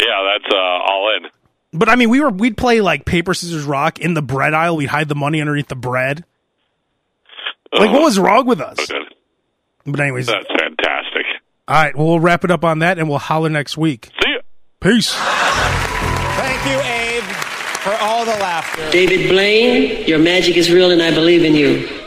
Yeah, 0.00 0.06
that's 0.38 0.52
uh, 0.52 0.56
all 0.58 1.16
in. 1.16 1.30
But 1.78 1.88
I 1.88 1.94
mean, 1.94 2.10
we 2.10 2.20
were 2.20 2.30
we'd 2.30 2.56
play 2.56 2.80
like 2.80 3.04
paper 3.04 3.32
scissors 3.32 3.64
rock 3.64 4.00
in 4.00 4.14
the 4.14 4.22
bread 4.22 4.52
aisle. 4.54 4.76
We'd 4.76 4.86
hide 4.88 5.08
the 5.08 5.14
money 5.14 5.40
underneath 5.40 5.68
the 5.68 5.76
bread. 5.76 6.24
Like, 7.72 7.92
what 7.92 8.02
was 8.02 8.18
wrong 8.18 8.46
with 8.46 8.60
us? 8.60 8.84
Good. 8.86 9.14
But 9.84 10.00
anyways, 10.00 10.26
That's 10.26 10.46
fantastic. 11.68 11.94
right. 11.94 11.96
Well, 11.96 12.06
we'll 12.06 12.20
wrap 12.20 12.44
it 12.44 12.50
up 12.50 12.64
on 12.64 12.78
that, 12.80 12.98
and 12.98 13.08
we'll 13.08 13.18
holler 13.18 13.48
next 13.48 13.76
week. 13.76 14.10
See 14.22 14.32
ya. 14.32 14.40
Peace. 14.80 15.14
Thank 15.14 16.64
you, 16.66 16.78
Abe, 16.80 17.22
for 17.82 17.94
all 18.00 18.24
the 18.24 18.32
laughter. 18.32 18.90
David 18.90 19.28
Blaine, 19.30 20.06
your 20.06 20.18
magic 20.18 20.56
is 20.56 20.70
real 20.70 20.90
and 20.90 21.02
I 21.02 21.10
believe 21.12 21.44
in 21.44 21.54
you. 21.54 22.05